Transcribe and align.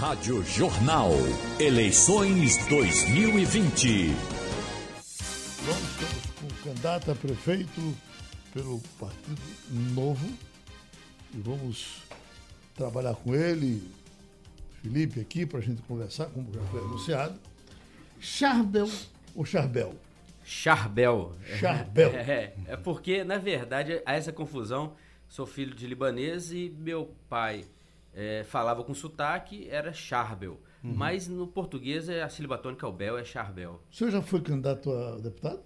Rádio 0.00 0.42
Jornal. 0.42 1.10
Eleições 1.58 2.56
2020. 2.68 4.06
Vamos 5.66 6.30
com 6.40 6.46
o 6.46 6.64
candidato 6.64 7.10
a 7.10 7.14
prefeito 7.14 7.94
pelo 8.54 8.80
Partido 8.98 9.42
Novo 9.94 10.26
e 11.34 11.40
vamos 11.42 12.02
trabalhar 12.74 13.14
com 13.14 13.34
ele, 13.34 13.82
Felipe, 14.80 15.20
aqui, 15.20 15.44
para 15.44 15.58
a 15.58 15.62
gente 15.62 15.82
conversar, 15.82 16.30
como 16.30 16.50
já 16.50 16.62
foi 16.62 16.80
anunciado. 16.80 17.38
Charbel 18.18 18.88
ou 19.34 19.44
Charbel? 19.44 19.94
Charbel. 20.42 21.34
Charbel. 21.58 22.10
É, 22.26 22.54
é 22.68 22.76
porque, 22.78 23.22
na 23.22 23.36
verdade, 23.36 24.00
há 24.06 24.14
essa 24.14 24.32
confusão. 24.32 24.94
Sou 25.28 25.44
filho 25.44 25.74
de 25.74 25.86
libanês 25.86 26.52
e 26.52 26.74
meu 26.78 27.14
pai 27.28 27.66
é, 28.14 28.44
falava 28.44 28.82
com 28.84 28.94
sotaque, 28.94 29.68
era 29.68 29.92
Charbel. 29.92 30.60
Uhum. 30.82 30.94
Mas 30.94 31.28
no 31.28 31.46
português 31.46 32.08
é 32.08 32.22
a 32.22 32.28
sílaba 32.28 32.58
tônica, 32.58 32.86
o 32.86 32.92
Bel 32.92 33.18
é 33.18 33.24
Charbel. 33.24 33.80
O 33.90 33.94
senhor 33.94 34.10
já 34.10 34.22
foi 34.22 34.40
candidato 34.40 34.90
a 34.90 35.18
deputado? 35.18 35.62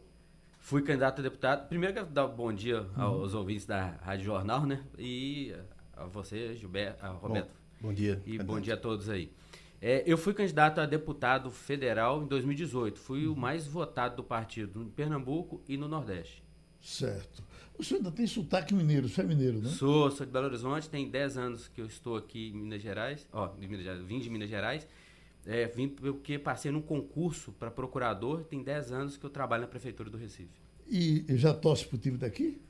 Fui 0.59 0.83
candidato 0.83 1.21
a 1.21 1.23
deputado. 1.23 1.69
Primeiro 1.69 1.95
quero 1.95 2.07
dar 2.07 2.27
um 2.27 2.35
bom 2.35 2.53
dia 2.53 2.83
uhum. 2.83 3.03
aos 3.03 3.35
ouvintes 3.35 3.67
da 3.67 3.97
Rádio 4.03 4.25
Jornal, 4.25 4.67
né? 4.67 4.83
E 4.99 5.55
a 5.97 6.07
você, 6.07 6.57
Gilberto, 6.57 7.05
a 7.05 7.09
Roberto. 7.11 7.51
Bom, 7.81 7.89
bom 7.89 7.95
dia. 7.95 8.15
E 8.25 8.33
candidato. 8.33 8.47
bom 8.47 8.61
dia 8.61 8.75
a 8.75 8.77
todos 8.77 9.09
aí. 9.09 9.31
É, 9.81 10.03
eu 10.07 10.17
fui 10.17 10.33
candidato 10.33 10.81
a 10.81 10.87
deputado 10.87 11.51
federal 11.51 12.23
em 12.23 12.27
2018. 12.27 12.99
Fui 12.99 13.27
uhum. 13.27 13.35
o 13.35 13.37
mais 13.37 13.67
votado 13.67 14.17
do 14.17 14.25
partido 14.25 14.83
em 14.83 14.89
Pernambuco 14.89 15.63
e 15.69 15.77
no 15.77 15.87
Nordeste. 15.87 16.43
Certo. 16.81 17.43
O 17.79 17.83
senhor 17.83 17.99
ainda 17.99 18.11
tem 18.11 18.27
sotaque 18.27 18.73
mineiro, 18.73 19.09
você 19.09 19.21
é 19.21 19.25
mineiro, 19.25 19.61
né? 19.61 19.69
Sou, 19.69 20.11
sou 20.11 20.25
de 20.25 20.33
Belo 20.33 20.47
Horizonte, 20.47 20.89
tem 20.89 21.09
10 21.09 21.37
anos 21.37 21.69
que 21.69 21.81
eu 21.81 21.87
estou 21.87 22.17
aqui 22.17 22.51
em 22.51 22.57
Minas 22.57 22.81
Gerais. 22.81 23.27
Ó, 23.33 23.49
de 23.49 23.67
Minas 23.67 23.85
Gerais, 23.85 24.05
vim 24.05 24.21
de 24.21 24.31
Minas 24.31 24.49
Gerais. 24.49 24.87
É, 25.47 25.67
vim 25.67 25.89
porque 25.89 26.39
passei 26.39 26.71
num 26.71 26.81
concurso 26.81 27.53
para 27.53 27.71
procurador, 27.71 28.45
tem 28.45 28.63
10 28.63 28.93
anos 28.93 29.17
que 29.17 29.27
eu 29.27 29.31
trabalho 29.31 29.63
na 29.63 29.69
Prefeitura 29.69 30.09
do 30.09 30.17
Recife. 30.17 30.65
E 30.89 31.25
já 31.31 31.53
torce 31.53 31.87
pro 31.87 31.99
time 31.99 32.17
daqui? 32.17 32.61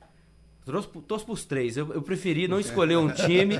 Torço, 0.65 0.89
torço 1.01 1.25
pros 1.25 1.45
três. 1.45 1.77
Eu, 1.77 1.93
eu 1.93 2.01
preferi 2.01 2.47
não 2.47 2.59
escolher 2.59 2.97
um 2.97 3.09
time 3.09 3.59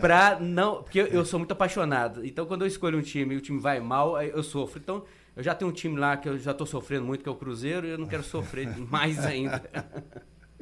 pra 0.00 0.38
não. 0.38 0.84
Porque 0.84 1.00
eu, 1.00 1.06
eu, 1.06 1.24
sou 1.24 1.40
muito 1.40 1.50
apaixonado. 1.50 2.24
Então, 2.24 2.46
quando 2.46 2.62
eu 2.62 2.68
escolho 2.68 2.96
um 2.96 3.02
time 3.02 3.34
e 3.34 3.38
o 3.38 3.40
time 3.40 3.58
vai 3.58 3.80
mal, 3.80 4.22
eu 4.22 4.42
sofro. 4.42 4.78
Então, 4.78 5.04
eu 5.34 5.42
já 5.42 5.52
tenho 5.52 5.68
um 5.70 5.74
time 5.74 5.98
lá 5.98 6.16
que 6.16 6.28
eu 6.28 6.38
já 6.38 6.54
tô 6.54 6.64
sofrendo 6.64 7.04
muito, 7.04 7.24
que 7.24 7.28
é 7.28 7.32
o 7.32 7.34
Cruzeiro, 7.34 7.86
e 7.86 7.90
eu 7.90 7.98
não 7.98 8.06
quero 8.06 8.22
sofrer 8.22 8.68
mais 8.88 9.18
ainda. 9.18 9.68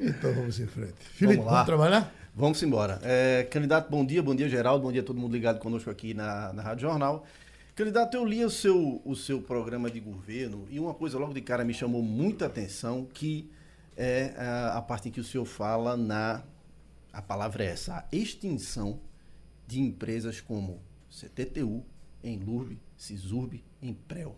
Então 0.03 0.33
vamos 0.33 0.59
em 0.59 0.67
frente. 0.67 0.93
Felipe, 1.13 1.37
vamos, 1.37 1.51
vamos 1.51 1.65
trabalhar? 1.65 2.13
Vamos 2.35 2.61
embora. 2.61 2.99
É, 3.03 3.47
candidato, 3.49 3.89
bom 3.89 4.05
dia, 4.05 4.21
bom 4.21 4.35
dia, 4.35 4.49
Geraldo, 4.49 4.83
bom 4.83 4.91
dia 4.91 5.01
a 5.01 5.03
todo 5.03 5.17
mundo 5.17 5.31
ligado 5.31 5.59
conosco 5.59 5.89
aqui 5.89 6.13
na, 6.13 6.51
na 6.51 6.61
Rádio 6.61 6.81
Jornal. 6.89 7.25
Candidato, 7.73 8.17
eu 8.17 8.25
li 8.25 8.43
o 8.43 8.49
seu, 8.49 9.01
o 9.05 9.15
seu 9.15 9.41
programa 9.41 9.89
de 9.89 10.01
governo 10.01 10.67
e 10.69 10.77
uma 10.77 10.93
coisa 10.93 11.17
logo 11.17 11.33
de 11.33 11.41
cara 11.41 11.63
me 11.63 11.73
chamou 11.73 12.03
muita 12.03 12.47
atenção, 12.47 13.05
que 13.05 13.49
é 13.95 14.33
a, 14.37 14.77
a 14.77 14.81
parte 14.81 15.07
em 15.07 15.11
que 15.11 15.21
o 15.21 15.23
senhor 15.23 15.45
fala 15.45 15.95
na. 15.95 16.43
A 17.13 17.21
palavra 17.21 17.63
é 17.63 17.67
essa, 17.67 17.97
a 17.99 18.05
extinção 18.11 18.99
de 19.65 19.79
empresas 19.79 20.41
como 20.41 20.81
CTTU, 21.09 21.83
Enlurb, 22.23 22.77
Cisurb, 22.97 23.63
Emprel. 23.81 24.35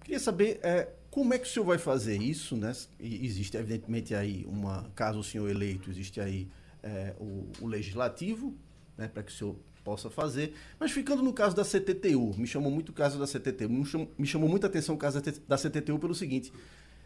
Queria 0.00 0.20
saber 0.20 0.58
é, 0.62 0.88
como 1.10 1.34
é 1.34 1.38
que 1.38 1.46
o 1.46 1.50
senhor 1.50 1.64
vai 1.64 1.78
fazer 1.78 2.22
isso, 2.22 2.56
né? 2.56 2.72
Existe 3.00 3.56
evidentemente 3.56 4.14
aí 4.14 4.44
uma, 4.46 4.88
caso 4.94 5.18
o 5.18 5.24
senhor 5.24 5.50
eleito, 5.50 5.90
existe 5.90 6.20
aí 6.20 6.48
é, 6.82 7.14
o, 7.18 7.50
o, 7.60 7.66
legislativo, 7.66 8.56
né, 8.96 9.08
para 9.08 9.22
que 9.22 9.32
o 9.32 9.34
senhor 9.34 9.56
possa 9.82 10.08
fazer. 10.08 10.54
Mas 10.78 10.92
ficando 10.92 11.22
no 11.22 11.32
caso 11.32 11.56
da 11.56 11.64
CTTU, 11.64 12.34
me 12.38 12.46
chamou 12.46 12.70
muito 12.70 12.90
o 12.90 12.92
caso 12.92 13.18
da 13.18 13.26
CTTU, 13.26 13.68
me 13.68 13.84
chamou, 13.84 14.12
me 14.16 14.26
chamou 14.26 14.48
muita 14.48 14.68
atenção 14.68 14.94
o 14.94 14.98
caso 14.98 15.20
da 15.48 15.56
CTTU 15.56 15.98
pelo 15.98 16.14
seguinte: 16.14 16.52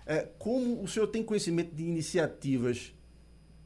é, 0.04 0.28
como 0.38 0.82
o 0.82 0.86
senhor 0.88 1.06
tem 1.06 1.22
conhecimento 1.22 1.74
de 1.74 1.84
iniciativas 1.84 2.94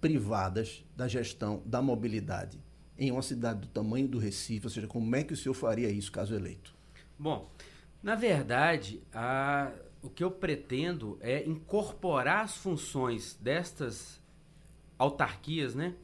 privadas 0.00 0.84
da 0.96 1.08
gestão 1.08 1.62
da 1.66 1.82
mobilidade 1.82 2.60
em 2.96 3.10
uma 3.10 3.22
cidade 3.22 3.60
do 3.60 3.66
tamanho 3.66 4.06
do 4.06 4.18
Recife? 4.18 4.66
Ou 4.66 4.70
seja, 4.70 4.86
como 4.86 5.16
é 5.16 5.24
que 5.24 5.32
o 5.32 5.36
senhor 5.36 5.54
faria 5.54 5.90
isso 5.90 6.12
caso 6.12 6.32
eleito? 6.32 6.76
Bom, 7.18 7.50
na 8.00 8.14
verdade, 8.14 9.02
a, 9.12 9.72
o 10.08 10.10
que 10.10 10.24
eu 10.24 10.30
pretendo 10.30 11.18
é 11.20 11.46
incorporar 11.46 12.44
as 12.44 12.56
funções 12.56 13.36
destas 13.40 14.18
autarquias, 14.98 15.74
né? 15.74 15.94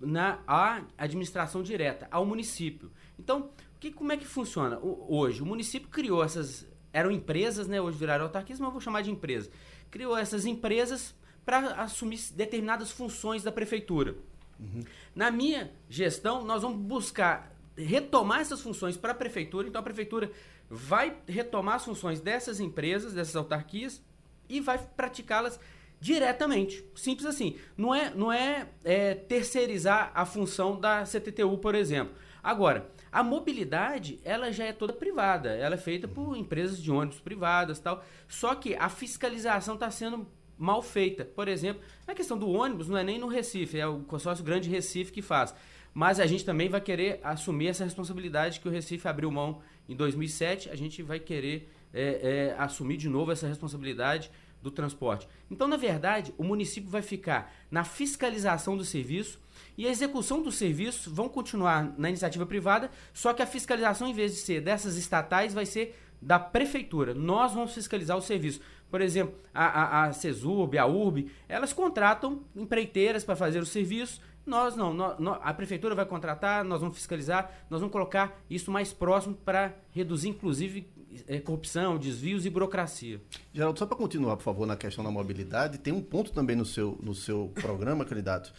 Na 0.00 0.38
a 0.46 0.82
administração 0.96 1.62
direta, 1.62 2.08
ao 2.10 2.24
município. 2.24 2.90
Então, 3.18 3.50
que, 3.78 3.92
como 3.92 4.12
é 4.12 4.16
que 4.16 4.26
funciona? 4.26 4.78
O, 4.78 5.16
hoje, 5.16 5.42
o 5.42 5.46
município 5.46 5.88
criou 5.88 6.24
essas 6.24 6.66
eram 6.92 7.10
empresas, 7.10 7.68
né? 7.68 7.80
Hoje 7.80 7.98
viraram 7.98 8.24
autarquias, 8.24 8.58
mas 8.58 8.68
eu 8.68 8.72
vou 8.72 8.80
chamar 8.80 9.02
de 9.02 9.10
empresa. 9.10 9.50
Criou 9.90 10.16
essas 10.16 10.46
empresas 10.46 11.14
para 11.44 11.82
assumir 11.82 12.18
determinadas 12.34 12.90
funções 12.90 13.42
da 13.42 13.52
prefeitura. 13.52 14.16
Uhum. 14.58 14.82
Na 15.14 15.30
minha 15.30 15.70
gestão, 15.88 16.44
nós 16.44 16.62
vamos 16.62 16.78
buscar 16.78 17.54
retomar 17.76 18.40
essas 18.40 18.60
funções 18.60 18.96
para 18.96 19.12
a 19.12 19.14
prefeitura. 19.14 19.68
Então, 19.68 19.80
a 19.80 19.84
prefeitura 19.84 20.32
vai 20.70 21.16
retomar 21.26 21.76
as 21.76 21.84
funções 21.84 22.20
dessas 22.20 22.60
empresas, 22.60 23.14
dessas 23.14 23.36
autarquias, 23.36 24.02
e 24.48 24.60
vai 24.60 24.78
praticá-las 24.78 25.58
diretamente. 26.00 26.84
Simples 26.94 27.26
assim. 27.26 27.56
Não 27.76 27.94
é, 27.94 28.10
não 28.14 28.32
é, 28.32 28.68
é 28.84 29.14
terceirizar 29.14 30.10
a 30.14 30.24
função 30.24 30.78
da 30.78 31.04
CTTU, 31.04 31.58
por 31.58 31.74
exemplo. 31.74 32.14
Agora, 32.42 32.90
a 33.10 33.22
mobilidade, 33.22 34.20
ela 34.24 34.52
já 34.52 34.64
é 34.64 34.72
toda 34.72 34.92
privada, 34.92 35.50
ela 35.50 35.74
é 35.74 35.78
feita 35.78 36.06
por 36.06 36.36
empresas 36.36 36.80
de 36.80 36.90
ônibus 36.90 37.20
privadas 37.20 37.78
tal. 37.78 38.04
Só 38.28 38.54
que 38.54 38.74
a 38.76 38.88
fiscalização 38.88 39.74
está 39.74 39.90
sendo 39.90 40.26
mal 40.56 40.82
feita. 40.82 41.24
Por 41.24 41.48
exemplo, 41.48 41.82
na 42.06 42.14
questão 42.14 42.38
do 42.38 42.48
ônibus, 42.48 42.88
não 42.88 42.98
é 42.98 43.04
nem 43.04 43.18
no 43.18 43.28
Recife, 43.28 43.78
é 43.78 43.86
o 43.86 44.00
consórcio 44.00 44.44
Grande 44.44 44.68
Recife 44.68 45.12
que 45.12 45.22
faz. 45.22 45.54
Mas 45.94 46.20
a 46.20 46.26
gente 46.26 46.44
também 46.44 46.68
vai 46.68 46.80
querer 46.80 47.20
assumir 47.22 47.68
essa 47.68 47.84
responsabilidade 47.84 48.60
que 48.60 48.68
o 48.68 48.70
Recife 48.70 49.08
abriu 49.08 49.30
mão 49.30 49.60
em 49.88 49.96
2007, 49.96 50.70
a 50.70 50.76
gente 50.76 51.02
vai 51.02 51.18
querer 51.18 51.70
é, 51.92 52.52
é, 52.52 52.56
assumir 52.58 52.96
de 52.96 53.08
novo 53.08 53.32
essa 53.32 53.46
responsabilidade 53.46 54.30
do 54.62 54.70
transporte. 54.70 55.28
Então, 55.50 55.68
na 55.68 55.76
verdade, 55.76 56.34
o 56.36 56.44
município 56.44 56.90
vai 56.90 57.02
ficar 57.02 57.54
na 57.70 57.84
fiscalização 57.84 58.76
do 58.76 58.84
serviço, 58.84 59.38
e 59.76 59.86
a 59.86 59.90
execução 59.90 60.42
dos 60.42 60.56
serviços 60.56 61.12
vão 61.12 61.28
continuar 61.28 61.94
na 61.96 62.08
iniciativa 62.08 62.44
privada, 62.44 62.90
só 63.12 63.32
que 63.32 63.42
a 63.42 63.46
fiscalização, 63.46 64.08
em 64.08 64.12
vez 64.12 64.32
de 64.32 64.38
ser 64.38 64.60
dessas 64.60 64.96
estatais, 64.96 65.54
vai 65.54 65.66
ser 65.66 65.96
da 66.20 66.38
prefeitura. 66.38 67.14
Nós 67.14 67.52
vamos 67.52 67.72
fiscalizar 67.74 68.16
o 68.16 68.22
serviço. 68.22 68.60
Por 68.90 69.00
exemplo, 69.00 69.34
a, 69.54 69.64
a, 69.64 70.04
a 70.04 70.12
CESURB, 70.12 70.78
a 70.78 70.86
URB, 70.86 71.30
elas 71.48 71.72
contratam 71.72 72.42
empreiteiras 72.56 73.24
para 73.24 73.36
fazer 73.36 73.60
o 73.60 73.66
serviço. 73.66 74.20
Nós 74.48 74.74
não, 74.74 74.94
nós, 74.94 75.38
a 75.42 75.52
prefeitura 75.52 75.94
vai 75.94 76.06
contratar, 76.06 76.64
nós 76.64 76.80
vamos 76.80 76.96
fiscalizar, 76.96 77.66
nós 77.68 77.80
vamos 77.80 77.92
colocar 77.92 78.40
isso 78.48 78.70
mais 78.70 78.94
próximo 78.94 79.34
para 79.34 79.76
reduzir, 79.90 80.30
inclusive, 80.30 80.88
é, 81.26 81.38
corrupção, 81.38 81.98
desvios 81.98 82.46
e 82.46 82.50
burocracia. 82.50 83.20
Geraldo, 83.52 83.78
só 83.78 83.84
para 83.84 83.96
continuar, 83.96 84.38
por 84.38 84.42
favor, 84.42 84.66
na 84.66 84.74
questão 84.74 85.04
da 85.04 85.10
mobilidade, 85.10 85.76
tem 85.76 85.92
um 85.92 86.00
ponto 86.00 86.32
também 86.32 86.56
no 86.56 86.64
seu, 86.64 86.98
no 87.02 87.14
seu 87.14 87.52
programa, 87.56 88.06
candidato, 88.06 88.50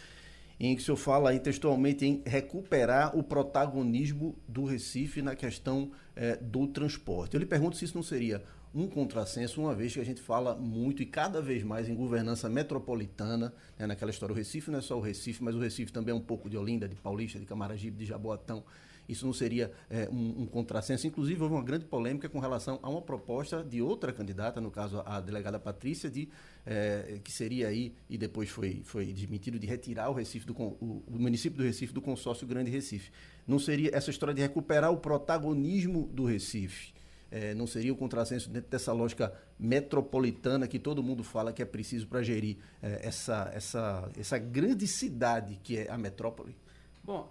em 0.60 0.76
que 0.76 0.82
o 0.84 0.86
senhor 0.86 0.98
fala 0.98 1.32
aí 1.32 1.40
textualmente 1.40 2.06
em 2.06 2.22
recuperar 2.24 3.18
o 3.18 3.24
protagonismo 3.24 4.38
do 4.48 4.66
Recife 4.66 5.24
na 5.24 5.36
questão 5.36 5.92
é, 6.16 6.36
do 6.36 6.68
transporte. 6.68 7.34
Eu 7.34 7.40
lhe 7.40 7.48
pergunto 7.48 7.78
se 7.78 7.86
isso 7.86 7.96
não 7.96 8.04
seria 8.04 8.44
um 8.74 8.88
contrassenso, 8.88 9.62
uma 9.62 9.74
vez 9.74 9.94
que 9.94 10.00
a 10.00 10.03
gente 10.03 10.22
fala 10.22 10.56
muito 10.56 11.02
e 11.02 11.06
cada 11.06 11.41
vez 11.41 11.63
mais 11.63 11.90
em 11.90 11.96
governança 11.96 12.50
metropolitana, 12.50 13.53
né, 13.78 13.88
naquela 13.88 14.12
história, 14.12 14.34
o 14.34 14.35
Recife 14.35 14.69
não 14.69 14.80
é 14.80 14.81
só 14.81 14.97
o 14.97 15.02
Recife, 15.02 15.44
mas 15.44 15.56
o 15.56 15.59
Recife 15.59 15.91
também 15.91 16.12
é 16.12 16.16
um 16.16 16.22
pouco 16.22 16.50
de 16.50 16.57
Olinda, 16.57 16.88
de 16.88 16.96
Paulista, 16.96 17.40
de 17.40 17.46
Camaragibe, 17.46 17.97
de 17.97 18.06
Jaboatão, 18.06 18.63
isso 19.09 19.25
não 19.25 19.34
seria 19.34 19.72
é, 19.90 20.08
um, 20.12 20.44
um 20.44 20.46
contrassenso. 20.46 21.08
Inclusive, 21.08 21.41
houve 21.41 21.55
uma 21.55 21.64
grande 21.64 21.84
polêmica 21.84 22.29
com 22.29 22.38
relação 22.38 22.79
a 22.84 22.90
uma 22.90 23.02
proposta 23.02 23.64
de 23.64 23.82
outra 23.82 24.14
candidata, 24.14 24.61
no 24.61 24.70
caso 24.70 25.02
a 25.03 25.20
delegada 25.20 25.59
Patrícia, 25.59 26.11
de, 26.11 26.29
é, 26.64 27.20
que 27.23 27.32
seria 27.32 27.70
aí, 27.70 27.96
e 28.08 28.20
depois 28.20 28.49
foi, 28.49 28.84
foi 28.85 29.09
admitido, 29.09 29.58
de 29.58 29.66
retirar 29.66 30.11
o, 30.11 30.14
Recife 30.14 30.46
do, 30.46 30.53
o, 30.53 31.03
o 31.08 31.20
município 31.20 31.58
do 31.58 31.64
Recife 31.64 31.91
do 31.91 32.03
consórcio 32.03 32.46
Grande 32.46 32.70
Recife. 32.70 33.11
Não 33.47 33.58
seria 33.58 33.90
essa 33.96 34.11
história 34.11 34.35
de 34.35 34.41
recuperar 34.41 34.91
o 34.91 34.97
protagonismo 34.97 36.08
do 36.14 36.26
Recife. 36.26 36.94
É, 37.31 37.53
não 37.53 37.67
seria 37.67 37.93
o 37.93 37.96
contrassenso 37.96 38.49
dentro 38.49 38.70
dessa 38.70 38.91
lógica 38.91 39.34
metropolitana 39.59 40.67
que 40.67 40.79
todo 40.79 41.03
mundo 41.03 41.23
fala 41.23 41.53
que 41.53 41.61
é 41.61 41.66
preciso 41.66 42.08
para 42.08 42.23
gerir 42.23 42.58
é, 42.81 43.08
essa, 43.08 43.52
essa, 43.53 44.09
essa 44.17 44.37
grande 44.37 44.87
cidade 44.87 45.59
que 45.64 45.78
é 45.78 45.91
a 45.91 45.97
metrópole? 45.97 46.55
Bom, 47.03 47.29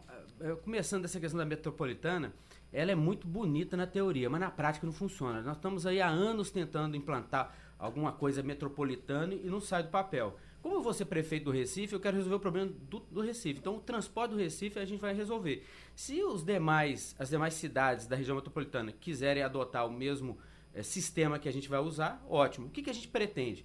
começando 0.62 1.04
essa 1.04 1.18
questão 1.18 1.38
da 1.38 1.44
metropolitana, 1.44 2.32
ela 2.72 2.92
é 2.92 2.94
muito 2.94 3.26
bonita 3.26 3.76
na 3.76 3.86
teoria, 3.86 4.28
mas 4.28 4.40
na 4.40 4.50
prática 4.50 4.86
não 4.86 4.92
funciona. 4.92 5.42
Nós 5.42 5.56
estamos 5.56 5.86
aí 5.86 6.00
há 6.00 6.08
anos 6.08 6.50
tentando 6.50 6.96
implantar 6.96 7.54
alguma 7.78 8.12
coisa 8.12 8.42
metropolitana 8.42 9.34
e 9.34 9.46
não 9.46 9.60
sai 9.60 9.82
do 9.82 9.88
papel. 9.88 10.36
Como 10.62 10.74
eu 10.74 10.82
vou 10.82 10.92
ser 10.92 11.04
prefeito 11.04 11.44
do 11.44 11.50
Recife, 11.50 11.92
eu 11.92 12.00
quero 12.00 12.16
resolver 12.16 12.36
o 12.36 12.40
problema 12.40 12.70
do, 12.88 12.98
do, 12.98 13.20
Recife. 13.20 13.60
Então, 13.60 13.76
o 13.76 13.80
transporte 13.80 14.32
do 14.32 14.36
Recife 14.36 14.78
a 14.78 14.84
gente 14.84 15.00
vai 15.00 15.14
resolver. 15.14 15.64
Se 15.94 16.22
os 16.22 16.42
demais, 16.42 17.14
as 17.18 17.28
demais 17.28 17.54
cidades 17.54 18.06
da 18.06 18.16
região 18.16 18.34
metropolitana 18.34 18.92
quiserem 18.92 19.42
adotar 19.42 19.86
o 19.86 19.92
mesmo 19.92 20.36
é, 20.74 20.82
sistema 20.82 21.38
que 21.38 21.48
a 21.48 21.52
gente 21.52 21.68
vai 21.68 21.78
usar, 21.78 22.24
ótimo. 22.28 22.66
O 22.66 22.70
que, 22.70 22.82
que 22.82 22.90
a 22.90 22.92
gente 22.94 23.08
pretende? 23.08 23.64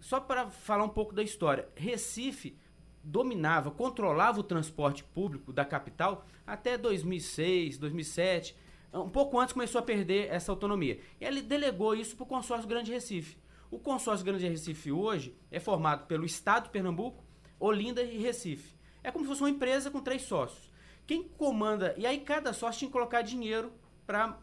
Só 0.00 0.20
para 0.20 0.50
falar 0.50 0.84
um 0.84 0.88
pouco 0.88 1.14
da 1.14 1.22
história. 1.22 1.68
Recife 1.74 2.56
dominava, 3.02 3.70
controlava 3.70 4.40
o 4.40 4.42
transporte 4.42 5.04
público 5.04 5.52
da 5.52 5.64
capital 5.64 6.26
até 6.46 6.78
2006, 6.78 7.76
2007. 7.76 8.56
Um 8.92 9.08
pouco 9.10 9.38
antes 9.38 9.52
começou 9.52 9.78
a 9.78 9.82
perder 9.82 10.28
essa 10.30 10.50
autonomia. 10.50 10.98
E 11.20 11.24
ele 11.24 11.42
delegou 11.42 11.94
isso 11.94 12.16
para 12.16 12.24
o 12.24 12.26
consórcio 12.26 12.68
Grande 12.68 12.92
Recife. 12.92 13.36
O 13.74 13.78
consórcio 13.80 14.24
Grande 14.24 14.46
Recife 14.46 14.92
hoje 14.92 15.36
é 15.50 15.58
formado 15.58 16.06
pelo 16.06 16.24
Estado 16.24 16.66
de 16.66 16.70
Pernambuco, 16.70 17.24
Olinda 17.58 18.00
e 18.04 18.18
Recife. 18.18 18.76
É 19.02 19.10
como 19.10 19.24
se 19.24 19.28
fosse 19.30 19.42
uma 19.42 19.50
empresa 19.50 19.90
com 19.90 20.00
três 20.00 20.22
sócios. 20.22 20.70
Quem 21.04 21.24
comanda, 21.24 21.92
e 21.98 22.06
aí 22.06 22.20
cada 22.20 22.52
sócio 22.52 22.78
tinha 22.78 22.88
que 22.88 22.92
colocar 22.92 23.22
dinheiro 23.22 23.72
para 24.06 24.38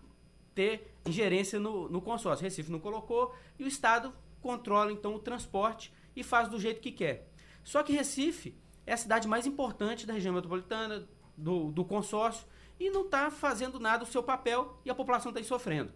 ter 0.53 0.93
ingerência 1.05 1.61
no, 1.61 1.87
no 1.87 2.01
consórcio. 2.01 2.43
Recife 2.43 2.69
não 2.69 2.81
colocou 2.81 3.33
e 3.57 3.63
o 3.63 3.67
Estado 3.67 4.13
controla 4.41 4.91
então 4.91 5.15
o 5.15 5.19
transporte 5.19 5.93
e 6.13 6.23
faz 6.23 6.49
do 6.49 6.59
jeito 6.59 6.81
que 6.81 6.91
quer. 6.91 7.31
Só 7.63 7.83
que 7.83 7.93
Recife 7.93 8.53
é 8.85 8.91
a 8.91 8.97
cidade 8.97 9.29
mais 9.29 9.47
importante 9.47 10.05
da 10.05 10.11
região 10.11 10.33
metropolitana, 10.33 11.07
do, 11.37 11.71
do 11.71 11.85
consórcio, 11.85 12.45
e 12.77 12.89
não 12.89 13.05
está 13.05 13.31
fazendo 13.31 13.79
nada 13.79 14.03
o 14.03 14.07
seu 14.07 14.23
papel 14.23 14.77
e 14.83 14.89
a 14.89 14.95
população 14.95 15.31
está 15.31 15.41
sofrendo. 15.41 15.93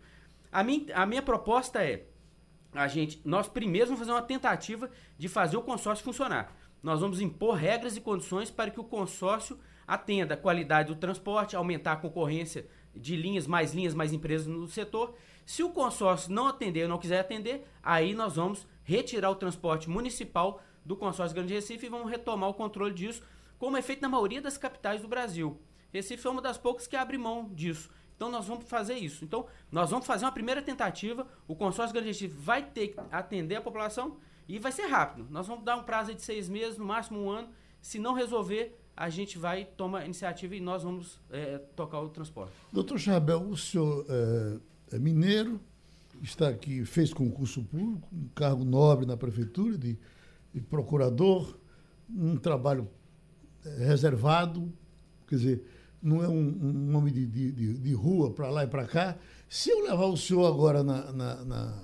A 0.49 0.63
minha, 0.63 0.95
a 0.95 1.05
minha 1.05 1.21
proposta 1.21 1.83
é, 1.83 2.05
a 2.75 2.87
gente, 2.87 3.21
nós 3.23 3.47
primeiro 3.47 3.87
vamos 3.87 3.99
fazer 3.99 4.11
uma 4.11 4.21
tentativa 4.21 4.89
de 5.17 5.27
fazer 5.27 5.57
o 5.57 5.61
consórcio 5.61 6.03
funcionar. 6.03 6.55
Nós 6.83 6.99
vamos 6.99 7.21
impor 7.21 7.55
regras 7.55 7.97
e 7.97 8.01
condições 8.01 8.51
para 8.51 8.69
que 8.69 8.79
o 8.79 8.83
consórcio 8.83 9.57
atenda 9.87 10.33
a 10.33 10.37
qualidade 10.37 10.93
do 10.93 10.99
transporte, 10.99 11.55
aumentar 11.55 11.93
a 11.93 11.97
concorrência 11.97 12.67
de 12.95 13.15
linhas, 13.15 13.47
mais 13.47 13.73
linhas, 13.73 13.93
mais 13.93 14.13
empresas 14.13 14.47
no 14.47 14.67
setor. 14.67 15.15
Se 15.45 15.63
o 15.63 15.69
consórcio 15.69 16.31
não 16.31 16.47
atender 16.47 16.83
ou 16.83 16.89
não 16.89 16.97
quiser 16.97 17.19
atender, 17.19 17.65
aí 17.81 18.13
nós 18.13 18.35
vamos 18.35 18.67
retirar 18.83 19.29
o 19.29 19.35
transporte 19.35 19.89
municipal 19.89 20.61
do 20.83 20.95
consórcio 20.95 21.35
Grande 21.35 21.53
Recife 21.53 21.85
e 21.85 21.89
vamos 21.89 22.09
retomar 22.09 22.49
o 22.49 22.53
controle 22.53 22.93
disso, 22.93 23.23
como 23.57 23.77
é 23.77 23.81
feito 23.81 24.01
na 24.01 24.09
maioria 24.09 24.41
das 24.41 24.57
capitais 24.57 25.01
do 25.01 25.07
Brasil. 25.07 25.59
Recife 25.91 26.27
é 26.27 26.29
uma 26.29 26.41
das 26.41 26.57
poucas 26.57 26.87
que 26.87 26.95
abre 26.95 27.17
mão 27.17 27.49
disso. 27.53 27.89
Então 28.15 28.31
nós 28.31 28.47
vamos 28.47 28.65
fazer 28.65 28.95
isso. 28.95 29.23
Então 29.23 29.45
nós 29.71 29.89
vamos 29.89 30.05
fazer 30.05 30.25
uma 30.25 30.31
primeira 30.31 30.61
tentativa. 30.61 31.27
O 31.47 31.55
consórcio 31.55 31.99
Recife 32.01 32.35
vai 32.35 32.63
ter 32.63 32.89
que 32.89 32.99
atender 33.11 33.55
a 33.55 33.61
população 33.61 34.17
e 34.47 34.59
vai 34.59 34.71
ser 34.71 34.85
rápido. 34.85 35.27
Nós 35.29 35.47
vamos 35.47 35.63
dar 35.63 35.75
um 35.75 35.83
prazo 35.83 36.13
de 36.13 36.21
seis 36.21 36.47
meses, 36.47 36.77
no 36.77 36.85
máximo 36.85 37.19
um 37.19 37.29
ano. 37.29 37.49
Se 37.81 37.99
não 37.99 38.13
resolver, 38.13 38.79
a 38.95 39.09
gente 39.09 39.37
vai 39.37 39.65
tomar 39.65 39.99
a 39.99 40.05
iniciativa 40.05 40.55
e 40.55 40.59
nós 40.59 40.83
vamos 40.83 41.19
é, 41.29 41.57
tocar 41.75 41.99
o 41.99 42.09
transporte. 42.09 42.53
Doutor 42.71 42.97
Chabel, 42.97 43.41
o 43.41 43.57
senhor 43.57 44.05
é, 44.09 44.95
é 44.95 44.99
mineiro, 44.99 45.59
está 46.21 46.47
aqui, 46.47 46.85
fez 46.85 47.13
concurso 47.13 47.63
público, 47.63 48.07
um 48.11 48.27
cargo 48.33 48.63
nobre 48.63 49.05
na 49.05 49.17
prefeitura 49.17 49.77
de 49.77 49.97
de 50.55 50.61
procurador, 50.61 51.53
um 52.09 52.37
trabalho 52.37 52.87
eh, 53.65 53.85
reservado, 53.85 54.71
quer 55.27 55.35
dizer, 55.35 55.63
não 56.05 56.23
é 56.23 56.27
um, 56.27 56.89
um 56.91 56.95
homem 56.95 57.11
de, 57.11 57.25
de, 57.25 57.73
de 57.73 57.93
rua 57.93 58.31
para 58.31 58.49
lá 58.49 58.63
e 58.63 58.67
para 58.67 58.85
cá. 58.85 59.17
Se 59.49 59.71
eu 59.71 59.83
levar 59.83 60.05
o 60.05 60.15
senhor 60.15 60.45
agora, 60.45 60.83
na, 60.83 61.11
na, 61.11 61.43
na 61.43 61.83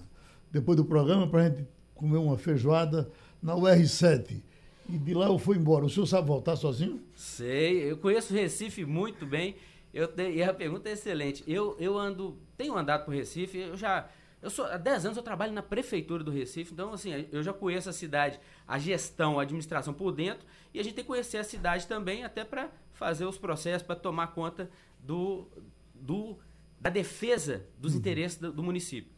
depois 0.52 0.78
do 0.78 0.86
programa, 0.86 1.28
para 1.28 1.42
a 1.42 1.50
gente 1.50 1.68
comer 1.96 2.18
uma 2.18 2.38
feijoada 2.38 3.12
na 3.42 3.56
UR7, 3.56 4.44
e 4.88 4.98
de 4.98 5.14
lá 5.16 5.26
eu 5.26 5.40
fui 5.40 5.58
embora, 5.58 5.86
o 5.86 5.90
senhor 5.90 6.06
sabe 6.06 6.28
voltar 6.28 6.56
sozinho? 6.56 7.02
Sei, 7.16 7.92
eu 7.92 7.98
conheço 7.98 8.34
Recife 8.34 8.86
muito 8.86 9.26
bem. 9.26 9.56
Eu 9.92 10.08
te, 10.08 10.30
e 10.30 10.44
a 10.44 10.54
pergunta 10.54 10.88
é 10.88 10.94
excelente. 10.94 11.44
Eu, 11.48 11.76
eu 11.80 11.98
ando, 11.98 12.38
tenho 12.56 12.78
andado 12.78 13.06
por 13.06 13.16
Recife, 13.16 13.58
eu 13.58 13.76
já 13.76 14.08
eu 14.42 14.50
sou, 14.50 14.66
há 14.66 14.78
10 14.78 15.06
anos 15.06 15.18
eu 15.18 15.24
trabalho 15.24 15.54
na 15.54 15.62
prefeitura 15.62 16.24
do 16.24 16.32
Recife, 16.32 16.74
então 16.74 16.94
assim, 16.94 17.28
eu 17.32 17.44
já 17.44 17.54
conheço 17.54 17.90
a 17.90 17.94
cidade, 17.94 18.40
a 18.68 18.80
gestão, 18.80 19.40
a 19.40 19.44
administração 19.44 19.94
por 19.94 20.12
dentro, 20.12 20.46
e 20.74 20.80
a 20.80 20.84
gente 20.84 20.96
tem 20.96 21.04
que 21.04 21.08
conhecer 21.08 21.38
a 21.38 21.44
cidade 21.44 21.86
também, 21.86 22.24
até 22.24 22.44
para 22.44 22.72
fazer 23.02 23.26
os 23.26 23.36
processos, 23.36 23.82
para 23.82 23.96
tomar 23.96 24.28
conta 24.28 24.70
do, 25.00 25.48
do, 25.96 26.38
da 26.80 26.88
defesa 26.88 27.66
dos 27.80 27.94
uhum. 27.94 27.98
interesses 27.98 28.38
do, 28.38 28.54
do, 28.54 28.62
município. 28.62 29.12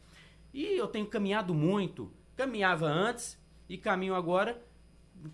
E 0.54 0.64
eu 0.64 0.88
tenho 0.88 1.06
caminhado 1.06 1.52
muito, 1.52 2.10
caminhava 2.34 2.86
antes 2.86 3.38
e 3.68 3.76
caminho 3.76 4.14
agora, 4.14 4.58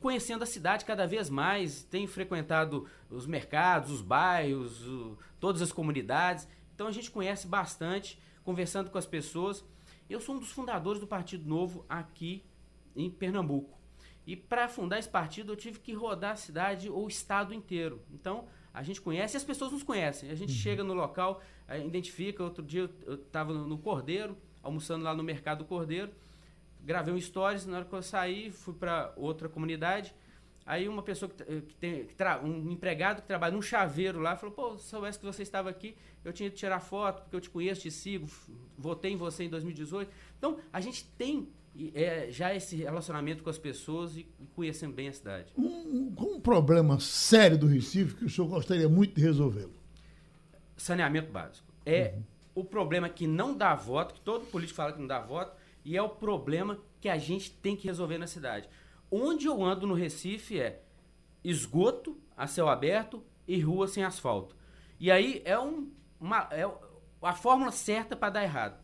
conhecendo 0.01 0.43
a 0.43 0.47
cidade 0.47 0.85
cada 0.85 1.07
vez 1.07 1.31
mais, 1.31 1.85
tenho 1.85 2.09
frequentado 2.09 2.89
os 3.09 3.25
mercados, 3.25 3.93
os 3.93 4.03
bairros, 4.03 4.85
o, 4.85 5.17
todas 5.39 5.63
as 5.63 5.71
comunidades, 5.71 6.49
então 6.75 6.89
a 6.89 6.93
gente 6.93 7.09
conhece 7.09 7.47
bastante, 7.47 8.19
conversando 8.43 8.91
com 8.91 8.99
as 8.99 9.07
pessoas. 9.07 9.65
Eu 10.09 10.21
sou 10.21 10.35
um 10.35 10.41
dos 10.41 10.51
fundadores 10.51 11.01
do 11.01 11.07
Partido 11.07 11.49
Novo 11.49 11.87
aqui 11.89 12.43
em 12.97 13.09
Pernambuco. 13.09 13.80
E 14.31 14.37
para 14.37 14.69
fundar 14.69 15.01
esse 15.01 15.09
partido 15.09 15.51
eu 15.51 15.57
tive 15.57 15.81
que 15.81 15.93
rodar 15.93 16.31
a 16.31 16.37
cidade 16.37 16.89
ou 16.89 17.05
o 17.05 17.09
estado 17.09 17.53
inteiro. 17.53 18.01
Então 18.13 18.47
a 18.73 18.81
gente 18.81 19.01
conhece 19.01 19.35
e 19.35 19.39
as 19.39 19.43
pessoas 19.43 19.73
nos 19.73 19.83
conhecem. 19.83 20.31
A 20.31 20.37
gente 20.37 20.51
uhum. 20.51 20.57
chega 20.57 20.85
no 20.85 20.95
local, 20.95 21.43
identifica. 21.85 22.45
Outro 22.45 22.63
dia 22.63 22.89
eu 23.05 23.17
estava 23.17 23.53
no, 23.53 23.77
Cordeiro, 23.77 24.39
almoçando 24.63 25.03
lá 25.05 25.13
no 25.17 25.25
Mercado 25.25 25.59
do 25.59 25.65
Cordeiro. 25.65 26.13
Gravei 26.81 27.13
um 27.13 27.21
stories, 27.21 27.67
na 27.67 27.79
hora 27.79 27.85
que 27.85 27.93
eu 27.93 28.03
saí, 28.03 28.53
fui 28.53 28.73
para 28.73 29.13
outra 29.17 29.49
comunidade. 29.49 30.15
Aí 30.65 30.89
uma 30.89 31.03
pessoa 31.03 31.29
que, 31.29 31.43
que 31.63 31.75
tem 31.75 32.07
que 32.07 32.15
um 32.45 32.71
empregado 32.71 33.23
que 33.23 33.27
trabalha 33.27 33.53
num 33.53 33.63
chaveiro 33.63 34.21
lá 34.21 34.37
falou: 34.37 34.55
"Pô, 34.55 34.79
se 34.79 34.91
soubesse 34.91 35.19
que 35.19 35.27
você 35.27 35.43
estava 35.43 35.69
aqui, 35.69 35.97
eu 36.25 36.33
tinha 36.33 36.49
que 36.49 36.55
tirar 36.55 36.79
foto, 36.79 37.23
porque 37.23 37.35
eu 37.35 37.41
te 37.41 37.51
conheço, 37.51 37.81
te 37.81 37.91
sigo, 37.91 38.29
votei 38.79 39.11
em 39.11 39.17
você 39.17 39.43
em 39.43 39.49
2018". 39.49 40.09
Então, 40.39 40.61
a 40.73 40.81
gente 40.81 41.05
tem 41.19 41.49
é, 41.95 42.29
já 42.31 42.55
esse 42.55 42.77
relacionamento 42.77 43.43
com 43.43 43.51
as 43.51 43.59
pessoas 43.59 44.17
e, 44.17 44.27
e 44.39 44.47
conhecendo 44.47 44.95
bem 44.95 45.09
a 45.09 45.13
cidade. 45.13 45.53
Um, 45.57 46.13
um 46.19 46.41
problema 46.41 46.99
sério 47.01 47.57
do 47.59 47.67
Recife 47.67 48.15
que 48.15 48.25
o 48.25 48.31
senhor 48.31 48.49
gostaria 48.49 48.89
muito 48.89 49.15
de 49.15 49.23
resolvê-lo. 49.23 49.75
Saneamento 50.77 51.31
básico. 51.31 51.67
É 51.85 52.15
uhum. 52.15 52.23
o 52.63 52.65
problema 52.65 53.09
que 53.09 53.27
não 53.27 53.57
dá 53.57 53.75
voto, 53.75 54.15
que 54.15 54.21
todo 54.21 54.47
político 54.47 54.77
fala 54.77 54.93
que 54.93 55.01
não 55.01 55.07
dá 55.07 55.21
voto, 55.21 55.57
e 55.85 55.97
é 55.97 56.03
o 56.03 56.09
problema 56.09 56.79
que 57.01 57.09
a 57.09 57.17
gente 57.17 57.51
tem 57.51 57.77
que 57.77 57.87
resolver 57.87 58.19
na 58.19 58.27
cidade 58.27 58.69
onde 59.11 59.47
eu 59.47 59.63
ando 59.63 59.87
no 59.87 59.95
Recife 59.95 60.61
é 60.61 60.83
esgoto 61.43 62.19
a 62.37 62.47
céu 62.47 62.69
aberto 62.69 63.23
e 63.47 63.61
rua 63.61 63.89
sem 63.89 64.05
asfalto. 64.05 64.55
E 64.99 65.11
aí 65.11 65.43
é, 65.45 65.59
um, 65.59 65.91
uma, 66.21 66.49
é 66.53 66.71
a 67.23 67.33
fórmula 67.33 67.73
certa 67.73 68.15
para 68.15 68.31
dar 68.31 68.45
errado. 68.45 68.79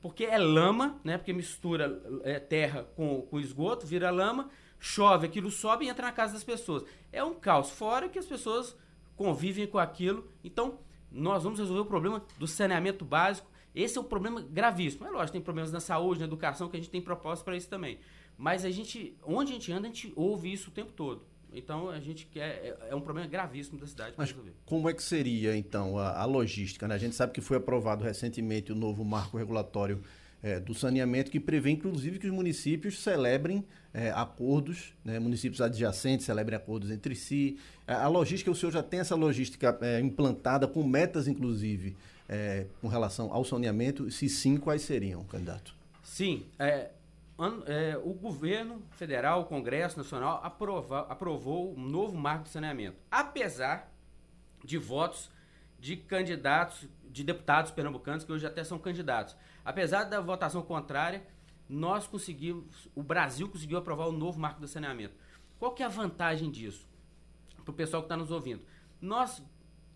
Porque 0.00 0.24
é 0.24 0.38
lama, 0.38 0.98
né? 1.04 1.18
Porque 1.18 1.32
mistura 1.32 2.00
é, 2.24 2.38
terra 2.38 2.84
com, 2.96 3.22
com 3.22 3.38
esgoto, 3.38 3.86
vira 3.86 4.10
lama, 4.10 4.48
chove, 4.78 5.26
aquilo 5.26 5.50
sobe 5.50 5.84
e 5.84 5.88
entra 5.88 6.06
na 6.06 6.12
casa 6.12 6.32
das 6.32 6.44
pessoas. 6.44 6.84
É 7.12 7.22
um 7.22 7.34
caos. 7.34 7.70
Fora 7.70 8.08
que 8.08 8.18
as 8.18 8.26
pessoas 8.26 8.76
convivem 9.16 9.66
com 9.66 9.78
aquilo. 9.78 10.26
Então, 10.42 10.78
nós 11.12 11.42
vamos 11.42 11.58
resolver 11.58 11.82
o 11.82 11.86
problema 11.86 12.24
do 12.38 12.46
saneamento 12.46 13.04
básico. 13.04 13.50
Esse 13.74 13.98
é 13.98 14.00
um 14.00 14.04
problema 14.04 14.40
gravíssimo. 14.40 15.06
É 15.06 15.10
lógico, 15.10 15.32
tem 15.32 15.40
problemas 15.42 15.70
na 15.70 15.80
saúde, 15.80 16.20
na 16.20 16.26
educação, 16.26 16.68
que 16.68 16.76
a 16.76 16.80
gente 16.80 16.90
tem 16.90 17.02
propósito 17.02 17.44
para 17.44 17.56
isso 17.56 17.68
também. 17.68 17.98
Mas 18.36 18.64
a 18.64 18.70
gente, 18.70 19.16
onde 19.22 19.52
a 19.52 19.54
gente 19.54 19.70
anda, 19.70 19.86
a 19.86 19.90
gente 19.90 20.12
ouve 20.16 20.50
isso 20.50 20.70
o 20.70 20.72
tempo 20.72 20.92
todo. 20.92 21.22
Então 21.54 21.90
a 21.90 22.00
gente 22.00 22.26
quer. 22.26 22.48
É, 22.48 22.88
é 22.90 22.94
um 22.94 23.00
problema 23.00 23.28
gravíssimo 23.28 23.78
da 23.78 23.86
cidade 23.86 24.14
Mas 24.16 24.30
resolver. 24.30 24.52
Como 24.64 24.88
é 24.88 24.94
que 24.94 25.02
seria, 25.02 25.56
então, 25.56 25.98
a, 25.98 26.20
a, 26.20 26.24
logística? 26.24 26.86
Né? 26.86 26.94
A 26.94 26.98
gente 26.98 27.14
sabe 27.14 27.32
que 27.32 27.40
foi 27.40 27.56
aprovado 27.56 28.04
recentemente 28.04 28.72
o 28.72 28.74
novo 28.74 29.04
marco 29.04 29.36
regulatório 29.36 30.02
é, 30.42 30.58
do 30.58 30.74
saneamento, 30.74 31.30
que 31.30 31.38
prevê, 31.38 31.70
inclusive, 31.70 32.18
que 32.18 32.26
os 32.26 32.32
municípios 32.32 32.98
celebrem 32.98 33.64
é, 33.92 34.10
acordos, 34.10 34.94
né? 35.04 35.18
municípios 35.18 35.60
adjacentes 35.60 36.24
celebrem 36.24 36.56
acordos 36.56 36.90
entre 36.90 37.14
si. 37.14 37.58
A, 37.86 38.04
a 38.04 38.08
logística, 38.08 38.50
o 38.50 38.54
senhor 38.54 38.72
já 38.72 38.82
tem 38.82 39.00
essa 39.00 39.14
logística 39.14 39.76
é, 39.82 40.00
implantada, 40.00 40.66
com 40.66 40.82
metas, 40.82 41.28
inclusive, 41.28 41.96
é, 42.28 42.66
com 42.80 42.88
relação 42.88 43.32
ao 43.32 43.44
saneamento? 43.44 44.10
Se 44.10 44.28
sim, 44.28 44.56
quais 44.56 44.82
seriam, 44.82 45.24
candidato? 45.24 45.74
Sim. 46.02 46.46
É, 46.58 46.90
é, 47.66 47.98
o 48.02 48.12
governo 48.12 48.82
federal, 48.90 49.42
o 49.42 49.44
Congresso 49.44 49.96
Nacional, 49.96 50.40
aprova, 50.42 51.00
aprovou 51.08 51.74
um 51.74 51.80
novo 51.80 52.16
marco 52.16 52.44
de 52.44 52.50
saneamento. 52.50 52.98
Apesar 53.10 53.92
de 54.64 54.76
votos 54.76 55.30
de 55.78 55.96
candidatos, 55.96 56.86
de 57.04 57.24
deputados 57.24 57.70
pernambucanos, 57.70 58.24
que 58.24 58.32
hoje 58.32 58.46
até 58.46 58.62
são 58.62 58.78
candidatos. 58.78 59.34
Apesar 59.64 60.04
da 60.04 60.20
votação 60.20 60.62
contrária, 60.62 61.26
nós 61.68 62.06
conseguimos, 62.06 62.88
o 62.94 63.02
Brasil 63.02 63.48
conseguiu 63.48 63.78
aprovar 63.78 64.06
o 64.06 64.12
novo 64.12 64.38
marco 64.38 64.60
de 64.60 64.68
saneamento. 64.68 65.14
Qual 65.58 65.72
que 65.72 65.82
é 65.82 65.86
a 65.86 65.88
vantagem 65.88 66.50
disso? 66.50 66.86
Para 67.64 67.72
o 67.72 67.74
pessoal 67.74 68.02
que 68.02 68.06
está 68.06 68.16
nos 68.16 68.30
ouvindo. 68.30 68.62
Nós, 69.00 69.42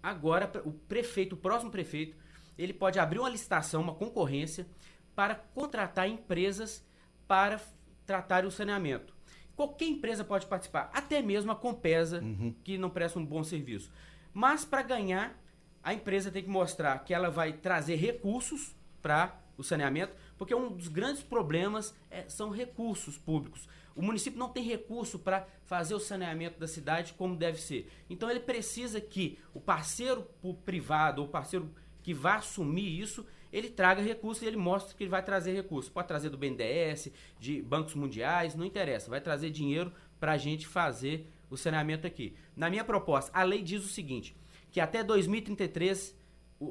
agora, 0.03 0.51
o 0.65 0.73
prefeito, 0.73 1.35
o 1.35 1.39
próximo 1.39 1.71
prefeito, 1.71 2.17
ele 2.57 2.73
pode 2.73 2.99
abrir 2.99 3.19
uma 3.19 3.29
licitação, 3.29 3.83
uma 3.83 3.95
concorrência, 3.95 4.67
para 5.15 5.35
contratar 5.35 6.09
empresas 6.09 6.85
para 7.27 7.61
tratar 8.07 8.45
o 8.45 8.51
saneamento. 8.51 9.15
Qualquer 9.57 9.87
empresa 9.87 10.25
pode 10.25 10.47
participar, 10.47 10.91
até 10.93 11.23
mesmo 11.23 11.53
a 11.53 11.57
Compesa, 11.57 12.21
uhum. 12.21 12.55
que 12.65 12.77
não 12.77 12.91
presta 12.91 13.19
um 13.19 13.25
bom 13.25 13.45
serviço. 13.45 13.91
Mas 14.33 14.65
para 14.65 14.83
ganhar, 14.83 15.41
a 15.83 15.95
empresa 15.95 16.31
tem 16.31 16.43
que 16.43 16.49
mostrar 16.49 16.99
que 17.05 17.15
ela 17.15 17.31
vai 17.31 17.53
trazer 17.53 17.95
recursos 17.97 18.75
para 19.01 19.41
o 19.57 19.63
saneamento, 19.63 20.13
porque 20.37 20.55
um 20.55 20.73
dos 20.73 20.89
grandes 20.89 21.23
problemas 21.23 21.95
é, 22.11 22.29
são 22.29 22.51
recursos 22.51 23.17
públicos. 23.17 23.69
O 23.95 24.03
município 24.03 24.39
não 24.39 24.49
tem 24.49 24.65
recurso 24.65 25.19
para 25.21 25.47
fazer 25.65 25.95
o 25.95 26.01
saneamento 26.01 26.59
da 26.59 26.67
cidade 26.67 27.13
como 27.13 27.37
deve 27.37 27.61
ser. 27.61 27.89
Então 28.11 28.29
ele 28.29 28.41
precisa 28.41 29.01
que 29.01 29.39
o 29.53 29.61
parceiro 29.61 30.27
privado, 30.65 31.23
ou 31.23 31.29
parceiro 31.29 31.73
que 32.03 32.13
vai 32.13 32.39
assumir 32.39 33.01
isso, 33.01 33.25
ele 33.55 33.71
traga 33.71 34.03
recursos 34.03 34.43
e 34.43 34.47
ele 34.47 34.57
mostra 34.57 34.97
que 34.97 35.05
ele 35.05 35.11
vai 35.11 35.23
trazer 35.23 35.53
recursos. 35.53 35.89
Pode 35.89 36.09
trazer 36.09 36.29
do 36.29 36.37
BNDES, 36.37 37.13
de 37.39 37.63
bancos 37.63 37.95
mundiais, 37.95 38.57
não 38.57 38.65
interessa. 38.65 39.09
Vai 39.09 39.21
trazer 39.21 39.51
dinheiro 39.51 39.93
para 40.19 40.33
a 40.33 40.37
gente 40.37 40.67
fazer 40.67 41.31
o 41.49 41.57
saneamento 41.57 42.05
aqui. 42.05 42.35
Na 42.57 42.69
minha 42.69 42.83
proposta, 42.83 43.31
a 43.33 43.45
lei 43.45 43.63
diz 43.63 43.85
o 43.85 43.89
seguinte, 43.89 44.37
que 44.73 44.81
até 44.81 45.05
2033 45.05 46.19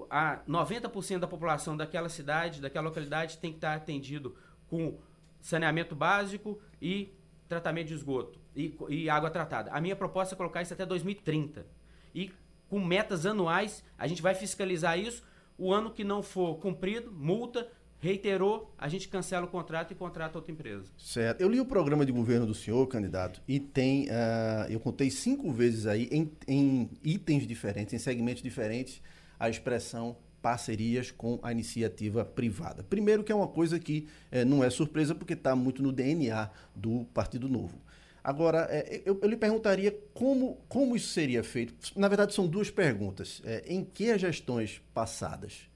a 0.10 0.42
90% 0.46 1.20
da 1.20 1.28
população 1.28 1.78
daquela 1.78 2.10
cidade, 2.10 2.60
daquela 2.60 2.90
localidade 2.90 3.38
tem 3.38 3.52
que 3.52 3.58
estar 3.58 3.76
atendido 3.76 4.36
com 4.68 5.00
saneamento 5.40 5.96
básico 5.96 6.60
e 6.82 7.14
tratamento 7.48 7.88
de 7.88 7.94
esgoto 7.94 8.40
e, 8.54 8.76
e 8.90 9.10
água 9.10 9.30
tratada. 9.30 9.72
A 9.72 9.80
minha 9.80 9.96
proposta 9.96 10.36
é 10.36 10.38
colocar 10.38 10.62
isso 10.62 10.74
até 10.74 10.86
2030. 10.86 11.66
E 12.14 12.30
com 12.68 12.84
metas 12.84 13.26
anuais, 13.26 13.86
a 13.98 14.06
gente 14.06 14.22
vai 14.22 14.36
fiscalizar 14.36 15.00
isso. 15.00 15.24
O 15.58 15.74
ano 15.74 15.92
que 15.92 16.04
não 16.04 16.24
for 16.24 16.56
cumprido, 16.56 17.12
multa, 17.12 17.68
reiterou, 18.00 18.74
a 18.78 18.90
gente 18.90 19.08
cancela 19.08 19.46
o 19.46 19.50
contrato 19.50 19.92
e 19.92 19.96
contrata 19.96 20.38
outra 20.38 20.52
empresa. 20.52 20.92
Certo. 20.98 21.40
Eu 21.40 21.50
li 21.50 21.60
o 21.60 21.66
programa 21.66 22.06
de 22.06 22.12
governo 22.12 22.46
do 22.46 22.54
senhor, 22.54 22.86
candidato, 22.88 23.42
e 23.48 23.60
tem, 23.60 24.08
uh, 24.08 24.70
eu 24.70 24.80
contei 24.80 25.10
cinco 25.10 25.52
vezes 25.52 25.88
aí, 25.88 26.10
em, 26.12 26.30
em 26.46 26.90
itens 27.02 27.48
diferentes, 27.48 27.94
em 27.94 27.98
segmentos 27.98 28.44
diferentes, 28.44 29.02
a 29.40 29.50
expressão 29.50 30.18
parcerias 30.42 31.10
com 31.10 31.40
a 31.42 31.54
iniciativa 31.54 32.26
privada. 32.26 32.84
Primeiro 32.84 33.24
que 33.24 33.32
é 33.32 33.36
uma 33.36 33.48
coisa 33.48 33.80
que 33.80 34.10
é, 34.30 34.44
não 34.44 34.62
é 34.62 34.70
surpresa 34.70 35.16
porque 35.16 35.32
está 35.32 35.56
muito 35.56 35.82
no 35.82 35.90
DNA 35.90 36.50
do 36.76 37.06
Partido 37.14 37.48
Novo. 37.48 37.82
Agora, 38.24 38.68
é, 38.70 39.02
eu, 39.06 39.20
eu, 39.22 39.30
lhe 39.30 39.36
perguntaria 39.36 39.92
como, 40.14 40.58
como 40.70 40.96
isso 40.96 41.10
seria 41.10 41.44
feito. 41.44 41.76
Na 42.00 42.08
verdade, 42.08 42.34
são 42.34 42.48
duas 42.48 42.72
perguntas. 42.72 43.42
É, 43.44 43.64
em 43.68 43.84
que 43.84 44.10
as 44.10 44.22
gestões 44.22 44.82
passadas, 44.94 45.70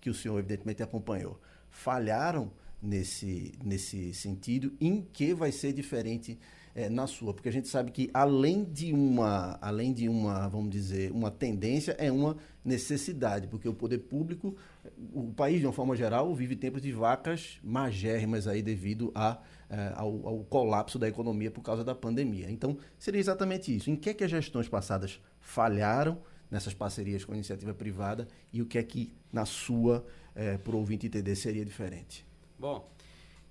que 0.00 0.08
o 0.08 0.14
senhor 0.14 0.38
evidentemente 0.38 0.82
acompanhou, 0.82 1.38
falharam 1.70 2.50
nesse, 2.80 3.52
nesse 3.62 4.14
sentido? 4.14 4.72
Em 4.80 5.02
que 5.02 5.34
vai 5.34 5.52
ser 5.52 5.74
diferente 5.74 6.38
é, 6.74 6.88
na 6.88 7.06
sua, 7.06 7.32
porque 7.32 7.48
a 7.48 7.52
gente 7.52 7.68
sabe 7.68 7.90
que 7.90 8.10
além 8.12 8.64
de 8.64 8.92
uma, 8.92 9.58
além 9.60 9.92
de 9.92 10.08
uma, 10.08 10.48
vamos 10.48 10.70
dizer, 10.70 11.12
uma 11.12 11.30
tendência, 11.30 11.92
é 11.98 12.10
uma 12.10 12.36
necessidade, 12.64 13.46
porque 13.46 13.68
o 13.68 13.74
poder 13.74 13.98
público, 13.98 14.56
o 15.12 15.32
país 15.32 15.60
de 15.60 15.66
uma 15.66 15.72
forma 15.72 15.94
geral, 15.94 16.34
vive 16.34 16.56
tempos 16.56 16.82
de 16.82 16.90
vacas 16.90 17.58
magérrimas 17.62 18.48
aí 18.48 18.60
devido 18.60 19.12
a, 19.14 19.38
ao, 19.96 20.26
ao, 20.26 20.44
colapso 20.44 20.98
da 20.98 21.08
economia 21.08 21.50
por 21.50 21.62
causa 21.62 21.84
da 21.84 21.94
pandemia. 21.94 22.50
Então, 22.50 22.76
seria 22.98 23.20
exatamente 23.20 23.74
isso. 23.74 23.90
Em 23.90 23.96
que 23.96 24.10
é 24.10 24.14
que 24.14 24.24
as 24.24 24.30
gestões 24.30 24.68
passadas 24.68 25.20
falharam 25.40 26.20
nessas 26.50 26.74
parcerias 26.74 27.24
com 27.24 27.32
a 27.32 27.34
iniciativa 27.34 27.74
privada 27.74 28.28
e 28.52 28.62
o 28.62 28.66
que 28.66 28.78
é 28.78 28.82
que, 28.82 29.12
na 29.32 29.44
sua, 29.44 30.06
é, 30.34 30.56
para 30.58 30.74
o 30.74 30.78
ouvinte 30.78 31.06
entender, 31.06 31.34
seria 31.34 31.64
diferente? 31.64 32.26
Bom, 32.58 32.88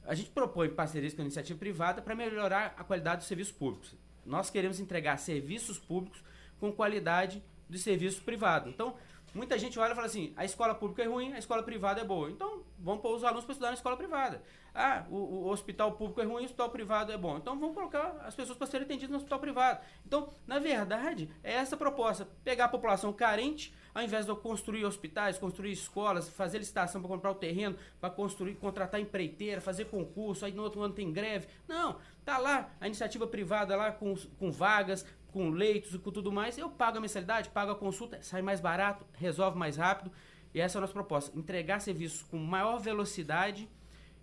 a 0.05 0.13
gente 0.15 0.29
propõe 0.29 0.69
parcerias 0.69 1.13
com 1.13 1.21
a 1.21 1.25
iniciativa 1.25 1.57
privada 1.57 2.01
para 2.01 2.15
melhorar 2.15 2.75
a 2.77 2.83
qualidade 2.83 3.17
dos 3.17 3.27
serviços 3.27 3.53
públicos. 3.53 3.95
Nós 4.25 4.49
queremos 4.49 4.79
entregar 4.79 5.17
serviços 5.17 5.77
públicos 5.77 6.23
com 6.59 6.71
qualidade 6.71 7.43
de 7.69 7.79
serviço 7.79 8.21
privado. 8.23 8.69
Então, 8.69 8.95
muita 9.33 9.57
gente 9.57 9.79
olha 9.79 9.91
e 9.91 9.95
fala 9.95 10.07
assim: 10.07 10.33
a 10.35 10.45
escola 10.45 10.75
pública 10.75 11.03
é 11.03 11.07
ruim, 11.07 11.33
a 11.33 11.39
escola 11.39 11.63
privada 11.63 12.01
é 12.01 12.03
boa. 12.03 12.29
Então, 12.29 12.63
vamos 12.79 13.01
pôr 13.01 13.15
os 13.15 13.23
alunos 13.23 13.45
para 13.45 13.53
estudar 13.53 13.69
na 13.69 13.75
escola 13.75 13.97
privada. 13.97 14.41
Ah, 14.73 15.05
o, 15.09 15.15
o, 15.15 15.49
hospital 15.49 15.91
público 15.93 16.21
é 16.21 16.23
ruim, 16.23 16.43
o 16.43 16.45
hospital 16.45 16.69
privado 16.69 17.11
é 17.11 17.17
bom. 17.17 17.37
Então, 17.37 17.59
vamos 17.59 17.75
colocar 17.75 18.21
as 18.25 18.35
pessoas 18.35 18.57
para 18.57 18.67
serem 18.67 18.85
atendidas 18.85 19.11
no 19.11 19.17
hospital 19.17 19.39
privado. 19.39 19.79
Então, 20.05 20.29
na 20.47 20.59
verdade, 20.59 21.29
é 21.43 21.53
essa 21.53 21.75
a 21.75 21.77
proposta: 21.77 22.27
pegar 22.43 22.65
a 22.65 22.69
população 22.69 23.13
carente 23.13 23.73
ao 23.93 24.03
invés 24.03 24.25
de 24.25 24.35
construir 24.35 24.85
hospitais, 24.85 25.37
construir 25.37 25.71
escolas, 25.71 26.27
fazer 26.29 26.57
licitação 26.57 27.01
para 27.01 27.09
comprar 27.09 27.31
o 27.31 27.35
terreno, 27.35 27.77
para 28.01 28.09
construir, 28.09 28.55
contratar 28.55 28.99
empreiteira, 28.99 29.61
fazer 29.61 29.85
concurso, 29.85 30.45
aí 30.45 30.51
no 30.51 30.63
outro 30.63 30.81
ano 30.81 30.93
tem 30.93 31.11
greve. 31.11 31.47
Não, 31.67 31.97
tá 32.25 32.37
lá 32.37 32.71
a 32.81 32.87
iniciativa 32.87 33.27
privada 33.27 33.75
lá 33.75 33.91
com, 33.91 34.15
com 34.39 34.51
vagas, 34.51 35.05
com 35.33 35.49
leitos 35.49 35.95
e 35.95 35.99
com 35.99 36.11
tudo 36.11 36.31
mais. 36.31 36.57
Eu 36.57 36.69
pago 36.69 36.99
a 36.99 37.01
mensalidade, 37.01 37.49
pago 37.49 37.71
a 37.71 37.75
consulta, 37.75 38.21
sai 38.21 38.41
mais 38.41 38.61
barato, 38.61 39.05
resolve 39.13 39.57
mais 39.57 39.75
rápido. 39.75 40.11
E 40.53 40.61
essa 40.61 40.77
é 40.77 40.79
a 40.79 40.81
nossa 40.81 40.93
proposta: 40.93 41.37
entregar 41.37 41.79
serviços 41.79 42.21
com 42.21 42.37
maior 42.37 42.77
velocidade 42.77 43.67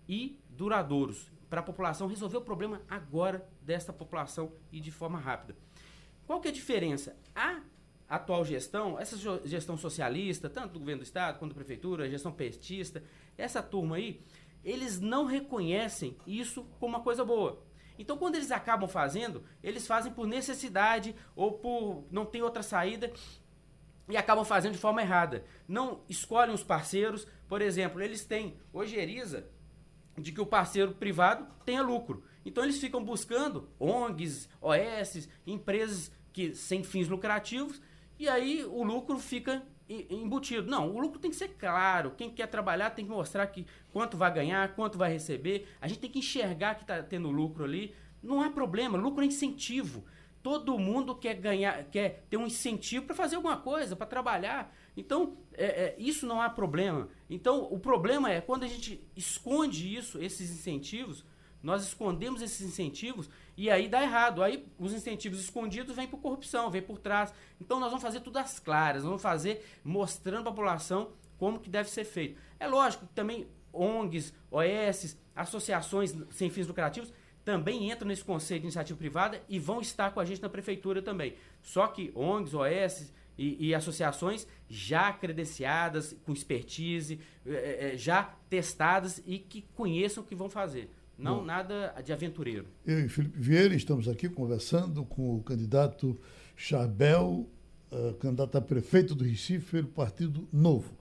e 0.07 0.39
duradouros 0.49 1.29
para 1.49 1.59
a 1.59 1.63
população 1.63 2.07
resolver 2.07 2.37
o 2.37 2.41
problema 2.41 2.81
agora 2.89 3.45
desta 3.61 3.91
população 3.91 4.53
e 4.71 4.79
de 4.79 4.89
forma 4.89 5.19
rápida. 5.19 5.55
Qual 6.25 6.39
que 6.39 6.47
é 6.47 6.51
a 6.51 6.53
diferença? 6.53 7.15
A 7.35 7.61
atual 8.07 8.45
gestão, 8.45 8.97
essa 8.97 9.17
gestão 9.45 9.77
socialista, 9.77 10.49
tanto 10.49 10.73
do 10.73 10.79
governo 10.79 11.01
do 11.01 11.05
estado 11.05 11.39
quanto 11.39 11.51
da 11.51 11.55
prefeitura, 11.55 12.09
gestão 12.09 12.31
petista, 12.31 13.03
essa 13.37 13.61
turma 13.61 13.97
aí, 13.97 14.21
eles 14.63 14.99
não 14.99 15.25
reconhecem 15.25 16.17
isso 16.25 16.63
como 16.79 16.95
uma 16.95 17.03
coisa 17.03 17.25
boa. 17.25 17.61
Então, 17.97 18.17
quando 18.17 18.35
eles 18.35 18.51
acabam 18.51 18.89
fazendo, 18.89 19.43
eles 19.63 19.85
fazem 19.85 20.11
por 20.11 20.27
necessidade 20.27 21.15
ou 21.35 21.53
por 21.53 22.05
não 22.11 22.25
ter 22.25 22.41
outra 22.41 22.63
saída 22.63 23.11
e 24.09 24.17
acabam 24.17 24.43
fazendo 24.43 24.73
de 24.73 24.79
forma 24.79 25.01
errada. 25.01 25.45
Não 25.67 26.01
escolhem 26.09 26.53
os 26.53 26.63
parceiros, 26.63 27.27
por 27.47 27.61
exemplo, 27.61 28.01
eles 28.01 28.25
têm 28.25 28.57
ojeriza 28.73 29.47
de 30.17 30.31
que 30.31 30.41
o 30.41 30.45
parceiro 30.45 30.93
privado 30.93 31.47
tenha 31.65 31.81
lucro. 31.81 32.23
Então, 32.45 32.63
eles 32.63 32.79
ficam 32.79 33.03
buscando 33.03 33.69
ONGs, 33.79 34.49
OS, 34.59 35.29
empresas 35.45 36.11
que 36.33 36.55
sem 36.55 36.83
fins 36.83 37.07
lucrativos 37.07 37.81
e 38.21 38.29
aí 38.29 38.63
o 38.63 38.83
lucro 38.83 39.17
fica 39.17 39.63
embutido. 40.09 40.69
Não, 40.69 40.89
o 40.89 40.99
lucro 40.99 41.19
tem 41.19 41.31
que 41.31 41.37
ser 41.37 41.49
claro. 41.49 42.11
Quem 42.17 42.29
quer 42.29 42.47
trabalhar 42.47 42.91
tem 42.91 43.05
que 43.05 43.11
mostrar 43.11 43.47
que 43.47 43.65
quanto 43.91 44.17
vai 44.17 44.33
ganhar, 44.33 44.75
quanto 44.75 44.97
vai 44.97 45.11
receber. 45.11 45.67
A 45.81 45.87
gente 45.87 45.99
tem 45.99 46.09
que 46.09 46.19
enxergar 46.19 46.75
que 46.75 46.83
está 46.83 47.01
tendo 47.03 47.29
lucro 47.29 47.63
ali. 47.63 47.93
Não 48.21 48.41
há 48.41 48.49
problema, 48.49 48.97
lucro 48.97 49.23
é 49.23 49.25
incentivo. 49.25 50.03
Todo 50.43 50.77
mundo 50.77 51.15
quer 51.15 51.35
ganhar, 51.35 51.83
quer 51.85 52.25
ter 52.29 52.37
um 52.37 52.47
incentivo 52.47 53.05
para 53.05 53.15
fazer 53.15 53.35
alguma 53.35 53.57
coisa, 53.57 53.95
para 53.95 54.07
trabalhar. 54.07 54.73
Então, 54.97 55.37
é, 55.53 55.65
é, 55.65 55.95
isso 55.99 56.25
não 56.25 56.41
há 56.41 56.49
problema. 56.49 57.09
Então, 57.29 57.67
o 57.71 57.79
problema 57.79 58.31
é 58.31 58.41
quando 58.41 58.63
a 58.63 58.67
gente 58.67 59.07
esconde 59.15 59.95
isso, 59.95 60.19
esses 60.19 60.49
incentivos, 60.49 61.23
nós 61.61 61.83
escondemos 61.83 62.41
esses 62.41 62.61
incentivos 62.61 63.29
e 63.55 63.69
aí 63.69 63.87
dá 63.87 64.01
errado. 64.01 64.41
Aí 64.43 64.65
os 64.79 64.93
incentivos 64.93 65.39
escondidos 65.39 65.95
vêm 65.95 66.07
por 66.07 66.19
corrupção, 66.19 66.69
vêm 66.69 66.81
por 66.81 66.99
trás. 66.99 67.33
Então 67.59 67.79
nós 67.79 67.89
vamos 67.89 68.03
fazer 68.03 68.21
tudo 68.21 68.37
às 68.37 68.59
claras, 68.59 69.03
vamos 69.03 69.21
fazer 69.21 69.65
mostrando 69.83 70.43
para 70.43 70.51
a 70.51 70.55
população 70.55 71.11
como 71.37 71.59
que 71.59 71.69
deve 71.69 71.89
ser 71.89 72.03
feito. 72.03 72.39
É 72.59 72.67
lógico 72.67 73.05
que 73.05 73.13
também 73.13 73.47
ONGs, 73.73 74.33
OS, 74.51 75.17
associações 75.35 76.15
sem 76.29 76.49
fins 76.49 76.67
lucrativos 76.67 77.11
também 77.43 77.89
entram 77.91 78.07
nesse 78.07 78.23
conceito 78.23 78.61
de 78.61 78.67
iniciativa 78.67 78.97
privada 78.97 79.41
e 79.49 79.57
vão 79.57 79.81
estar 79.81 80.11
com 80.11 80.19
a 80.19 80.25
gente 80.25 80.41
na 80.41 80.49
prefeitura 80.49 81.01
também. 81.01 81.35
Só 81.61 81.87
que 81.87 82.11
ONGs, 82.15 82.53
OS 82.53 83.11
e, 83.37 83.69
e 83.69 83.75
associações 83.75 84.47
já 84.69 85.11
credenciadas, 85.11 86.15
com 86.23 86.31
expertise, 86.31 87.19
é, 87.45 87.93
é, 87.93 87.97
já 87.97 88.35
testadas 88.49 89.21
e 89.25 89.39
que 89.39 89.63
conheçam 89.73 90.23
o 90.23 90.25
que 90.25 90.35
vão 90.35 90.49
fazer. 90.49 90.89
Não 91.21 91.37
Bom, 91.37 91.45
nada 91.45 91.93
de 92.03 92.11
aventureiro. 92.11 92.65
Eu 92.83 93.05
e 93.05 93.07
Felipe 93.07 93.39
Vieira 93.39 93.75
estamos 93.75 94.09
aqui 94.09 94.27
conversando 94.27 95.05
com 95.05 95.35
o 95.35 95.43
candidato 95.43 96.19
Charbel, 96.55 97.47
uh, 97.91 98.13
candidato 98.15 98.57
a 98.57 98.61
prefeito 98.61 99.13
do 99.13 99.23
Recife 99.23 99.71
pelo 99.71 99.87
Partido 99.87 100.47
Novo. 100.51 100.91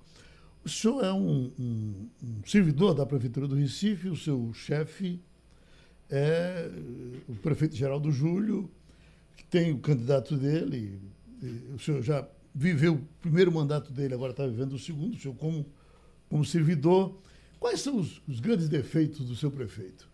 O 0.63 0.69
senhor 0.69 1.03
é 1.03 1.11
um, 1.11 1.51
um, 1.59 2.09
um 2.23 2.47
servidor 2.47 2.93
da 2.93 3.07
Prefeitura 3.07 3.49
do 3.49 3.55
Recife, 3.55 4.11
o 4.11 4.17
seu 4.17 4.53
chefe 4.53 5.19
é 6.11 6.71
o 7.27 7.35
prefeito 7.37 7.75
Geraldo 7.75 8.13
Júlio, 8.13 8.71
que 9.35 9.45
tem 9.45 9.73
o 9.73 9.79
candidato 9.79 10.37
dele. 10.37 11.01
o 11.75 11.79
senhor 11.79 12.03
já 12.03 12.29
viveu 12.55 12.97
o 12.97 13.09
primeiro 13.23 13.51
mandato 13.51 13.91
dele, 13.91 14.13
agora 14.13 14.33
está 14.33 14.47
vivendo 14.47 14.75
o 14.75 14.79
segundo, 14.79 15.15
o 15.15 15.19
senhor 15.19 15.35
como, 15.37 15.65
como 16.29 16.45
servidor. 16.45 17.19
Quais 17.59 17.81
são 17.81 17.97
os, 17.97 18.21
os 18.29 18.39
grandes 18.39 18.69
defeitos 18.69 19.27
do 19.27 19.35
seu 19.35 19.51
prefeito? 19.51 20.10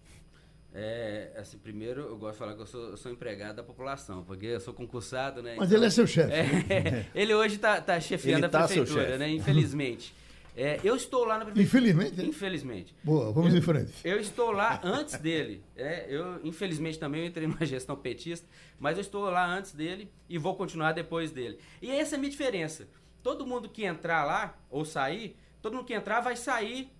É, 0.78 1.30
assim, 1.38 1.56
primeiro 1.56 2.02
eu 2.02 2.18
gosto 2.18 2.32
de 2.32 2.38
falar 2.38 2.54
que 2.54 2.60
eu 2.60 2.66
sou, 2.66 2.90
eu 2.90 2.96
sou 2.98 3.10
empregado 3.10 3.56
da 3.56 3.62
população, 3.62 4.22
porque 4.24 4.44
eu 4.44 4.60
sou 4.60 4.74
concursado, 4.74 5.42
né? 5.42 5.54
Mas 5.56 5.68
então, 5.68 5.78
ele 5.78 5.86
é 5.86 5.90
seu 5.90 6.06
chefe. 6.06 6.32
É, 6.32 7.06
ele 7.18 7.34
hoje 7.34 7.54
está 7.54 7.80
tá 7.80 7.98
chefiando 7.98 8.44
a 8.44 8.48
tá 8.50 8.66
prefeitura, 8.66 9.16
né? 9.16 9.28
Infelizmente. 9.30 10.14
É, 10.58 10.80
eu 10.82 10.96
estou 10.96 11.26
lá 11.26 11.38
na 11.38 11.44
prefeitura. 11.44 11.62
Infelizmente? 11.62 12.26
Infelizmente. 12.26 12.94
Boa, 13.04 13.30
vamos 13.30 13.52
eu, 13.52 13.58
em 13.58 13.60
frente. 13.60 13.92
Eu 14.02 14.18
estou 14.18 14.50
lá 14.50 14.80
antes 14.82 15.18
dele. 15.18 15.62
É, 15.76 16.06
eu, 16.08 16.40
infelizmente 16.42 16.98
também 16.98 17.20
eu 17.20 17.26
entrei 17.26 17.46
numa 17.46 17.66
gestão 17.66 17.94
petista, 17.94 18.48
mas 18.80 18.96
eu 18.96 19.02
estou 19.02 19.28
lá 19.28 19.46
antes 19.46 19.72
dele 19.72 20.10
e 20.26 20.38
vou 20.38 20.56
continuar 20.56 20.92
depois 20.92 21.30
dele. 21.30 21.58
E 21.82 21.90
essa 21.90 22.14
é 22.14 22.16
a 22.16 22.18
minha 22.18 22.30
diferença. 22.30 22.88
Todo 23.22 23.46
mundo 23.46 23.68
que 23.68 23.84
entrar 23.84 24.24
lá 24.24 24.56
ou 24.70 24.82
sair, 24.86 25.36
todo 25.60 25.74
mundo 25.74 25.84
que 25.84 25.92
entrar 25.92 26.22
vai 26.22 26.36
sair 26.36 26.90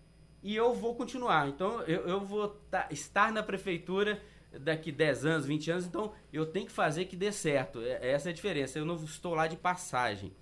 e 0.46 0.54
eu 0.54 0.72
vou 0.72 0.94
continuar. 0.94 1.48
Então 1.48 1.82
eu, 1.82 2.06
eu 2.06 2.20
vou 2.20 2.50
tá, 2.70 2.86
estar 2.92 3.32
na 3.32 3.42
prefeitura 3.42 4.22
daqui 4.60 4.92
10 4.92 5.26
anos, 5.26 5.46
20 5.46 5.70
anos, 5.72 5.86
então 5.86 6.12
eu 6.32 6.46
tenho 6.46 6.66
que 6.66 6.72
fazer 6.72 7.06
que 7.06 7.16
dê 7.16 7.32
certo. 7.32 7.82
É, 7.82 8.12
essa 8.12 8.28
é 8.28 8.30
a 8.30 8.34
diferença. 8.34 8.78
Eu 8.78 8.84
não 8.84 8.94
estou 8.94 9.34
lá 9.34 9.48
de 9.48 9.56
passagem. 9.56 10.32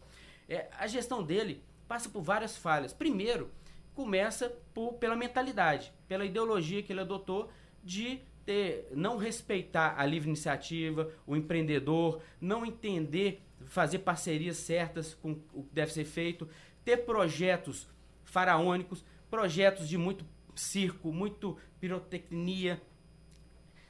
É, 0.46 0.68
a 0.78 0.87
gestão 0.87 1.23
dele 1.23 1.62
passa 1.88 2.11
por 2.11 2.20
várias 2.20 2.54
falhas. 2.54 2.92
Primeiro, 2.92 3.50
começa 3.94 4.54
por, 4.75 4.92
pela 4.92 5.16
mentalidade, 5.16 5.90
pela 6.06 6.26
ideologia 6.26 6.82
que 6.82 6.92
ele 6.92 7.00
adotou 7.00 7.50
de 7.82 8.20
ter, 8.44 8.87
não 8.94 9.16
respeitar 9.16 9.94
a 9.96 10.04
livre 10.04 10.28
iniciativa, 10.28 11.11
o 11.26 11.34
empreendedor, 11.34 12.20
não 12.38 12.66
entender, 12.66 13.42
fazer 13.64 14.00
parcerias 14.00 14.58
certas 14.58 15.14
com 15.14 15.32
o 15.54 15.62
que 15.62 15.73
deve 15.73 15.94
ser 15.94 16.04
feito, 16.04 16.46
ter 16.84 16.99
projetos 16.99 17.88
faraônicos, 18.23 19.02
projetos 19.31 19.88
de 19.88 19.99
muito 19.99 20.26
circo, 20.54 21.12
muito 21.12 21.59
pirotecnia. 21.81 22.81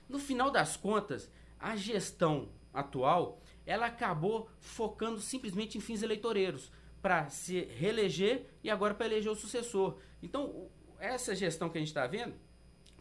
No 0.08 0.18
final 0.18 0.50
das 0.50 0.76
contas, 0.76 1.30
a 1.58 1.76
gestão 1.76 2.48
atual, 2.72 3.40
ela 3.66 3.86
acabou 3.86 4.48
focando 4.60 5.20
simplesmente 5.20 5.78
em 5.78 5.80
fins 5.80 6.02
eleitoreiros 6.02 6.70
para 7.00 7.28
se 7.28 7.60
reeleger 7.64 8.46
e 8.62 8.70
agora 8.70 8.94
para 8.94 9.06
eleger 9.06 9.30
o 9.30 9.36
sucessor. 9.36 9.98
Então, 10.22 10.68
essa 10.98 11.34
gestão 11.34 11.68
que 11.68 11.78
a 11.78 11.80
gente 11.80 11.88
está 11.88 12.06
vendo, 12.06 12.34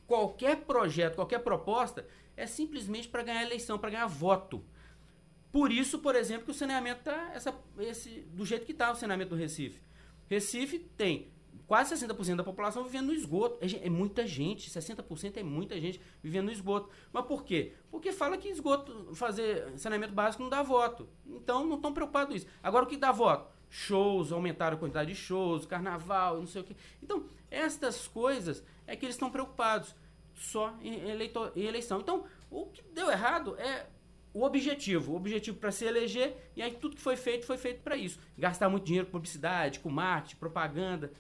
qualquer 0.06 0.58
projeto, 0.58 1.16
qualquer 1.16 1.40
proposta, 1.40 2.06
é 2.36 2.46
simplesmente 2.46 3.08
para 3.08 3.24
ganhar 3.24 3.44
eleição, 3.44 3.80
para 3.80 3.90
ganhar 3.90 4.08
voto. 4.08 4.64
Por 5.52 5.72
isso, 5.72 6.00
por 6.00 6.16
exemplo, 6.16 6.46
que 6.46 6.52
o 6.52 6.54
saneamento 6.54 7.00
está 7.00 7.34
esse, 7.80 8.22
do 8.22 8.46
jeito 8.46 8.66
que 8.66 8.72
está 8.72 8.92
o 8.92 8.96
saneamento 8.96 9.30
do 9.30 9.36
Recife. 9.36 9.80
Recife 10.28 10.80
tem 10.80 11.32
quase 11.68 11.96
60% 11.96 12.38
da 12.38 12.44
população 12.44 12.84
vivendo 12.84 13.08
no 13.08 13.14
esgoto. 13.14 13.58
É, 13.62 13.88
é, 13.88 13.90
muita 13.90 14.26
gente, 14.26 14.70
60% 14.70 15.38
é 15.38 15.44
muita 15.44 15.80
gente 15.80 16.00
vivendo 16.22 16.46
no 16.46 16.52
esgoto. 16.52 16.90
Mas 17.12 17.26
por 17.26 17.44
quê? 17.44 17.74
Porque 17.90 18.12
fala 18.12 18.38
que 18.38 18.50
esgoto, 18.50 19.14
fazer 19.16 19.78
saneamento 19.78 20.14
básico 20.14 20.44
não 20.44 20.50
dá 20.50 20.62
voto. 20.62 21.08
Então 21.26 21.66
não 21.66 21.78
estão 21.78 21.94
preocupados 21.94 22.30
com 22.30 22.36
isso. 22.36 22.48
Agora 22.62 22.86
o 22.86 22.88
que 22.88 22.98
dá 22.98 23.12
voto? 23.12 23.54
shows, 23.76 24.32
aumentaram 24.32 24.78
a 24.78 24.80
quantidade 24.80 25.12
de 25.12 25.16
shows, 25.16 25.66
carnaval, 25.66 26.38
não 26.38 26.46
sei 26.46 26.62
o 26.62 26.64
que. 26.64 26.78
Então, 27.02 27.26
estas 27.50 28.08
coisas 28.08 28.64
é 28.86 28.96
que 28.96 29.04
eles 29.04 29.16
estão 29.16 29.32
preocupados 29.32 29.96
só 30.36 30.78
em, 30.80 31.10
eleitor, 31.10 31.52
em 31.56 31.64
eleição. 31.64 32.00
Então, 32.00 32.24
o 32.52 32.68
que 32.68 32.84
deu 32.94 33.10
errado 33.10 33.56
é 33.58 33.88
o 34.32 34.44
objetivo. 34.44 35.14
O 35.14 35.16
objetivo 35.16 35.58
para 35.58 35.72
se 35.72 35.86
eleger, 35.86 36.52
e 36.56 36.62
aí 36.62 36.76
tudo 36.76 36.96
que 36.96 37.02
foi 37.02 37.16
feito 37.16 37.48
foi 37.48 37.58
feito 37.58 37.82
para 37.82 37.98
isso. 37.98 38.20
Gastar 38.38 38.70
muito 38.70 38.86
dinheiro 38.86 39.08
com 39.08 39.14
publicidade, 39.14 39.80
com 39.80 39.90
marketing, 39.90 40.36
propaganda. 40.36 41.12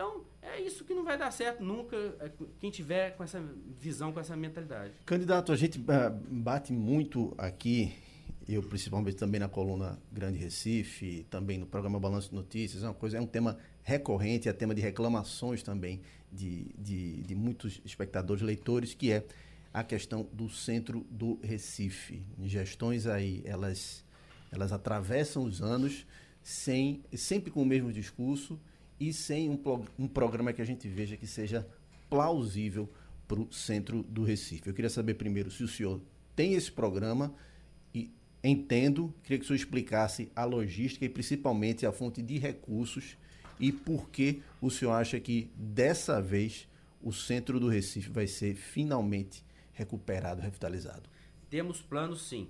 Então, 0.00 0.24
é 0.40 0.58
isso 0.58 0.82
que 0.82 0.94
não 0.94 1.04
vai 1.04 1.18
dar 1.18 1.30
certo 1.30 1.62
nunca, 1.62 1.94
é, 2.20 2.30
quem 2.58 2.70
tiver 2.70 3.14
com 3.18 3.22
essa 3.22 3.38
visão, 3.78 4.10
com 4.10 4.18
essa 4.18 4.34
mentalidade. 4.34 4.94
Candidato, 5.04 5.52
a 5.52 5.56
gente 5.56 5.78
ah, 5.88 6.08
bate 6.08 6.72
muito 6.72 7.34
aqui 7.36 7.92
eu 8.48 8.62
principalmente 8.62 9.16
também 9.16 9.38
na 9.38 9.48
coluna 9.48 10.00
Grande 10.10 10.38
Recife, 10.38 11.26
também 11.28 11.58
no 11.58 11.66
programa 11.66 12.00
Balanço 12.00 12.30
de 12.30 12.34
Notícias, 12.34 12.82
é 12.82 12.86
uma 12.86 12.94
coisa, 12.94 13.18
é 13.18 13.20
um 13.20 13.26
tema 13.26 13.58
recorrente, 13.82 14.48
é 14.48 14.52
tema 14.54 14.74
de 14.74 14.80
reclamações 14.80 15.62
também 15.62 16.00
de, 16.32 16.74
de, 16.78 17.22
de 17.22 17.34
muitos 17.34 17.80
espectadores, 17.84 18.42
leitores, 18.42 18.94
que 18.94 19.12
é 19.12 19.24
a 19.72 19.84
questão 19.84 20.26
do 20.32 20.48
centro 20.48 21.06
do 21.10 21.38
Recife. 21.42 22.24
Gestões 22.44 23.06
aí, 23.06 23.42
elas, 23.44 24.02
elas 24.50 24.72
atravessam 24.72 25.44
os 25.44 25.60
anos 25.60 26.06
sem, 26.42 27.04
sempre 27.12 27.50
com 27.50 27.62
o 27.62 27.66
mesmo 27.66 27.92
discurso 27.92 28.58
e 29.00 29.12
sem 29.12 29.48
um, 29.48 29.58
um 29.98 30.06
programa 30.06 30.52
que 30.52 30.62
a 30.62 30.64
gente 30.64 30.86
veja 30.86 31.16
que 31.16 31.26
seja 31.26 31.66
plausível 32.08 32.88
para 33.26 33.40
o 33.40 33.52
centro 33.52 34.02
do 34.02 34.22
Recife. 34.22 34.68
Eu 34.68 34.74
queria 34.74 34.90
saber 34.90 35.14
primeiro 35.14 35.50
se 35.50 35.64
o 35.64 35.68
senhor 35.68 36.00
tem 36.36 36.54
esse 36.54 36.70
programa 36.70 37.34
entendo, 38.42 39.14
queria 39.22 39.38
que 39.38 39.44
o 39.44 39.46
senhor 39.46 39.56
explicasse 39.56 40.30
a 40.34 40.44
logística 40.44 41.04
e 41.04 41.08
principalmente 41.08 41.86
a 41.86 41.92
fonte 41.92 42.22
de 42.22 42.38
recursos 42.38 43.16
e 43.58 43.70
por 43.70 44.08
que 44.08 44.42
o 44.60 44.70
senhor 44.70 44.92
acha 44.92 45.20
que 45.20 45.50
dessa 45.54 46.20
vez 46.20 46.66
o 47.02 47.12
centro 47.12 47.60
do 47.60 47.68
Recife 47.68 48.10
vai 48.10 48.26
ser 48.26 48.54
finalmente 48.54 49.44
recuperado, 49.72 50.40
revitalizado. 50.40 51.08
Temos 51.48 51.80
planos 51.80 52.22
sim. 52.28 52.48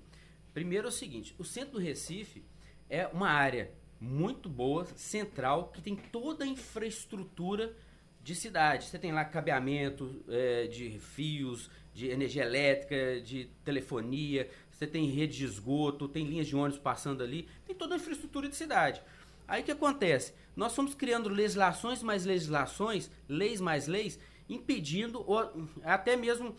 Primeiro 0.55 0.87
é 0.87 0.89
o 0.89 0.93
seguinte, 0.93 1.35
o 1.39 1.45
centro 1.45 1.73
do 1.73 1.79
Recife 1.79 2.45
é 2.89 3.07
uma 3.09 3.29
área 3.29 3.71
muito 4.01 4.49
boa, 4.49 4.87
central, 4.97 5.69
que 5.69 5.83
tem 5.83 5.95
toda 5.95 6.45
a 6.45 6.47
infraestrutura 6.47 7.77
de 8.23 8.35
cidade. 8.35 8.87
Você 8.87 8.99
tem 8.99 9.13
lá 9.13 9.25
cabeamento 9.25 10.25
é, 10.29 10.67
de 10.67 10.99
fios, 10.99 11.71
de 11.93 12.09
energia 12.09 12.45
elétrica, 12.45 13.21
de 13.21 13.51
telefonia, 13.65 14.49
você 14.71 14.87
tem 14.87 15.11
rede 15.11 15.39
de 15.39 15.45
esgoto, 15.45 16.09
tem 16.09 16.25
linhas 16.25 16.47
de 16.47 16.57
ônibus 16.57 16.79
passando 16.79 17.23
ali, 17.23 17.49
tem 17.67 17.75
toda 17.75 17.95
a 17.95 17.99
infraestrutura 17.99 18.49
de 18.49 18.57
cidade. 18.57 19.03
Aí 19.47 19.63
o 19.63 19.65
que 19.65 19.73
acontece? 19.73 20.33
Nós 20.57 20.75
fomos 20.75 20.95
criando 20.95 21.29
legislações 21.29 22.03
mais 22.03 22.25
legislações, 22.25 23.11
leis 23.29 23.61
mais 23.61 23.87
leis, 23.87 24.19
impedindo, 24.49 25.23
ou 25.27 25.69
até 25.83 26.17
mesmo, 26.17 26.55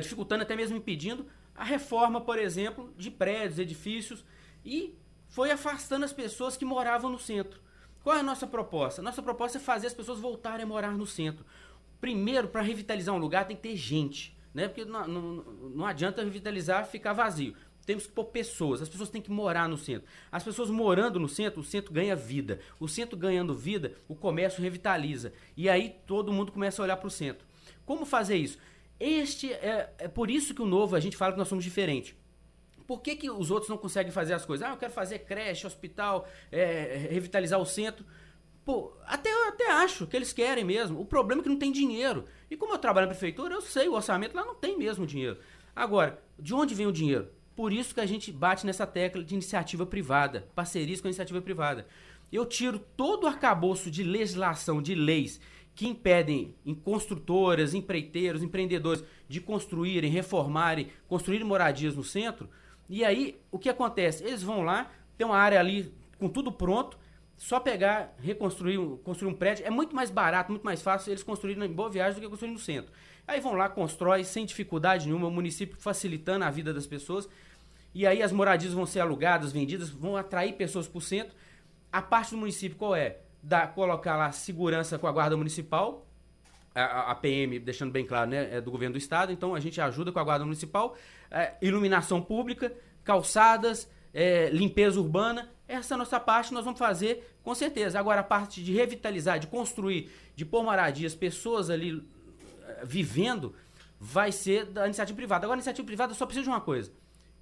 dificultando, 0.00 0.42
até 0.42 0.56
mesmo 0.56 0.76
impedindo 0.76 1.26
a 1.54 1.64
reforma, 1.64 2.20
por 2.20 2.38
exemplo, 2.38 2.92
de 2.96 3.10
prédios, 3.10 3.58
edifícios, 3.58 4.24
e 4.64 4.94
foi 5.28 5.50
afastando 5.50 6.04
as 6.04 6.12
pessoas 6.12 6.56
que 6.56 6.64
moravam 6.64 7.10
no 7.10 7.18
centro. 7.18 7.60
Qual 8.02 8.16
é 8.16 8.20
a 8.20 8.22
nossa 8.22 8.46
proposta? 8.46 9.02
Nossa 9.02 9.22
proposta 9.22 9.58
é 9.58 9.60
fazer 9.60 9.88
as 9.88 9.94
pessoas 9.94 10.18
voltarem 10.18 10.64
a 10.64 10.66
morar 10.66 10.92
no 10.92 11.06
centro. 11.06 11.44
Primeiro, 12.00 12.48
para 12.48 12.62
revitalizar 12.62 13.14
um 13.14 13.18
lugar, 13.18 13.46
tem 13.46 13.56
que 13.56 13.62
ter 13.62 13.76
gente 13.76 14.36
né? 14.56 14.68
Porque 14.68 14.86
não, 14.86 15.06
não, 15.06 15.22
não 15.74 15.84
adianta 15.84 16.24
revitalizar 16.24 16.86
ficar 16.86 17.12
vazio. 17.12 17.54
Temos 17.84 18.06
que 18.06 18.12
pôr 18.12 18.24
pessoas, 18.24 18.80
as 18.80 18.88
pessoas 18.88 19.10
têm 19.10 19.20
que 19.20 19.30
morar 19.30 19.68
no 19.68 19.76
centro. 19.76 20.08
As 20.32 20.42
pessoas 20.42 20.70
morando 20.70 21.20
no 21.20 21.28
centro, 21.28 21.60
o 21.60 21.62
centro 21.62 21.92
ganha 21.92 22.16
vida. 22.16 22.58
O 22.80 22.88
centro 22.88 23.18
ganhando 23.18 23.54
vida, 23.54 23.92
o 24.08 24.14
comércio 24.14 24.62
revitaliza. 24.62 25.34
E 25.58 25.68
aí 25.68 25.94
todo 26.06 26.32
mundo 26.32 26.50
começa 26.50 26.80
a 26.80 26.84
olhar 26.84 26.96
para 26.96 27.06
o 27.06 27.10
centro. 27.10 27.46
Como 27.84 28.06
fazer 28.06 28.36
isso? 28.36 28.56
Este 28.98 29.52
é, 29.52 29.92
é 29.98 30.08
por 30.08 30.30
isso 30.30 30.54
que 30.54 30.62
o 30.62 30.66
novo 30.66 30.96
a 30.96 31.00
gente 31.00 31.18
fala 31.18 31.32
que 31.32 31.38
nós 31.38 31.48
somos 31.48 31.62
diferentes. 31.62 32.14
Por 32.86 33.00
que, 33.00 33.16
que 33.16 33.30
os 33.30 33.50
outros 33.50 33.68
não 33.68 33.76
conseguem 33.76 34.12
fazer 34.12 34.34
as 34.34 34.44
coisas? 34.44 34.66
Ah, 34.66 34.72
eu 34.72 34.76
quero 34.76 34.92
fazer 34.92 35.20
creche, 35.20 35.66
hospital, 35.66 36.28
é, 36.52 37.08
revitalizar 37.10 37.60
o 37.60 37.66
centro. 37.66 38.04
Pô, 38.64 38.92
até, 39.04 39.30
até 39.48 39.70
acho 39.70 40.06
que 40.06 40.16
eles 40.16 40.32
querem 40.32 40.64
mesmo. 40.64 41.00
O 41.00 41.04
problema 41.04 41.40
é 41.40 41.44
que 41.44 41.48
não 41.48 41.58
tem 41.58 41.72
dinheiro. 41.72 42.24
E 42.50 42.56
como 42.56 42.72
eu 42.72 42.78
trabalho 42.78 43.06
na 43.06 43.12
prefeitura, 43.12 43.54
eu 43.54 43.60
sei, 43.60 43.88
o 43.88 43.94
orçamento 43.94 44.36
lá 44.36 44.44
não 44.44 44.54
tem 44.54 44.78
mesmo 44.78 45.06
dinheiro. 45.06 45.38
Agora, 45.74 46.22
de 46.38 46.54
onde 46.54 46.74
vem 46.74 46.86
o 46.86 46.92
dinheiro? 46.92 47.28
Por 47.54 47.72
isso 47.72 47.94
que 47.94 48.00
a 48.00 48.06
gente 48.06 48.30
bate 48.30 48.66
nessa 48.66 48.86
tecla 48.86 49.24
de 49.24 49.34
iniciativa 49.34 49.86
privada, 49.86 50.46
parcerias 50.54 51.00
com 51.00 51.06
a 51.06 51.10
iniciativa 51.10 51.40
privada. 51.40 51.86
Eu 52.30 52.44
tiro 52.44 52.78
todo 52.78 53.24
o 53.24 53.26
arcabouço 53.26 53.90
de 53.90 54.02
legislação, 54.02 54.82
de 54.82 54.94
leis 54.94 55.40
que 55.74 55.86
impedem 55.86 56.54
em 56.64 56.74
construtoras, 56.74 57.74
empreiteiros, 57.74 58.42
empreendedores 58.42 59.04
de 59.28 59.40
construírem, 59.40 60.10
reformarem, 60.10 60.88
construírem 61.06 61.46
moradias 61.46 61.94
no 61.94 62.02
centro. 62.02 62.48
E 62.88 63.04
aí, 63.04 63.40
o 63.50 63.58
que 63.58 63.68
acontece? 63.68 64.24
Eles 64.24 64.42
vão 64.42 64.62
lá, 64.62 64.90
tem 65.16 65.26
uma 65.26 65.36
área 65.36 65.58
ali 65.58 65.92
com 66.18 66.28
tudo 66.28 66.52
pronto, 66.52 66.98
só 67.36 67.60
pegar, 67.60 68.14
reconstruir, 68.18 68.78
construir 69.04 69.30
um 69.30 69.34
prédio, 69.34 69.66
é 69.66 69.70
muito 69.70 69.94
mais 69.94 70.10
barato, 70.10 70.50
muito 70.50 70.64
mais 70.64 70.80
fácil 70.80 71.10
eles 71.10 71.22
construírem 71.22 71.62
em 71.62 71.72
Boa 71.72 71.90
Viagem 71.90 72.14
do 72.14 72.20
que 72.20 72.28
construir 72.28 72.52
no 72.52 72.58
centro. 72.58 72.92
Aí 73.26 73.40
vão 73.40 73.54
lá, 73.54 73.68
constrói 73.68 74.24
sem 74.24 74.46
dificuldade 74.46 75.06
nenhuma, 75.06 75.26
o 75.26 75.30
município 75.30 75.76
facilitando 75.78 76.44
a 76.44 76.50
vida 76.50 76.72
das 76.72 76.86
pessoas. 76.86 77.28
E 77.92 78.06
aí 78.06 78.22
as 78.22 78.32
moradias 78.32 78.72
vão 78.72 78.86
ser 78.86 79.00
alugadas, 79.00 79.52
vendidas, 79.52 79.90
vão 79.90 80.16
atrair 80.16 80.54
pessoas 80.54 80.86
para 80.86 80.98
o 80.98 81.00
centro. 81.00 81.34
A 81.92 82.00
parte 82.00 82.30
do 82.30 82.38
município 82.38 82.78
qual 82.78 82.94
é? 82.94 83.18
Da, 83.42 83.66
colocar 83.66 84.16
lá 84.16 84.32
segurança 84.32 84.98
com 84.98 85.06
a 85.06 85.12
guarda 85.12 85.36
municipal, 85.36 86.05
a, 86.84 87.14
PM, 87.14 87.58
deixando 87.58 87.90
bem 87.90 88.04
claro, 88.04 88.30
né, 88.30 88.56
é 88.56 88.60
do 88.60 88.70
governo 88.70 88.94
do 88.94 88.98
estado, 88.98 89.32
então 89.32 89.54
a 89.54 89.60
gente 89.60 89.80
ajuda 89.80 90.12
com 90.12 90.18
a 90.18 90.24
guarda 90.24 90.44
municipal, 90.44 90.96
é, 91.30 91.54
iluminação 91.62 92.20
pública, 92.20 92.72
calçadas, 93.04 93.90
é, 94.12 94.50
limpeza 94.50 95.00
urbana 95.00 95.50
essa 95.68 95.96
nossa 95.96 96.20
parte 96.20 96.54
nós 96.54 96.64
vamos 96.64 96.78
fazer 96.78 97.36
com 97.42 97.54
certeza. 97.54 97.98
Agora, 97.98 98.20
a 98.20 98.24
parte 98.24 98.62
de 98.62 98.72
revitalizar, 98.72 99.38
de 99.38 99.46
construir, 99.46 100.10
de 100.34 100.44
pôr 100.44 100.62
moradias, 100.62 101.14
pessoas 101.14 101.70
ali 101.70 102.02
eh, 102.62 102.82
vivendo, 102.84 103.54
vai 103.98 104.30
ser 104.30 104.66
da 104.66 104.84
iniciativa 104.84 105.16
privada. 105.16 105.46
Agora, 105.46 105.56
a 105.56 105.60
iniciativa 105.60 105.86
privada 105.86 106.14
só 106.14 106.24
precisa 106.24 106.44
de 106.44 106.50
uma 106.50 106.60
coisa: 106.60 106.92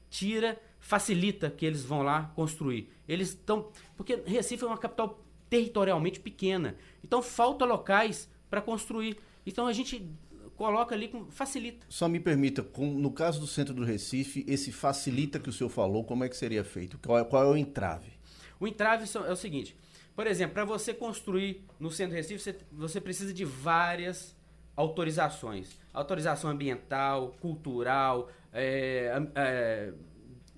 tira, 0.09 0.59
facilita 0.79 1.51
que 1.51 1.67
eles 1.67 1.85
vão 1.85 2.03
lá 2.03 2.33
construir. 2.35 2.91
Eles 3.07 3.31
estão. 3.31 3.71
Porque 3.97 4.23
Recife 4.27 4.65
é 4.65 4.67
uma 4.67 4.79
capital 4.79 5.23
territorialmente 5.51 6.19
pequena. 6.19 6.77
Então 7.03 7.23
falta 7.23 7.65
locais 7.65 8.31
para 8.55 8.63
construir. 8.63 9.19
Então 9.45 9.67
a 9.67 9.73
gente 9.73 10.09
coloca 10.57 10.95
ali, 10.95 11.11
facilita. 11.31 11.85
Só 11.89 12.09
me 12.09 12.21
permita, 12.21 12.63
com, 12.63 12.87
no 12.87 13.11
caso 13.11 13.41
do 13.41 13.49
centro 13.49 13.75
do 13.75 13.85
Recife, 13.85 14.45
esse 14.47 14.71
facilita 14.71 15.41
que 15.41 15.49
o 15.49 15.53
senhor 15.53 15.69
falou, 15.69 16.05
como 16.05 16.23
é 16.23 16.29
que 16.29 16.37
seria 16.37 16.63
feito? 16.63 16.97
Qual 17.05 17.19
é, 17.19 17.25
qual 17.25 17.43
é 17.43 17.47
o 17.47 17.57
entrave? 17.57 18.13
O 18.61 18.69
entrave 18.69 19.05
é 19.27 19.33
o 19.33 19.37
seguinte, 19.37 19.77
por 20.15 20.29
exemplo, 20.29 20.55
para 20.55 20.65
você 20.65 20.95
construir 20.95 21.65
no 21.81 21.91
centro 21.91 22.13
do 22.13 22.17
Recife, 22.17 22.39
você, 22.39 22.57
você 22.71 23.01
precisa 23.01 23.35
de 23.35 23.45
várias 23.45 24.37
autorizações. 24.77 25.77
Autorização 25.93 26.51
ambiental, 26.51 27.35
cultural, 27.41 28.31
é, 28.53 29.11
é, 29.35 29.93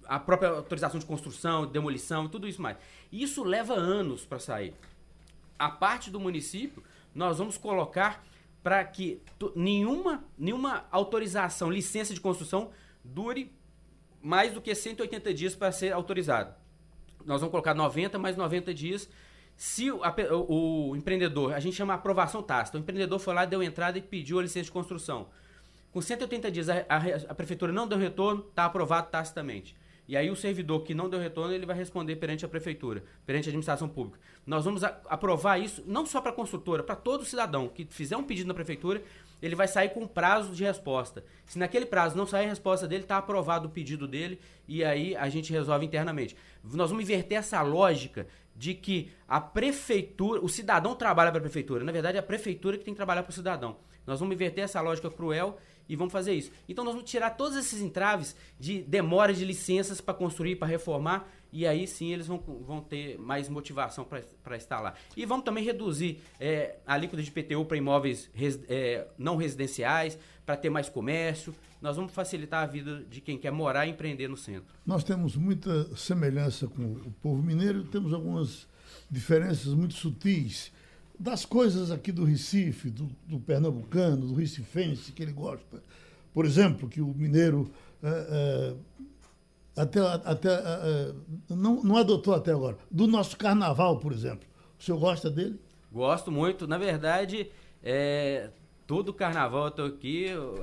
a 0.05 0.21
própria 0.21 0.51
autorização 0.51 1.01
de 1.01 1.07
construção, 1.07 1.67
demolição, 1.67 2.29
tudo 2.29 2.47
isso 2.47 2.61
mais. 2.61 2.77
Isso 3.11 3.43
leva 3.43 3.73
anos 3.73 4.27
para 4.27 4.39
sair. 4.39 4.75
A 5.59 5.71
parte 5.71 6.11
do 6.11 6.21
município, 6.21 6.83
nós 7.17 7.39
vamos 7.39 7.57
colocar 7.57 8.23
para 8.63 8.85
que 8.85 9.23
nenhuma, 9.55 10.23
nenhuma 10.37 10.87
autorização, 10.91 11.71
licença 11.71 12.13
de 12.13 12.21
construção 12.21 12.71
dure 13.03 13.51
mais 14.23 14.53
do 14.53 14.61
que 14.61 14.75
180 14.75 15.33
dias 15.33 15.55
para 15.55 15.73
ser 15.73 15.93
autorizado. 15.93 16.55
Nós 17.25 17.41
vamos 17.41 17.53
colocar 17.53 17.75
90 17.75 18.19
mais 18.19 18.37
90 18.37 18.75
dias. 18.75 19.09
Se 19.57 19.91
o, 19.91 20.05
a, 20.05 20.15
o, 20.33 20.91
o, 20.91 20.97
empreendedor, 20.97 21.55
a 21.55 21.61
gente 21.61 21.75
chama 21.75 21.95
aprovação 21.95 22.43
tácita, 22.43 22.77
o 22.77 22.81
empreendedor 22.81 23.19
foi 23.19 23.33
lá, 23.33 23.47
deu 23.47 23.63
entrada 23.63 23.97
e 23.97 24.03
pediu 24.03 24.39
a 24.39 24.43
licença 24.43 24.65
de 24.65 24.73
construção. 24.73 25.29
Com 25.93 26.03
180 26.03 26.51
dias 26.51 26.69
a, 26.69 26.85
a, 26.89 26.97
a 27.31 27.35
prefeitura 27.35 27.73
não 27.73 27.89
deu 27.89 27.97
retorno, 27.97 28.45
está 28.47 28.67
aprovado 28.67 29.09
tacitamente. 29.11 29.75
E 30.09 30.17
aí 30.17 30.31
o 30.31 30.37
servidor 30.37 30.83
que 30.83 30.95
não 30.95 31.09
deu 31.09 31.19
retorno, 31.19 31.53
ele 31.53 31.67
vai 31.67 31.77
responder 31.77 32.17
perante 32.17 32.45
a 32.45 32.49
prefeitura, 32.49 33.03
perante 33.25 33.49
a 33.49 33.51
administração 33.51 33.89
pública. 33.89 34.19
Nós 34.47 34.65
vamos 34.65 34.85
aprovar 34.85 35.61
isso 35.61 35.83
não 35.87 36.07
só 36.07 36.21
para 36.21 36.31
a 36.31 36.35
construtora, 36.35 36.83
para 36.83 36.95
todo 36.95 37.25
cidadão 37.25 37.69
que 37.69 37.85
fizer 37.91 38.17
um 38.17 38.23
pedido 38.23 38.47
na 38.47 38.55
prefeitura, 38.55 39.03
ele 39.43 39.55
vai 39.55 39.67
sair 39.69 39.91
com 39.91 40.07
prazo 40.07 40.55
de 40.55 40.65
resposta. 40.65 41.25
Se 41.45 41.59
naquele 41.59 41.87
prazo 41.87 42.17
não 42.17 42.27
sair 42.27 42.47
a 42.47 42.51
resposta 42.51 42.87
dele, 42.87 43.03
está 43.03 43.19
aprovado 43.19 43.69
o 43.69 43.71
pedido 43.71 44.07
dele 44.07 44.39
e 44.67 44.85
aí 44.85 45.17
a 45.17 45.29
gente 45.29 45.53
resolve 45.53 45.85
internamente. 45.85 46.37
Nós 46.63 46.91
vamos 46.91 47.05
inverter 47.05 47.39
essa 47.39 47.61
lógica 47.63 48.27
de 48.55 48.75
que 48.75 49.11
a 49.29 49.41
prefeitura, 49.41 50.41
o 50.41 50.49
cidadão 50.49 50.95
trabalha 50.95 51.31
para 51.31 51.39
a 51.39 51.43
prefeitura. 51.43 51.85
Na 51.85 51.93
verdade, 51.93 52.17
é 52.17 52.21
a 52.21 52.23
prefeitura 52.23 52.79
que 52.79 52.85
tem 52.85 52.95
que 52.95 52.99
trabalhar 52.99 53.23
para 53.23 53.31
o 53.31 53.35
cidadão. 53.35 53.77
Nós 54.07 54.21
vamos 54.21 54.35
inverter 54.35 54.65
essa 54.65 54.81
lógica 54.81 55.11
cruel 55.11 55.59
e 55.89 55.97
vamos 55.97 56.13
fazer 56.13 56.35
isso. 56.35 56.51
Então 56.69 56.85
nós 56.85 56.95
vamos 56.95 57.11
tirar 57.11 57.31
todos 57.31 57.57
esses 57.57 57.81
entraves 57.81 58.37
de 58.59 58.83
demora 58.83 59.33
de 59.33 59.45
licenças 59.45 60.01
para 60.01 60.15
construir, 60.15 60.57
para 60.57 60.69
reformar, 60.69 61.29
e 61.53 61.67
aí 61.67 61.87
sim 61.87 62.13
eles 62.13 62.27
vão, 62.27 62.39
vão 62.39 62.81
ter 62.81 63.19
mais 63.19 63.49
motivação 63.49 64.05
para 64.05 64.57
instalar. 64.57 64.99
E 65.17 65.25
vamos 65.25 65.45
também 65.45 65.65
reduzir 65.65 66.21
é, 66.39 66.77
a 66.87 66.95
alíquota 66.95 67.23
de 67.23 67.31
PTU 67.31 67.65
para 67.65 67.77
imóveis 67.77 68.29
res, 68.35 68.61
é, 68.69 69.07
não 69.17 69.37
residenciais, 69.37 70.19
para 70.45 70.57
ter 70.57 70.71
mais 70.71 70.89
comércio. 70.89 71.55
Nós 71.81 71.97
vamos 71.97 72.13
facilitar 72.13 72.63
a 72.63 72.67
vida 72.67 73.05
de 73.09 73.21
quem 73.21 73.39
quer 73.39 73.53
morar 73.53 73.87
e 73.87 73.91
empreender 73.91 74.29
no 74.29 74.37
centro. 74.37 74.75
Nós 74.85 75.03
temos 75.03 75.37
muita 75.37 75.97
semelhança 75.97 76.67
com 76.67 76.83
o 76.83 77.13
povo 77.23 77.43
mineiro, 77.43 77.85
temos 77.85 78.13
algumas 78.13 78.67
diferenças 79.11 79.73
muito 79.73 79.95
sutis 79.95 80.73
das 81.19 81.45
coisas 81.45 81.91
aqui 81.91 82.13
do 82.13 82.25
Recife, 82.25 82.91
do, 82.91 83.09
do 83.27 83.41
pernambucano, 83.41 84.27
do 84.29 84.35
recifense, 84.35 85.13
que 85.13 85.23
ele 85.23 85.33
gosta. 85.33 85.83
Por 86.33 86.45
exemplo, 86.45 86.89
que 86.89 87.01
o 87.01 87.09
mineiro 87.09 87.71
é, 88.03 88.75
é, 89.79 89.81
até, 89.81 90.01
até 90.01 90.49
é, 90.53 91.13
não, 91.49 91.83
não 91.83 91.97
adotou 91.97 92.35
até 92.35 92.53
agora. 92.53 92.77
Do 92.91 93.07
nosso 93.07 93.37
carnaval, 93.37 93.99
por 93.99 94.13
exemplo. 94.13 94.47
O 94.79 94.83
senhor 94.83 94.99
gosta 94.99 95.31
dele? 95.31 95.59
Gosto 95.91 96.31
muito. 96.31 96.67
Na 96.67 96.77
verdade, 96.77 97.51
é, 97.83 98.51
todo 98.87 99.13
carnaval 99.13 99.65
eu 99.65 99.69
estou 99.69 99.87
aqui, 99.87 100.25
eu 100.25 100.63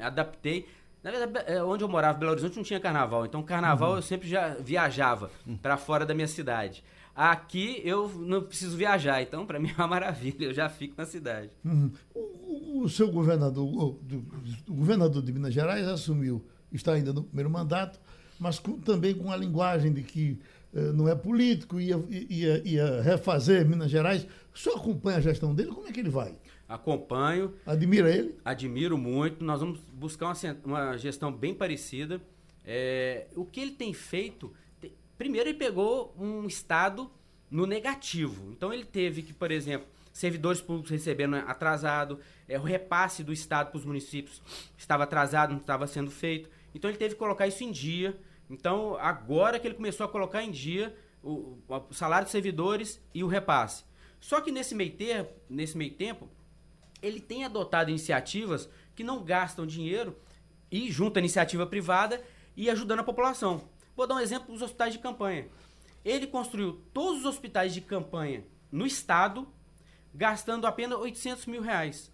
adaptei. 0.00 0.66
Na 1.02 1.10
verdade, 1.10 1.60
onde 1.62 1.82
eu 1.82 1.88
morava, 1.88 2.18
Belo 2.18 2.32
Horizonte, 2.32 2.56
não 2.56 2.62
tinha 2.62 2.80
carnaval. 2.80 3.26
Então, 3.26 3.42
carnaval 3.42 3.90
uhum. 3.90 3.96
eu 3.96 4.02
sempre 4.02 4.28
já 4.28 4.54
viajava 4.54 5.30
para 5.60 5.76
fora 5.76 6.06
da 6.06 6.14
minha 6.14 6.28
cidade. 6.28 6.84
Aqui 7.14 7.80
eu 7.84 8.08
não 8.08 8.42
preciso 8.42 8.76
viajar, 8.76 9.20
então 9.20 9.44
para 9.44 9.60
mim 9.60 9.68
é 9.70 9.74
uma 9.74 9.86
maravilha, 9.86 10.46
eu 10.46 10.54
já 10.54 10.68
fico 10.68 10.94
na 10.96 11.04
cidade. 11.04 11.50
Uhum. 11.64 11.90
O, 12.14 12.82
o, 12.82 12.88
seu 12.88 13.10
governador, 13.10 13.66
o, 13.66 13.98
do, 14.02 14.24
o, 14.66 14.74
governador 14.74 15.22
de 15.22 15.32
Minas 15.32 15.52
Gerais 15.52 15.86
assumiu, 15.86 16.42
está 16.72 16.94
ainda 16.94 17.12
no 17.12 17.22
primeiro 17.22 17.50
mandato, 17.50 18.00
mas 18.40 18.58
com, 18.58 18.78
também 18.80 19.14
com 19.14 19.30
a 19.30 19.36
linguagem 19.36 19.92
de 19.92 20.02
que 20.02 20.38
uh, 20.72 20.92
não 20.94 21.06
é 21.06 21.14
político, 21.14 21.78
ia, 21.78 22.02
ia, 22.08 22.62
ia 22.66 23.02
refazer 23.02 23.68
Minas 23.68 23.90
Gerais. 23.90 24.26
O 24.54 24.58
senhor 24.58 24.76
acompanha 24.76 25.18
a 25.18 25.20
gestão 25.20 25.54
dele? 25.54 25.70
Como 25.70 25.86
é 25.86 25.92
que 25.92 26.00
ele 26.00 26.10
vai? 26.10 26.34
Acompanho. 26.66 27.52
Admira 27.66 28.10
ele? 28.10 28.34
Admiro 28.42 28.96
muito. 28.96 29.44
Nós 29.44 29.60
vamos 29.60 29.78
buscar 29.92 30.26
uma, 30.26 30.56
uma 30.64 30.96
gestão 30.96 31.30
bem 31.30 31.54
parecida. 31.54 32.20
É, 32.64 33.26
o 33.36 33.44
que 33.44 33.60
ele 33.60 33.72
tem 33.72 33.92
feito 33.92 34.52
Primeiro, 35.22 35.50
ele 35.50 35.56
pegou 35.56 36.12
um 36.18 36.48
estado 36.48 37.08
no 37.48 37.64
negativo. 37.64 38.50
Então, 38.50 38.74
ele 38.74 38.84
teve 38.84 39.22
que, 39.22 39.32
por 39.32 39.52
exemplo, 39.52 39.86
servidores 40.12 40.60
públicos 40.60 40.90
recebendo 40.90 41.36
atrasado, 41.36 42.18
é, 42.48 42.58
o 42.58 42.62
repasse 42.64 43.22
do 43.22 43.32
estado 43.32 43.70
para 43.70 43.78
os 43.78 43.84
municípios 43.84 44.42
estava 44.76 45.04
atrasado, 45.04 45.52
não 45.52 45.60
estava 45.60 45.86
sendo 45.86 46.10
feito. 46.10 46.50
Então, 46.74 46.90
ele 46.90 46.98
teve 46.98 47.14
que 47.14 47.20
colocar 47.20 47.46
isso 47.46 47.62
em 47.62 47.70
dia. 47.70 48.18
Então, 48.50 48.96
agora 48.96 49.60
que 49.60 49.68
ele 49.68 49.76
começou 49.76 50.04
a 50.04 50.08
colocar 50.08 50.42
em 50.42 50.50
dia 50.50 50.92
o, 51.22 51.56
o 51.68 51.94
salário 51.94 52.24
dos 52.24 52.32
servidores 52.32 53.00
e 53.14 53.22
o 53.22 53.28
repasse. 53.28 53.84
Só 54.18 54.40
que 54.40 54.50
nesse 54.50 54.74
meio, 54.74 54.90
ter, 54.90 55.28
nesse 55.48 55.78
meio 55.78 55.92
tempo, 55.92 56.28
ele 57.00 57.20
tem 57.20 57.44
adotado 57.44 57.90
iniciativas 57.90 58.68
que 58.96 59.04
não 59.04 59.22
gastam 59.22 59.64
dinheiro 59.64 60.16
e 60.68 60.90
junto 60.90 61.18
à 61.18 61.20
iniciativa 61.20 61.64
privada 61.64 62.20
e 62.56 62.68
ajudando 62.68 62.98
a 62.98 63.04
população. 63.04 63.70
Vou 63.96 64.06
dar 64.06 64.16
um 64.16 64.20
exemplo 64.20 64.52
dos 64.52 64.62
hospitais 64.62 64.92
de 64.92 64.98
campanha. 64.98 65.48
Ele 66.04 66.26
construiu 66.26 66.82
todos 66.92 67.20
os 67.20 67.26
hospitais 67.26 67.72
de 67.74 67.80
campanha 67.80 68.44
no 68.70 68.86
estado, 68.86 69.46
gastando 70.14 70.66
apenas 70.66 70.98
800 70.98 71.46
mil 71.46 71.62
reais. 71.62 72.10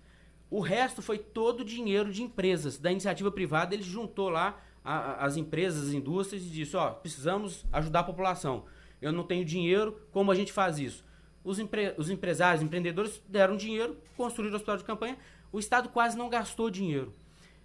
O 0.51 0.61
resto 0.61 1.03
foi 1.03 1.19
todo 1.19 1.65
dinheiro 1.65 2.13
de 2.13 2.23
empresas, 2.23 2.79
da 2.79 2.91
iniciativa 2.91 3.31
privada. 3.31 3.75
Ele 3.75 3.83
juntou 3.83 4.29
lá 4.29 4.61
a, 4.85 5.25
as 5.25 5.37
empresas, 5.37 5.89
as 5.89 5.95
indústrias 5.95 6.43
e 6.43 6.51
disse: 6.51 6.77
Ó, 6.77 6.91
precisamos 6.91 7.65
ajudar 7.73 8.01
a 8.01 8.05
população. 8.05 8.65
Eu 9.01 9.13
não 9.13 9.25
tenho 9.25 9.45
dinheiro, 9.45 10.01
como 10.11 10.33
a 10.33 10.35
gente 10.35 10.53
faz 10.53 10.79
isso? 10.79 11.05
Os, 11.45 11.59
empre 11.59 11.95
os 11.97 12.11
empresários, 12.11 12.63
empreendedores 12.63 13.23
deram 13.29 13.57
dinheiro, 13.57 13.97
construíram 14.17 14.55
o 14.55 14.57
hospital 14.57 14.77
de 14.77 14.85
campanha. 14.85 15.19
O 15.53 15.59
Estado 15.59 15.89
quase 15.89 16.17
não 16.17 16.29
gastou 16.29 16.69
dinheiro. 16.69 17.13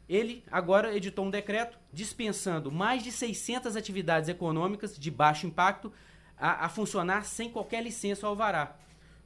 Ele 0.07 0.43
agora 0.51 0.95
editou 0.95 1.25
um 1.25 1.29
decreto 1.29 1.77
dispensando 1.91 2.71
mais 2.71 3.03
de 3.03 3.11
600 3.11 3.75
atividades 3.75 4.29
econômicas 4.29 4.97
de 4.97 5.09
baixo 5.09 5.47
impacto 5.47 5.91
a, 6.37 6.65
a 6.65 6.69
funcionar 6.69 7.25
sem 7.25 7.49
qualquer 7.49 7.81
licença 7.81 8.25
ou 8.25 8.31
alvará. 8.31 8.75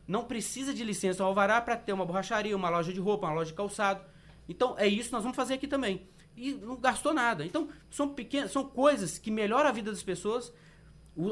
Não 0.07 0.23
precisa 0.23 0.73
de 0.73 0.83
licença 0.83 1.23
ou 1.23 1.27
alvará 1.27 1.59
para 1.59 1.75
ter 1.75 1.93
uma 1.93 2.05
borracharia, 2.05 2.55
uma 2.55 2.69
loja 2.69 2.93
de 2.93 2.99
roupa, 2.99 3.27
uma 3.27 3.35
loja 3.35 3.51
de 3.51 3.57
calçado. 3.57 4.01
Então 4.47 4.75
é 4.77 4.87
isso 4.87 5.09
que 5.09 5.13
nós 5.13 5.23
vamos 5.23 5.35
fazer 5.35 5.55
aqui 5.55 5.67
também. 5.67 6.07
E 6.35 6.53
não 6.53 6.77
gastou 6.77 7.13
nada. 7.13 7.45
Então 7.45 7.69
são 7.89 8.09
pequenas, 8.09 8.51
são 8.51 8.63
coisas 8.63 9.17
que 9.17 9.31
melhoram 9.31 9.67
a 9.67 9.73
vida 9.73 9.91
das 9.91 10.03
pessoas. 10.03 10.53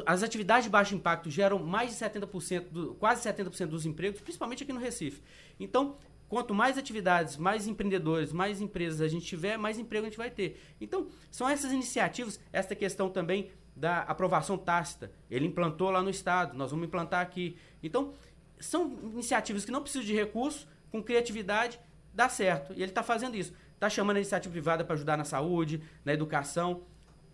as 0.05 0.23
atividades 0.23 0.65
de 0.65 0.69
baixo 0.69 0.95
impacto 0.95 1.29
geram 1.29 1.59
mais 1.59 1.91
de 1.91 2.03
70%, 2.03 2.69
do, 2.69 2.95
quase 2.95 3.27
70% 3.29 3.67
dos 3.67 3.85
empregos, 3.85 4.19
principalmente 4.19 4.63
aqui 4.63 4.73
no 4.73 4.79
Recife. 4.79 5.21
Então, 5.59 5.97
Quanto 6.27 6.53
mais 6.53 6.77
atividades, 6.77 7.37
mais 7.37 7.67
empreendedores, 7.67 8.33
mais 8.33 8.59
empresas 8.59 9.01
a 9.01 9.07
gente 9.07 9.25
tiver, 9.25 9.57
mais 9.57 9.77
emprego 9.77 10.05
a 10.05 10.09
gente 10.09 10.17
vai 10.17 10.31
ter. 10.31 10.59
Então, 10.81 11.07
são 11.29 11.47
essas 11.47 11.71
iniciativas, 11.71 12.39
esta 12.51 12.75
questão 12.75 13.09
também 13.09 13.51
da 13.75 13.99
aprovação 14.01 14.57
tácita. 14.57 15.11
Ele 15.29 15.45
implantou 15.45 15.91
lá 15.91 16.01
no 16.01 16.09
estado, 16.09 16.57
nós 16.57 16.71
vamos 16.71 16.87
implantar 16.87 17.21
aqui. 17.21 17.57
Então, 17.83 18.13
são 18.59 18.97
iniciativas 19.13 19.65
que 19.65 19.71
não 19.71 19.81
precisam 19.81 20.05
de 20.05 20.13
recursos, 20.13 20.67
com 20.91 21.03
criatividade, 21.03 21.79
dá 22.13 22.29
certo. 22.29 22.73
E 22.73 22.77
ele 22.77 22.91
está 22.91 23.03
fazendo 23.03 23.35
isso. 23.35 23.53
Está 23.73 23.89
chamando 23.89 24.15
a 24.15 24.19
iniciativa 24.19 24.51
privada 24.51 24.85
para 24.85 24.95
ajudar 24.95 25.17
na 25.17 25.25
saúde, 25.25 25.83
na 26.03 26.13
educação. 26.13 26.83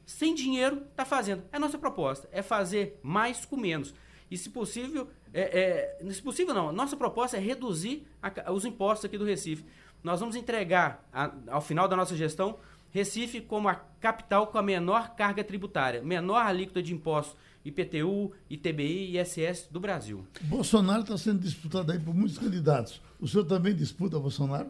Sem 0.05 0.33
dinheiro, 0.33 0.83
está 0.89 1.05
fazendo. 1.05 1.43
É 1.51 1.57
a 1.57 1.59
nossa 1.59 1.77
proposta, 1.77 2.27
é 2.31 2.41
fazer 2.41 2.99
mais 3.03 3.45
com 3.45 3.55
menos. 3.55 3.93
E, 4.29 4.37
se 4.37 4.49
possível, 4.49 5.09
é, 5.33 5.97
é, 6.01 6.11
se 6.11 6.21
possível 6.21 6.53
não, 6.53 6.71
nossa 6.71 6.97
proposta 6.97 7.37
é 7.37 7.39
reduzir 7.39 8.05
a, 8.21 8.51
os 8.51 8.65
impostos 8.65 9.05
aqui 9.05 9.17
do 9.17 9.25
Recife. 9.25 9.65
Nós 10.03 10.19
vamos 10.19 10.35
entregar, 10.35 11.07
a, 11.13 11.31
ao 11.47 11.61
final 11.61 11.87
da 11.87 11.95
nossa 11.95 12.15
gestão, 12.15 12.57
Recife 12.89 13.39
como 13.39 13.69
a 13.69 13.75
capital 13.75 14.47
com 14.47 14.57
a 14.57 14.61
menor 14.61 15.15
carga 15.15 15.43
tributária, 15.43 16.01
menor 16.01 16.45
alíquota 16.45 16.83
de 16.83 16.93
impostos 16.93 17.37
IPTU, 17.63 18.31
ITBI 18.49 19.15
e 19.15 19.19
ISS 19.19 19.67
do 19.69 19.79
Brasil. 19.79 20.25
Bolsonaro 20.41 21.01
está 21.01 21.17
sendo 21.17 21.39
disputado 21.39 21.91
aí 21.91 21.99
por 21.99 22.13
muitos 22.13 22.37
candidatos. 22.37 23.01
O 23.19 23.27
senhor 23.27 23.45
também 23.45 23.75
disputa 23.75 24.19
Bolsonaro? 24.19 24.69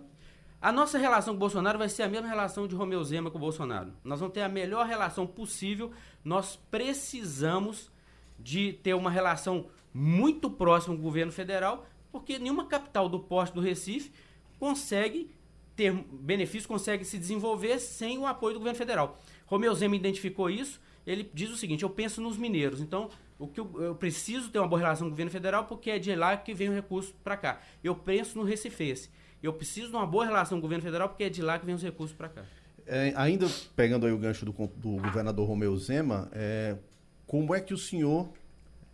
A 0.62 0.72
nossa 0.72 0.98
relação 0.98 1.34
com 1.34 1.38
o 1.38 1.40
Bolsonaro 1.40 1.80
vai 1.80 1.90
ser 1.90 2.04
a 2.04 2.10
mesma 2.10 2.28
relação 2.28 2.68
de 2.68 2.76
Romeu 2.76 3.04
Zema 3.04 3.32
com 3.32 3.38
o 3.38 3.42
Bolsonaro. 3.42 3.94
Nós 4.04 4.20
vamos 4.20 4.34
ter 4.34 4.42
a 4.42 4.50
melhor 4.50 4.86
relação 4.86 5.26
possível. 5.26 5.92
Nós 6.24 6.60
precisamos 6.70 7.90
de 8.38 8.74
ter 8.74 8.94
uma 8.94 9.10
relação 9.10 9.68
muito 9.94 10.50
próximo 10.50 10.96
do 10.96 11.02
governo 11.02 11.32
federal, 11.32 11.86
porque 12.12 12.40
nenhuma 12.40 12.66
capital 12.66 13.08
do 13.10 13.20
porte 13.20 13.54
do 13.54 13.62
Recife 13.62 14.12
consegue 14.60 15.30
ter 15.76 15.94
benefício, 15.94 16.68
consegue 16.68 17.04
se 17.06 17.18
desenvolver 17.18 17.80
sem 17.80 18.18
o 18.18 18.28
apoio 18.28 18.54
do 18.54 18.60
governo 18.60 18.78
federal. 18.78 19.20
Romeu 19.46 19.74
Zema 19.74 19.96
identificou 19.96 20.50
isso, 20.50 20.80
ele 21.06 21.30
diz 21.34 21.50
o 21.50 21.58
seguinte, 21.58 21.84
eu 21.84 21.90
penso 21.90 22.22
nos 22.22 22.38
mineiros, 22.38 22.82
então 22.82 23.10
o 23.40 23.48
que 23.48 23.60
eu, 23.60 23.72
eu, 23.82 23.96
preciso 23.96 24.52
ter 24.52 24.60
uma 24.60 24.68
boa 24.68 24.80
relação 24.80 25.06
com 25.06 25.08
o 25.08 25.12
governo 25.12 25.32
federal 25.32 25.66
porque 25.66 25.90
é 25.90 25.98
de 25.98 26.16
lá 26.16 26.38
que 26.38 26.54
vem 26.54 26.70
o 26.70 26.74
recurso 26.74 27.14
para 27.24 27.36
cá. 27.36 27.60
Eu 27.84 27.96
penso 27.96 28.38
no 28.38 28.44
Recifense. 28.44 29.10
Eu 29.42 29.52
preciso 29.52 29.90
de 29.90 29.96
uma 29.96 30.06
boa 30.06 30.24
relação 30.24 30.58
com 30.58 30.60
o 30.60 30.62
governo 30.62 30.84
federal 30.84 31.10
porque 31.10 31.24
é 31.24 31.30
de 31.30 31.42
lá 31.42 31.58
que 31.58 31.66
vem 31.66 31.74
os 31.74 31.82
recursos 31.82 32.16
para 32.16 32.30
cá. 32.30 32.44
É, 32.86 33.12
ainda 33.16 33.48
pegando 33.76 34.06
aí 34.06 34.12
o 34.12 34.18
gancho 34.18 34.46
do, 34.46 34.52
do 34.52 35.02
governador 35.02 35.48
Romeu 35.48 35.76
Zema, 35.76 36.30
é, 36.34 36.78
como 37.26 37.56
é 37.56 37.60
que 37.60 37.74
o 37.74 37.78
senhor 37.78 38.30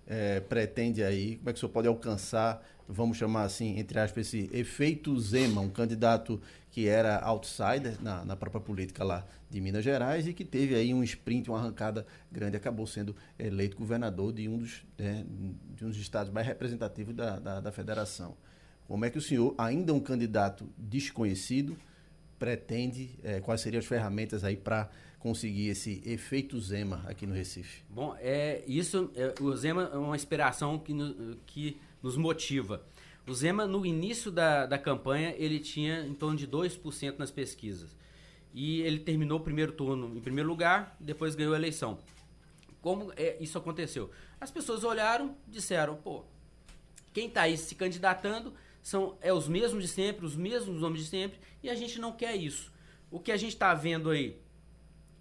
é, 0.08 0.40
pretende 0.40 1.04
aí, 1.04 1.36
como 1.36 1.50
é 1.50 1.54
que 1.54 1.58
o 1.58 1.60
senhor 1.60 1.72
pode 1.72 1.88
alcançar, 1.88 2.66
vamos 2.88 3.18
chamar 3.18 3.44
assim, 3.44 3.78
entre 3.78 4.00
aspas, 4.00 4.28
esse 4.28 4.50
efeito 4.54 5.20
Zema, 5.20 5.60
um 5.60 5.70
candidato 5.70 6.42
que 6.72 6.88
era 6.88 7.20
outsider 7.20 8.02
na, 8.02 8.24
na 8.24 8.36
própria 8.36 8.62
política 8.62 9.04
lá 9.04 9.26
de 9.50 9.60
Minas 9.60 9.84
Gerais 9.84 10.28
e 10.28 10.34
que 10.34 10.46
teve 10.46 10.76
aí 10.76 10.94
um 10.94 11.04
sprint, 11.04 11.50
uma 11.50 11.60
arrancada 11.60 12.06
grande, 12.32 12.56
acabou 12.56 12.88
sendo 12.88 13.16
eleito 13.38 13.76
governador 13.76 14.32
de 14.32 14.48
um 14.48 14.58
dos, 14.58 14.86
né, 14.98 15.26
de 15.76 15.84
um 15.84 15.90
dos 15.90 15.98
estados 15.98 16.32
mais 16.32 16.48
representativos 16.48 17.14
da, 17.14 17.40
da, 17.40 17.60
da 17.60 17.72
federação. 17.72 18.38
Como 18.88 19.04
é 19.04 19.10
que 19.10 19.18
o 19.18 19.22
senhor, 19.22 19.54
ainda 19.58 19.94
um 19.94 20.00
candidato 20.00 20.70
desconhecido, 20.78 21.76
pretende, 22.40 23.20
é, 23.24 23.42
quais 23.42 23.60
seriam 23.60 23.80
as 23.80 23.86
ferramentas 23.86 24.44
aí 24.44 24.56
para 24.56 24.90
conseguir 25.20 25.70
esse 25.70 26.02
efeito 26.06 26.60
Zema 26.60 27.04
aqui 27.08 27.26
no 27.26 27.34
Recife? 27.34 27.84
Bom, 27.90 28.16
é, 28.20 28.64
isso, 28.68 29.12
é, 29.16 29.34
o 29.42 29.56
Zema 29.56 29.90
é 29.94 29.98
uma 29.98 30.16
inspiração 30.16 30.78
que, 30.78 30.94
no, 30.94 31.36
que 31.46 31.78
nos 32.02 32.16
motiva. 32.16 32.84
O 33.28 33.34
Zema, 33.34 33.66
no 33.66 33.86
início 33.86 34.32
da, 34.32 34.66
da 34.66 34.78
campanha, 34.78 35.34
ele 35.38 35.60
tinha 35.60 36.06
em 36.06 36.14
torno 36.14 36.38
de 36.38 36.48
2% 36.48 37.18
nas 37.18 37.32
pesquisas. 37.32 37.96
E 38.54 38.82
ele 38.82 39.00
terminou 39.00 39.40
o 39.40 39.44
primeiro 39.44 39.72
turno 39.74 40.16
em 40.16 40.22
primeiro 40.22 40.48
lugar, 40.48 40.96
depois 41.00 41.36
ganhou 41.36 41.54
a 41.54 41.58
eleição. 41.58 42.00
Como 42.82 43.12
é, 43.18 43.36
isso 43.42 43.58
aconteceu? 43.58 44.10
As 44.40 44.50
pessoas 44.50 44.84
olharam, 44.84 45.36
disseram, 45.48 45.96
pô, 45.96 46.24
quem 47.12 47.28
está 47.28 47.42
aí 47.42 47.58
se 47.58 47.76
candidatando 47.76 48.54
são 48.82 49.18
é 49.22 49.34
os 49.34 49.48
mesmos 49.48 49.84
de 49.84 49.90
sempre, 49.90 50.26
os 50.26 50.36
mesmos 50.36 50.80
nomes 50.80 51.02
de 51.02 51.08
sempre, 51.08 51.40
e 51.62 51.70
a 51.70 51.76
gente 51.76 52.00
não 52.00 52.14
quer 52.14 52.36
isso. 52.36 52.72
O 53.12 53.20
que 53.20 53.32
a 53.32 53.38
gente 53.38 53.54
está 53.54 53.74
vendo 53.74 54.10
aí 54.10 54.40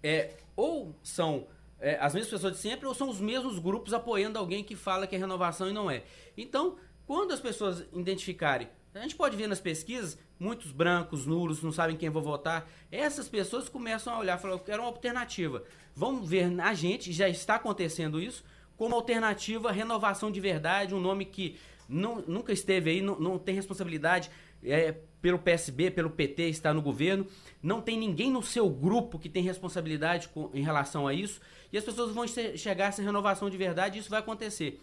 é 0.03 0.35
ou 0.55 0.95
são 1.03 1.47
é, 1.79 1.97
as 1.99 2.13
mesmas 2.13 2.31
pessoas 2.31 2.53
de 2.53 2.59
sempre 2.59 2.87
ou 2.87 2.93
são 2.93 3.09
os 3.09 3.19
mesmos 3.19 3.59
grupos 3.59 3.93
apoiando 3.93 4.39
alguém 4.39 4.63
que 4.63 4.75
fala 4.75 5.05
que 5.05 5.15
é 5.15 5.19
renovação 5.19 5.69
e 5.69 5.73
não 5.73 5.89
é. 5.89 6.03
Então, 6.35 6.75
quando 7.05 7.31
as 7.31 7.39
pessoas 7.39 7.85
identificarem, 7.93 8.67
a 8.93 8.99
gente 8.99 9.15
pode 9.15 9.37
ver 9.37 9.47
nas 9.47 9.59
pesquisas, 9.59 10.17
muitos 10.39 10.71
brancos, 10.71 11.25
nulos, 11.25 11.61
não 11.61 11.71
sabem 11.71 11.95
quem 11.95 12.09
vou 12.09 12.21
votar. 12.21 12.67
Essas 12.91 13.29
pessoas 13.29 13.69
começam 13.69 14.13
a 14.13 14.19
olhar 14.19 14.37
e 14.37 14.41
falar, 14.41 14.53
eu 14.55 14.59
quero 14.59 14.81
uma 14.81 14.89
alternativa. 14.89 15.63
Vamos 15.95 16.27
ver 16.27 16.49
na 16.49 16.73
gente, 16.73 17.13
já 17.13 17.29
está 17.29 17.55
acontecendo 17.55 18.19
isso, 18.19 18.43
como 18.75 18.95
alternativa, 18.95 19.71
renovação 19.71 20.31
de 20.31 20.39
verdade, 20.39 20.95
um 20.95 20.99
nome 20.99 21.25
que 21.25 21.57
não, 21.87 22.21
nunca 22.27 22.51
esteve 22.51 22.89
aí, 22.89 23.01
não, 23.01 23.19
não 23.19 23.39
tem 23.39 23.55
responsabilidade 23.55 24.29
é, 24.71 25.01
pelo 25.21 25.39
PSB, 25.39 25.91
pelo 25.91 26.09
PT 26.09 26.49
está 26.49 26.73
no 26.73 26.81
governo, 26.81 27.25
não 27.61 27.81
tem 27.81 27.97
ninguém 27.97 28.31
no 28.31 28.43
seu 28.43 28.69
grupo 28.69 29.19
que 29.19 29.29
tem 29.29 29.43
responsabilidade 29.43 30.29
com, 30.29 30.49
em 30.53 30.61
relação 30.61 31.07
a 31.07 31.13
isso, 31.13 31.41
e 31.71 31.77
as 31.77 31.83
pessoas 31.83 32.13
vão 32.13 32.25
chegar 32.27 32.85
a 32.85 32.87
essa 32.87 33.01
renovação 33.01 33.49
de 33.49 33.57
verdade 33.57 33.97
e 33.97 34.01
isso 34.01 34.09
vai 34.09 34.19
acontecer. 34.19 34.79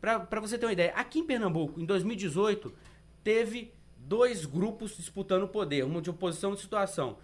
Para 0.00 0.40
você 0.40 0.58
ter 0.58 0.66
uma 0.66 0.72
ideia, 0.72 0.92
aqui 0.94 1.20
em 1.20 1.24
Pernambuco, 1.24 1.80
em 1.80 1.84
2018, 1.84 2.72
teve 3.22 3.72
dois 3.96 4.44
grupos 4.44 4.96
disputando 4.96 5.44
o 5.44 5.48
poder, 5.48 5.84
uma 5.84 6.02
de 6.02 6.10
oposição 6.10 6.52
e 6.52 6.56
de 6.56 6.62
situação. 6.62 7.16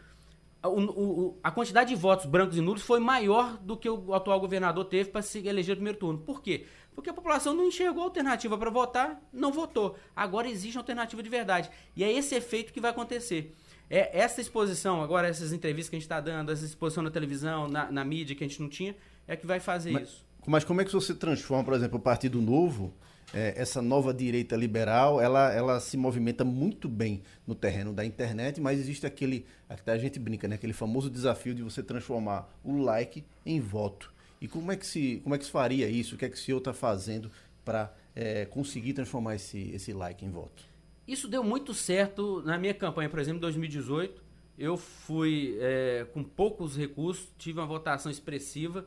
O, 0.63 0.69
o, 0.69 1.39
a 1.43 1.51
quantidade 1.51 1.91
de 1.91 1.97
votos 1.97 2.27
brancos 2.27 2.57
e 2.57 2.61
nulos 2.61 2.83
foi 2.83 3.01
maior 3.01 3.59
do 3.59 3.77
que 3.77 3.89
o 3.89 4.15
atual 4.15 4.41
governador 4.41 4.85
teve 4.85 5.11
para 5.11 5.23
se 5.23 5.47
eleger 5.47 5.75
no 5.75 5.77
primeiro 5.77 5.99
turno. 5.99 6.19
Por 6.21 6.41
quê? 6.41 6.67
Porque 6.99 7.11
a 7.11 7.15
população 7.15 7.55
não 7.55 7.69
enxergou 7.69 8.03
alternativa 8.03 8.59
para 8.59 8.71
votar, 8.71 9.23
não 9.33 9.53
votou. 9.53 9.97
Agora 10.17 10.51
existe 10.51 10.77
alternativa 10.77 11.23
de 11.23 11.31
verdade. 11.31 11.71
E 11.95 12.03
é 12.03 12.13
esse 12.13 12.35
efeito 12.35 12.73
que 12.73 12.81
vai 12.81 12.91
acontecer. 12.91 13.55
É 13.89 14.19
essa 14.19 14.41
exposição, 14.41 15.01
agora 15.01 15.29
essas 15.29 15.53
entrevistas 15.53 15.91
que 15.91 15.95
a 15.95 15.99
gente 16.01 16.07
está 16.07 16.21
dando, 16.21 16.51
essa 16.51 16.65
exposição 16.65 17.01
na 17.05 17.11
televisão, 17.13 17.69
na, 17.69 17.89
na, 17.89 18.05
mídia 18.05 18.35
que 18.35 18.43
a 18.43 18.49
gente 18.49 18.61
não 18.61 18.69
tinha, 18.69 18.97
é 19.29 19.37
que 19.37 19.47
vai 19.47 19.61
fazer 19.61 19.93
mas, 19.93 20.09
isso. 20.09 20.27
Mas 20.45 20.65
como 20.65 20.81
é 20.81 20.85
que 20.85 20.93
você 20.93 21.15
transforma, 21.15 21.63
por 21.63 21.75
exemplo, 21.75 21.99
o 21.99 22.03
Partido 22.03 22.43
Novo, 22.43 22.93
é, 23.33 23.55
essa 23.57 23.81
nova 23.81 24.13
direita 24.13 24.57
liberal, 24.57 25.21
ela, 25.21 25.53
ela 25.53 25.79
se 25.79 25.97
movimenta 25.97 26.45
muito 26.45 26.89
bem 26.89 27.23
no 27.47 27.55
terreno 27.55 27.93
da 27.93 28.05
internet, 28.05 28.61
mas 28.61 28.77
existe 28.77 29.07
aquele, 29.07 29.47
a 29.87 29.99
gente 29.99 30.19
brinca, 30.19 30.49
né, 30.49 30.57
aquele 30.57 30.73
famoso 30.73 31.09
desafio 31.09 31.55
de 31.55 31.63
você 31.63 31.81
transformar 31.81 32.53
o 32.65 32.77
like 32.77 33.25
em 33.47 33.61
voto. 33.61 34.18
E 34.41 34.47
como 34.49 34.71
é 34.71 34.77
que 34.77 34.87
se, 34.87 35.21
como 35.23 35.35
é 35.35 35.39
que 35.39 35.45
se 35.45 35.51
faria 35.51 35.89
isso? 35.89 36.15
O 36.15 36.19
que 36.19 36.25
é 36.25 36.29
que 36.29 36.37
o 36.37 36.39
senhor 36.39 36.59
está 36.59 36.73
fazendo 36.73 37.31
para 37.65 37.93
é, 38.15 38.45
conseguir 38.47 38.93
transformar 38.93 39.35
esse, 39.35 39.71
esse 39.71 39.93
like 39.93 40.25
em 40.25 40.31
voto? 40.31 40.65
Isso 41.07 41.27
deu 41.27 41.43
muito 41.43 41.73
certo 41.73 42.43
na 42.45 42.59
minha 42.59 42.75
campanha, 42.75 43.09
por 43.09 43.19
exemplo, 43.19 43.39
em 43.39 43.41
2018. 43.41 44.23
Eu 44.59 44.77
fui 44.77 45.57
é, 45.61 46.07
com 46.13 46.23
poucos 46.23 46.77
recursos, 46.77 47.29
tive 47.39 47.59
uma 47.59 47.67
votação 47.67 48.11
expressiva 48.11 48.87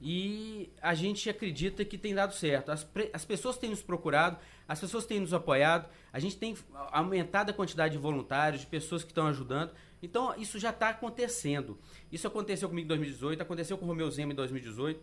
e 0.00 0.70
a 0.80 0.94
gente 0.94 1.28
acredita 1.28 1.84
que 1.84 1.98
tem 1.98 2.14
dado 2.14 2.34
certo. 2.34 2.70
As, 2.70 2.88
as 3.12 3.24
pessoas 3.24 3.58
têm 3.58 3.68
nos 3.68 3.82
procurado, 3.82 4.38
as 4.66 4.80
pessoas 4.80 5.04
têm 5.04 5.20
nos 5.20 5.34
apoiado, 5.34 5.88
a 6.10 6.18
gente 6.18 6.36
tem 6.36 6.56
aumentado 6.90 7.50
a 7.50 7.52
quantidade 7.52 7.92
de 7.92 7.98
voluntários, 7.98 8.62
de 8.62 8.66
pessoas 8.66 9.02
que 9.02 9.10
estão 9.10 9.26
ajudando. 9.26 9.72
Então, 10.02 10.34
isso 10.38 10.58
já 10.58 10.70
está 10.70 10.88
acontecendo. 10.88 11.78
Isso 12.10 12.26
aconteceu 12.26 12.68
comigo 12.68 12.86
em 12.86 12.88
2018, 12.88 13.42
aconteceu 13.42 13.76
com 13.76 13.84
o 13.84 13.88
Romeu 13.88 14.10
Zema 14.10 14.32
em 14.32 14.36
2018. 14.36 15.00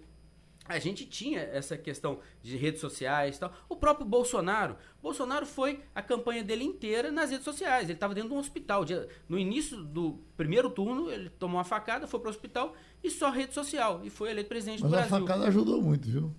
A 0.65 0.79
gente 0.79 1.05
tinha 1.05 1.39
essa 1.39 1.77
questão 1.77 2.19
de 2.43 2.57
redes 2.57 2.81
sociais 2.81 3.37
e 3.37 3.39
tal. 3.39 3.53
O 3.69 3.75
próprio 3.75 4.05
Bolsonaro. 4.05 4.75
Bolsonaro 5.01 5.45
foi 5.45 5.79
a 5.93 6.01
campanha 6.01 6.43
dele 6.43 6.63
inteira 6.63 7.11
nas 7.11 7.29
redes 7.29 7.45
sociais. 7.45 7.83
Ele 7.83 7.93
estava 7.93 8.13
dentro 8.15 8.29
de 8.29 8.35
um 8.35 8.39
hospital. 8.39 8.83
No 9.29 9.37
início 9.37 9.77
do 9.77 10.19
primeiro 10.35 10.69
turno, 10.69 11.11
ele 11.11 11.29
tomou 11.29 11.57
uma 11.57 11.63
facada, 11.63 12.07
foi 12.07 12.19
para 12.19 12.27
o 12.27 12.29
hospital 12.31 12.75
e 13.03 13.09
só 13.11 13.29
rede 13.29 13.53
social. 13.53 14.01
E 14.03 14.09
foi 14.09 14.31
eleito 14.31 14.49
presidente 14.49 14.81
Mas 14.81 14.89
do 14.89 14.95
Brasil. 14.95 15.11
Mas 15.11 15.21
a 15.21 15.25
facada 15.25 15.47
ajudou 15.47 15.81
muito, 15.81 16.09
viu? 16.09 16.33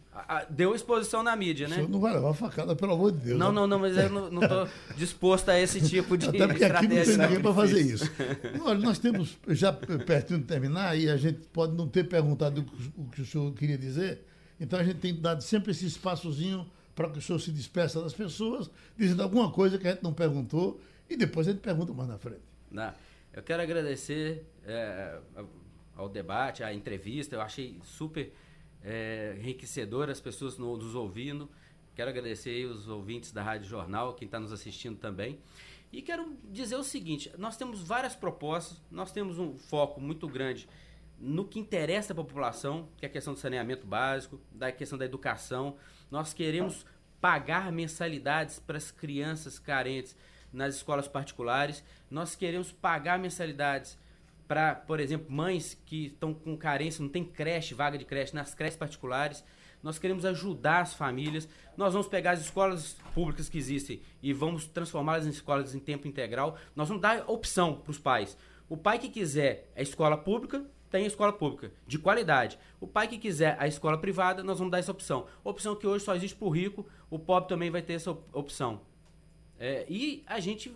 Deu 0.50 0.74
exposição 0.74 1.22
na 1.22 1.36
mídia, 1.36 1.68
né? 1.68 1.76
Você 1.76 1.88
não 1.88 2.00
vai 2.00 2.12
levar 2.12 2.34
facada, 2.34 2.74
pelo 2.74 2.94
amor 2.94 3.12
de 3.12 3.18
Deus. 3.18 3.38
Não, 3.38 3.52
não, 3.52 3.66
não, 3.66 3.78
mas 3.78 3.96
eu 3.96 4.10
não 4.10 4.42
estou 4.42 4.68
disposto 4.98 5.48
a 5.50 5.58
esse 5.58 5.80
tipo 5.80 6.18
de 6.18 6.28
Até 6.28 6.46
porque 6.46 6.64
aqui 6.64 6.88
não 6.88 7.04
tem 7.04 7.16
ninguém 7.16 7.40
para 7.40 7.54
fazer 7.54 7.80
isso. 7.80 8.10
Olha, 8.62 8.80
nós 8.80 8.98
temos, 8.98 9.38
já 9.48 9.72
pertinho 9.72 10.40
de 10.40 10.46
terminar, 10.46 10.98
e 10.98 11.08
a 11.08 11.16
gente 11.16 11.38
pode 11.52 11.76
não 11.76 11.86
ter 11.86 12.04
perguntado 12.04 12.66
o 12.96 13.04
que 13.04 13.22
o 13.22 13.26
senhor 13.26 13.52
queria 13.54 13.78
dizer, 13.78 14.24
então 14.60 14.78
a 14.80 14.82
gente 14.82 14.98
tem 14.98 15.14
dado 15.14 15.42
sempre 15.42 15.70
esse 15.70 15.86
espaçozinho 15.86 16.66
para 16.98 17.08
que 17.10 17.18
o 17.18 17.22
senhor 17.22 17.38
se 17.38 17.52
despeça 17.52 18.02
das 18.02 18.12
pessoas, 18.12 18.68
dizendo 18.96 19.22
alguma 19.22 19.52
coisa 19.52 19.78
que 19.78 19.86
a 19.86 19.92
gente 19.92 20.02
não 20.02 20.12
perguntou, 20.12 20.80
e 21.08 21.16
depois 21.16 21.46
a 21.46 21.52
gente 21.52 21.60
pergunta 21.60 21.92
mais 21.92 22.08
na 22.08 22.18
frente. 22.18 22.42
Não, 22.68 22.92
eu 23.32 23.40
quero 23.40 23.62
agradecer 23.62 24.44
é, 24.66 25.16
ao 25.94 26.08
debate, 26.08 26.64
à 26.64 26.74
entrevista. 26.74 27.36
Eu 27.36 27.40
achei 27.40 27.80
super 27.84 28.32
é, 28.82 29.36
enriquecedor 29.38 30.10
as 30.10 30.20
pessoas 30.20 30.58
nos 30.58 30.96
ouvindo. 30.96 31.48
Quero 31.94 32.10
agradecer 32.10 32.64
os 32.66 32.88
ouvintes 32.88 33.30
da 33.30 33.44
Rádio 33.44 33.68
Jornal, 33.68 34.14
quem 34.14 34.26
está 34.26 34.40
nos 34.40 34.52
assistindo 34.52 34.98
também. 34.98 35.38
E 35.92 36.02
quero 36.02 36.36
dizer 36.50 36.74
o 36.74 36.82
seguinte: 36.82 37.30
nós 37.38 37.56
temos 37.56 37.80
várias 37.80 38.16
propostas, 38.16 38.82
nós 38.90 39.12
temos 39.12 39.38
um 39.38 39.56
foco 39.56 40.00
muito 40.00 40.26
grande 40.26 40.68
no 41.16 41.44
que 41.44 41.60
interessa 41.60 42.12
a 42.12 42.16
população, 42.16 42.88
que 42.96 43.06
é 43.06 43.08
a 43.08 43.12
questão 43.12 43.34
do 43.34 43.38
saneamento 43.38 43.86
básico, 43.86 44.40
da 44.50 44.72
questão 44.72 44.98
da 44.98 45.04
educação. 45.04 45.76
Nós 46.10 46.32
queremos 46.32 46.86
pagar 47.20 47.72
mensalidades 47.72 48.58
para 48.58 48.78
as 48.78 48.90
crianças 48.90 49.58
carentes 49.58 50.16
nas 50.52 50.76
escolas 50.76 51.08
particulares. 51.08 51.82
Nós 52.10 52.34
queremos 52.34 52.72
pagar 52.72 53.18
mensalidades 53.18 53.98
para, 54.46 54.74
por 54.74 54.98
exemplo, 54.98 55.30
mães 55.30 55.78
que 55.84 56.06
estão 56.06 56.32
com 56.32 56.56
carência, 56.56 57.02
não 57.02 57.10
tem 57.10 57.24
creche, 57.24 57.74
vaga 57.74 57.98
de 57.98 58.04
creche 58.04 58.34
nas 58.34 58.54
creches 58.54 58.78
particulares. 58.78 59.44
Nós 59.82 59.98
queremos 59.98 60.24
ajudar 60.24 60.80
as 60.80 60.94
famílias. 60.94 61.48
Nós 61.76 61.92
vamos 61.92 62.08
pegar 62.08 62.32
as 62.32 62.40
escolas 62.40 62.96
públicas 63.14 63.48
que 63.48 63.58
existem 63.58 64.00
e 64.22 64.32
vamos 64.32 64.66
transformá-las 64.66 65.26
em 65.26 65.30
escolas 65.30 65.74
em 65.74 65.78
tempo 65.78 66.08
integral. 66.08 66.56
Nós 66.74 66.88
vamos 66.88 67.02
dar 67.02 67.24
opção 67.28 67.74
para 67.74 67.90
os 67.90 67.98
pais. 67.98 68.36
O 68.68 68.76
pai 68.76 68.98
que 68.98 69.08
quiser 69.08 69.70
a 69.76 69.82
escola 69.82 70.16
pública, 70.16 70.64
tem 70.90 71.06
escola 71.06 71.32
pública, 71.32 71.72
de 71.86 71.98
qualidade. 71.98 72.58
O 72.80 72.86
pai 72.86 73.08
que 73.08 73.18
quiser 73.18 73.56
a 73.58 73.66
escola 73.66 73.98
privada, 73.98 74.42
nós 74.42 74.58
vamos 74.58 74.70
dar 74.70 74.78
essa 74.78 74.92
opção. 74.92 75.26
Opção 75.44 75.76
que 75.76 75.86
hoje 75.86 76.04
só 76.04 76.14
existe 76.14 76.36
para 76.36 76.48
o 76.48 76.50
rico, 76.50 76.86
o 77.10 77.18
pobre 77.18 77.48
também 77.48 77.70
vai 77.70 77.82
ter 77.82 77.94
essa 77.94 78.10
opção. 78.32 78.80
É, 79.58 79.84
e 79.88 80.22
a 80.26 80.38
gente 80.40 80.72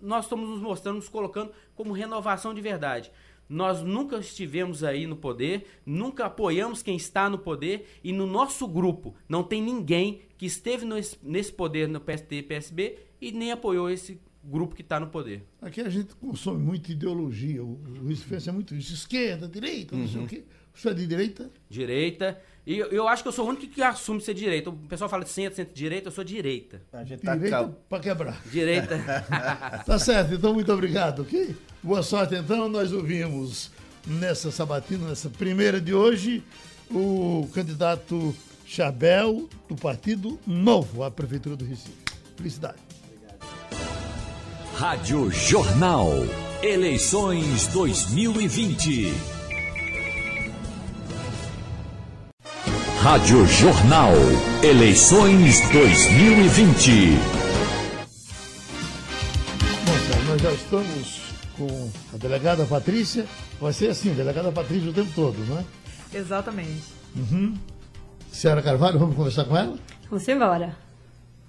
nós 0.00 0.24
estamos 0.26 0.48
nos 0.48 0.60
mostrando, 0.60 0.96
nos 0.96 1.08
colocando 1.08 1.52
como 1.74 1.92
renovação 1.92 2.52
de 2.52 2.60
verdade. 2.60 3.10
Nós 3.48 3.80
nunca 3.80 4.18
estivemos 4.18 4.82
aí 4.82 5.06
no 5.06 5.16
poder, 5.16 5.66
nunca 5.86 6.26
apoiamos 6.26 6.82
quem 6.82 6.96
está 6.96 7.30
no 7.30 7.38
poder 7.38 7.88
e 8.02 8.12
no 8.12 8.26
nosso 8.26 8.66
grupo 8.66 9.14
não 9.28 9.44
tem 9.44 9.62
ninguém 9.62 10.22
que 10.36 10.46
esteve 10.46 10.84
nesse 11.22 11.52
poder 11.52 11.88
no 11.88 12.00
PST 12.00 12.34
e 12.34 12.42
PSB 12.42 12.98
e 13.20 13.30
nem 13.30 13.52
apoiou 13.52 13.88
esse 13.88 14.20
grupo 14.46 14.74
que 14.74 14.82
está 14.82 14.98
no 15.00 15.08
poder. 15.08 15.42
Aqui 15.60 15.80
a 15.80 15.88
gente 15.88 16.14
consome 16.16 16.62
muita 16.62 16.92
ideologia. 16.92 17.62
O 17.62 17.80
Luiz 18.02 18.46
é 18.46 18.52
muito 18.52 18.74
isso. 18.74 18.94
Esquerda, 18.94 19.48
direita, 19.48 19.94
não 19.94 20.02
uhum. 20.02 20.08
sei 20.08 20.22
o 20.22 20.26
quê. 20.26 20.44
Você 20.74 20.90
é 20.90 20.94
de 20.94 21.06
direita? 21.06 21.50
Direita. 21.70 22.38
E 22.66 22.78
eu 22.78 23.08
acho 23.08 23.22
que 23.22 23.28
eu 23.28 23.32
sou 23.32 23.46
o 23.46 23.48
único 23.48 23.66
que 23.66 23.82
assume 23.82 24.20
ser 24.20 24.34
direita. 24.34 24.70
O 24.70 24.74
pessoal 24.74 25.08
fala 25.08 25.24
de 25.24 25.30
centro, 25.30 25.56
centro-direita, 25.56 26.08
eu 26.08 26.12
sou 26.12 26.22
direita. 26.22 26.82
A 26.92 27.04
gente 27.04 27.22
tá 27.22 27.34
direita 27.34 27.56
cal... 27.56 27.68
para 27.88 28.02
quebrar. 28.02 28.42
Direita. 28.50 28.98
tá 29.86 29.98
certo, 29.98 30.34
então 30.34 30.52
muito 30.52 30.70
obrigado, 30.72 31.22
ok? 31.22 31.56
Boa 31.82 32.02
sorte, 32.02 32.34
então. 32.34 32.68
Nós 32.68 32.92
ouvimos 32.92 33.70
nessa 34.06 34.50
sabatina, 34.50 35.08
nessa 35.08 35.30
primeira 35.30 35.80
de 35.80 35.94
hoje, 35.94 36.42
o 36.90 37.48
candidato 37.54 38.34
Chabel, 38.66 39.48
do 39.68 39.76
Partido 39.76 40.38
Novo, 40.46 41.04
à 41.04 41.10
Prefeitura 41.10 41.56
do 41.56 41.64
Recife. 41.64 41.96
Felicidade. 42.36 42.85
Rádio 44.78 45.30
Jornal. 45.30 46.10
Eleições 46.62 47.66
2020. 47.68 49.10
Rádio 53.00 53.46
Jornal. 53.46 54.12
Eleições 54.62 55.60
2020. 55.70 56.90
Bom, 59.86 60.28
nós 60.28 60.42
já 60.42 60.52
estamos 60.52 61.22
com 61.56 61.90
a 62.12 62.18
delegada 62.18 62.66
Patrícia. 62.66 63.24
Vai 63.58 63.72
ser 63.72 63.88
assim, 63.88 64.12
delegada 64.12 64.52
Patrícia 64.52 64.90
o 64.90 64.92
tempo 64.92 65.10
todo, 65.14 65.38
não 65.46 65.58
é? 65.58 65.64
Exatamente. 66.12 66.84
Uhum. 67.16 67.54
Senhora 68.30 68.60
Carvalho, 68.60 68.98
vamos 68.98 69.16
conversar 69.16 69.44
com 69.46 69.56
ela? 69.56 69.74
Vamos 70.10 70.28
embora. 70.28 70.85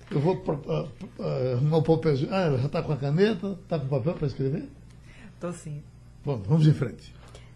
Eu 0.09 0.19
vou 0.19 0.35
uh, 0.35 0.89
uh, 1.19 1.53
arrumar 1.53 1.77
o 1.77 1.83
papelzinho. 1.83 2.33
Ah, 2.33 2.41
ela 2.41 2.57
já 2.57 2.67
está 2.67 2.81
com 2.81 2.93
a 2.93 2.97
caneta, 2.97 3.57
está 3.63 3.77
com 3.77 3.85
o 3.85 3.89
papel 3.89 4.13
para 4.13 4.27
escrever? 4.27 4.69
Estou 5.33 5.51
sim. 5.51 5.83
Bom, 6.23 6.37
vamos 6.37 6.65
em 6.65 6.73
frente. 6.73 7.13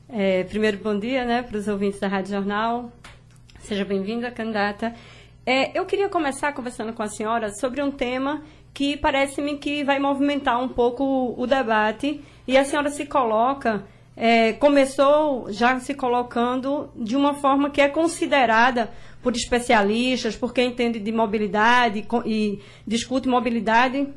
É, 0.10 0.44
primeiro, 0.44 0.78
bom 0.78 1.00
dia 1.00 1.24
né, 1.24 1.42
para 1.42 1.58
os 1.58 1.68
ouvintes 1.68 2.00
da 2.00 2.08
Rádio 2.08 2.32
Jornal. 2.32 2.92
Seja 3.62 3.86
bem-vinda, 3.86 4.30
candidata. 4.30 4.94
É, 5.46 5.78
eu 5.78 5.86
queria 5.86 6.10
começar 6.10 6.52
conversando 6.54 6.92
com 6.94 7.02
a 7.02 7.08
senhora 7.08 7.54
sobre 7.54 7.82
um 7.82 7.90
tema 7.90 8.44
que 8.74 8.98
parece-me 8.98 9.58
que 9.58 9.84
vai 9.84 10.00
movimentar 10.00 10.62
um 10.62 10.68
pouco 10.68 11.34
o 11.38 11.48
debate 11.48 12.22
e 12.48 12.58
a 12.58 12.66
senhora 12.66 12.90
se 12.90 13.06
coloca, 13.06 13.86
é, 14.16 14.54
começou 14.54 15.52
já 15.52 15.80
se 15.80 15.94
colocando 15.94 16.90
de 16.96 17.16
uma 17.16 17.34
forma 17.34 17.70
que 17.70 17.82
é 17.82 17.88
considerada 17.88 18.92
por 19.22 19.36
especialistas, 19.36 20.36
por 20.36 20.54
quem 20.54 20.70
entende 20.70 21.00
de 21.00 21.12
mobilidade 21.12 22.06
e 22.26 22.60
discute 22.86 23.28
mobilidade, 23.28 24.08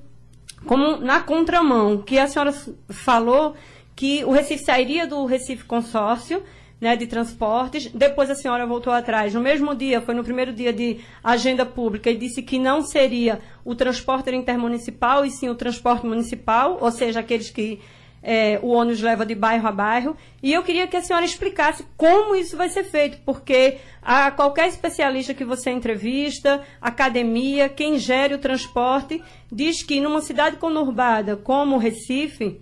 como 0.67 0.97
na 0.97 1.21
contramão, 1.21 1.99
que 1.99 2.19
a 2.19 2.27
senhora 2.27 2.55
falou 2.89 3.55
que 3.95 4.25
o 4.25 4.33
Recife 4.33 4.65
sairia 4.65 5.07
do 5.07 5.25
Recife 5.25 5.65
Consórcio 5.65 6.43
né, 6.81 6.97
de 6.97 7.07
transportes. 7.07 7.91
Depois 7.93 8.31
a 8.31 8.35
senhora 8.35 8.67
voltou 8.67 8.93
atrás. 8.93 9.33
No 9.33 9.41
mesmo 9.41 9.75
dia, 9.75 10.01
foi 10.01 10.15
no 10.15 10.25
primeiro 10.25 10.53
dia 10.53 10.73
de 10.73 11.01
agenda 11.23 11.65
pública, 11.65 12.11
e 12.11 12.17
disse 12.17 12.43
que 12.43 12.59
não 12.59 12.83
seria 12.83 13.41
o 13.65 13.75
transporte 13.75 14.31
intermunicipal, 14.35 15.25
e 15.25 15.31
sim 15.31 15.49
o 15.49 15.55
transporte 15.55 16.07
municipal, 16.07 16.79
ou 16.81 16.91
seja, 16.91 17.21
aqueles 17.21 17.51
que 17.51 17.81
é, 18.25 18.59
o 18.63 18.69
ônibus 18.69 19.03
leva 19.03 19.27
de 19.27 19.35
bairro 19.35 19.69
a 19.69 19.73
bairro. 19.73 20.17
E 20.43 20.51
eu 20.51 20.63
queria 20.63 20.87
que 20.87 20.97
a 20.97 21.03
senhora 21.03 21.27
explicasse 21.27 21.85
como 21.95 22.35
isso 22.35 22.57
vai 22.57 22.71
ser 22.71 22.85
feito, 22.85 23.19
porque 23.25 23.77
a 24.03 24.31
qualquer 24.31 24.67
especialista 24.69 25.35
que 25.35 25.45
você 25.45 25.71
entrevista, 25.71 26.63
academia, 26.81 27.69
quem 27.69 27.99
gere 27.99 28.35
o 28.35 28.39
transporte, 28.39 29.23
diz 29.53 29.83
que 29.83 30.01
numa 30.01 30.23
cidade 30.23 30.57
conurbada 30.57 31.37
como 31.37 31.77
Recife, 31.77 32.61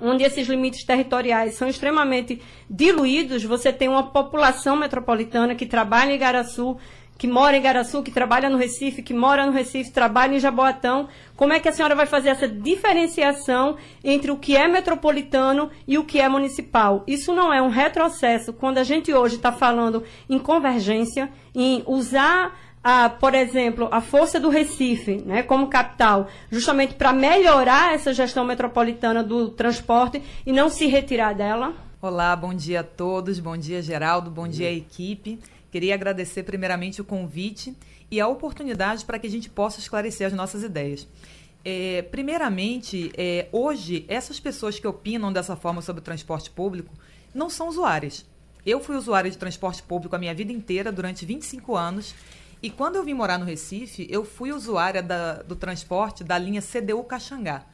onde 0.00 0.24
esses 0.24 0.48
limites 0.48 0.84
territoriais 0.84 1.54
são 1.54 1.68
extremamente 1.68 2.42
diluídos, 2.68 3.44
você 3.44 3.72
tem 3.72 3.88
uma 3.88 4.10
população 4.10 4.76
metropolitana 4.76 5.54
que 5.54 5.66
trabalha 5.66 6.10
em 6.10 6.16
Igaraçu, 6.16 6.76
que 7.18 7.26
mora 7.26 7.56
em 7.56 7.60
Igaraçu, 7.60 8.00
que 8.00 8.12
trabalha 8.12 8.48
no 8.48 8.56
Recife, 8.56 9.02
que 9.02 9.12
mora 9.12 9.44
no 9.44 9.50
Recife, 9.50 9.90
trabalha 9.90 10.36
em 10.36 10.38
Jaboatão. 10.38 11.08
Como 11.36 11.52
é 11.52 11.58
que 11.58 11.68
a 11.68 11.72
senhora 11.72 11.96
vai 11.96 12.06
fazer 12.06 12.28
essa 12.28 12.46
diferenciação 12.46 13.76
entre 14.04 14.30
o 14.30 14.36
que 14.36 14.56
é 14.56 14.68
metropolitano 14.68 15.68
e 15.86 15.98
o 15.98 16.04
que 16.04 16.20
é 16.20 16.28
municipal? 16.28 17.02
Isso 17.08 17.34
não 17.34 17.52
é 17.52 17.60
um 17.60 17.68
retrocesso 17.68 18.52
quando 18.52 18.78
a 18.78 18.84
gente 18.84 19.12
hoje 19.12 19.34
está 19.34 19.50
falando 19.50 20.04
em 20.30 20.38
convergência, 20.38 21.28
em 21.52 21.82
usar 21.86 22.56
a, 22.84 23.08
por 23.08 23.34
exemplo, 23.34 23.88
a 23.90 24.00
força 24.00 24.38
do 24.38 24.48
Recife, 24.48 25.16
né, 25.26 25.42
como 25.42 25.66
capital, 25.66 26.28
justamente 26.48 26.94
para 26.94 27.12
melhorar 27.12 27.94
essa 27.94 28.14
gestão 28.14 28.44
metropolitana 28.44 29.24
do 29.24 29.48
transporte 29.48 30.22
e 30.46 30.52
não 30.52 30.68
se 30.68 30.86
retirar 30.86 31.34
dela? 31.34 31.74
Olá, 32.00 32.36
bom 32.36 32.54
dia 32.54 32.80
a 32.80 32.84
todos, 32.84 33.40
bom 33.40 33.56
dia 33.56 33.82
Geraldo, 33.82 34.30
bom 34.30 34.46
dia 34.46 34.70
equipe. 34.70 35.40
Queria 35.70 35.94
agradecer 35.94 36.42
primeiramente 36.42 37.00
o 37.00 37.04
convite 37.04 37.76
e 38.10 38.20
a 38.20 38.28
oportunidade 38.28 39.04
para 39.04 39.18
que 39.18 39.26
a 39.26 39.30
gente 39.30 39.50
possa 39.50 39.80
esclarecer 39.80 40.26
as 40.26 40.32
nossas 40.32 40.62
ideias. 40.62 41.06
É, 41.64 42.02
primeiramente, 42.02 43.12
é, 43.16 43.48
hoje, 43.52 44.04
essas 44.08 44.40
pessoas 44.40 44.78
que 44.78 44.86
opinam 44.86 45.32
dessa 45.32 45.56
forma 45.56 45.82
sobre 45.82 46.00
o 46.00 46.04
transporte 46.04 46.50
público 46.50 46.94
não 47.34 47.50
são 47.50 47.68
usuárias. 47.68 48.24
Eu 48.64 48.80
fui 48.80 48.96
usuária 48.96 49.30
de 49.30 49.36
transporte 49.36 49.82
público 49.82 50.14
a 50.16 50.18
minha 50.18 50.34
vida 50.34 50.52
inteira, 50.52 50.90
durante 50.90 51.26
25 51.26 51.76
anos, 51.76 52.14
e 52.62 52.70
quando 52.70 52.96
eu 52.96 53.04
vim 53.04 53.14
morar 53.14 53.38
no 53.38 53.44
Recife, 53.44 54.06
eu 54.10 54.24
fui 54.24 54.52
usuária 54.52 55.02
da, 55.02 55.42
do 55.42 55.54
transporte 55.54 56.24
da 56.24 56.36
linha 56.36 56.60
CDU 56.60 57.04
Caxangá. 57.04 57.64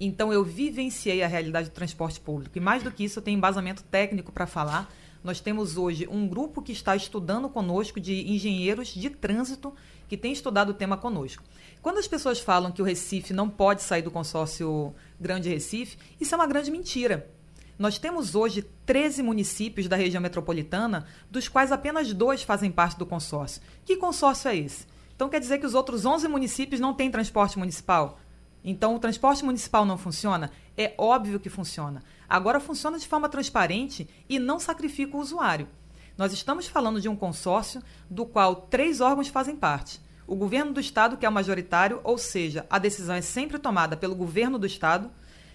Então 0.00 0.32
eu 0.32 0.44
vivenciei 0.44 1.22
a 1.24 1.26
realidade 1.26 1.70
do 1.70 1.72
transporte 1.72 2.20
público. 2.20 2.56
E 2.56 2.60
mais 2.60 2.82
do 2.82 2.90
que 2.90 3.04
isso, 3.04 3.18
eu 3.18 3.22
tenho 3.22 3.36
embasamento 3.36 3.82
técnico 3.84 4.30
para 4.30 4.46
falar. 4.46 4.92
Nós 5.22 5.40
temos 5.40 5.76
hoje 5.76 6.06
um 6.10 6.28
grupo 6.28 6.62
que 6.62 6.72
está 6.72 6.94
estudando 6.94 7.48
conosco 7.48 8.00
de 8.00 8.30
engenheiros 8.32 8.88
de 8.88 9.10
trânsito 9.10 9.74
que 10.08 10.16
tem 10.16 10.32
estudado 10.32 10.70
o 10.70 10.74
tema 10.74 10.96
conosco. 10.96 11.42
Quando 11.82 11.98
as 11.98 12.08
pessoas 12.08 12.40
falam 12.40 12.72
que 12.72 12.80
o 12.80 12.84
Recife 12.84 13.32
não 13.32 13.48
pode 13.48 13.82
sair 13.82 14.02
do 14.02 14.10
consórcio 14.10 14.94
Grande 15.20 15.48
Recife, 15.48 15.98
isso 16.20 16.34
é 16.34 16.38
uma 16.38 16.46
grande 16.46 16.70
mentira. 16.70 17.28
Nós 17.78 17.98
temos 17.98 18.34
hoje 18.34 18.62
13 18.86 19.22
municípios 19.22 19.86
da 19.86 19.94
região 19.96 20.20
metropolitana, 20.20 21.06
dos 21.30 21.46
quais 21.46 21.70
apenas 21.70 22.12
dois 22.12 22.42
fazem 22.42 22.72
parte 22.72 22.98
do 22.98 23.06
consórcio. 23.06 23.62
Que 23.84 23.96
consórcio 23.96 24.48
é 24.48 24.56
esse? 24.56 24.86
Então 25.14 25.28
quer 25.28 25.40
dizer 25.40 25.58
que 25.58 25.66
os 25.66 25.74
outros 25.74 26.04
11 26.04 26.26
municípios 26.26 26.80
não 26.80 26.94
têm 26.94 27.10
transporte 27.10 27.58
municipal? 27.58 28.18
Então 28.64 28.96
o 28.96 28.98
transporte 28.98 29.44
municipal 29.44 29.84
não 29.84 29.96
funciona? 29.96 30.50
É 30.76 30.94
óbvio 30.98 31.38
que 31.38 31.48
funciona. 31.48 32.02
Agora 32.28 32.60
funciona 32.60 32.98
de 32.98 33.08
forma 33.08 33.28
transparente 33.28 34.08
e 34.28 34.38
não 34.38 34.60
sacrifica 34.60 35.16
o 35.16 35.20
usuário. 35.20 35.68
Nós 36.16 36.32
estamos 36.32 36.66
falando 36.66 37.00
de 37.00 37.08
um 37.08 37.16
consórcio 37.16 37.82
do 38.10 38.26
qual 38.26 38.56
três 38.56 39.00
órgãos 39.00 39.28
fazem 39.28 39.56
parte. 39.56 40.00
O 40.26 40.36
governo 40.36 40.72
do 40.72 40.80
estado, 40.80 41.16
que 41.16 41.24
é 41.24 41.28
o 41.28 41.32
majoritário, 41.32 42.00
ou 42.04 42.18
seja, 42.18 42.66
a 42.68 42.78
decisão 42.78 43.14
é 43.14 43.22
sempre 43.22 43.58
tomada 43.58 43.96
pelo 43.96 44.14
governo 44.14 44.58
do 44.58 44.66
estado 44.66 45.10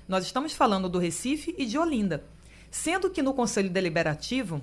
nós 0.07 0.25
estamos 0.25 0.53
falando 0.53 0.89
do 0.89 0.99
Recife 0.99 1.55
e 1.57 1.65
de 1.65 1.77
Olinda. 1.77 2.23
Sendo 2.69 3.09
que 3.09 3.21
no 3.21 3.33
Conselho 3.33 3.69
Deliberativo, 3.69 4.61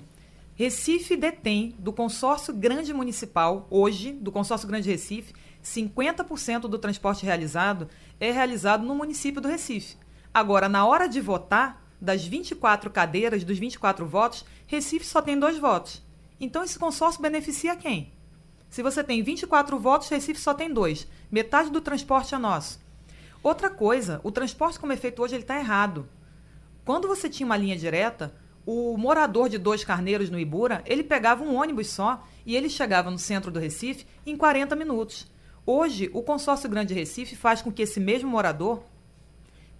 Recife 0.53 1.15
detém 1.15 1.75
do 1.79 1.91
consórcio 1.91 2.53
grande 2.53 2.93
municipal, 2.93 3.65
hoje, 3.69 4.11
do 4.11 4.31
consórcio 4.31 4.67
Grande 4.67 4.91
Recife, 4.91 5.33
50% 5.63 6.61
do 6.61 6.77
transporte 6.77 7.25
realizado 7.25 7.87
é 8.19 8.31
realizado 8.31 8.85
no 8.85 8.93
município 8.93 9.41
do 9.41 9.47
Recife. 9.47 9.97
Agora, 10.33 10.69
na 10.69 10.85
hora 10.85 11.07
de 11.07 11.19
votar, 11.19 11.80
das 12.01 12.25
24 12.25 12.89
cadeiras, 12.89 13.43
dos 13.43 13.59
24 13.59 14.05
votos, 14.07 14.43
Recife 14.65 15.05
só 15.05 15.21
tem 15.21 15.37
dois 15.37 15.59
votos. 15.59 16.01
Então, 16.39 16.63
esse 16.63 16.79
consórcio 16.79 17.21
beneficia 17.21 17.75
quem? 17.75 18.11
Se 18.69 18.81
você 18.81 19.03
tem 19.03 19.21
24 19.21 19.77
votos, 19.77 20.09
Recife 20.09 20.39
só 20.39 20.53
tem 20.53 20.73
dois. 20.73 21.07
Metade 21.31 21.69
do 21.69 21.79
transporte 21.79 22.33
é 22.33 22.37
nosso. 22.37 22.79
Outra 23.43 23.69
coisa, 23.69 24.19
o 24.23 24.31
transporte 24.31 24.79
como 24.79 24.93
é 24.93 24.97
feito 24.97 25.21
hoje 25.21 25.35
ele 25.35 25.43
está 25.43 25.59
errado. 25.59 26.07
Quando 26.83 27.07
você 27.07 27.29
tinha 27.29 27.45
uma 27.45 27.57
linha 27.57 27.77
direta, 27.77 28.33
o 28.65 28.97
morador 28.97 29.49
de 29.49 29.57
Dois 29.57 29.83
Carneiros 29.83 30.29
no 30.29 30.39
Ibura, 30.39 30.83
ele 30.85 31.03
pegava 31.03 31.43
um 31.43 31.55
ônibus 31.55 31.89
só 31.89 32.25
e 32.45 32.55
ele 32.55 32.69
chegava 32.69 33.11
no 33.11 33.19
centro 33.19 33.51
do 33.51 33.59
Recife 33.59 34.05
em 34.25 34.37
40 34.37 34.75
minutos. 34.75 35.29
Hoje, 35.65 36.09
o 36.13 36.23
consórcio 36.23 36.69
Grande 36.69 36.93
Recife 36.93 37.35
faz 37.35 37.61
com 37.61 37.71
que 37.71 37.83
esse 37.83 37.99
mesmo 37.99 38.29
morador 38.29 38.83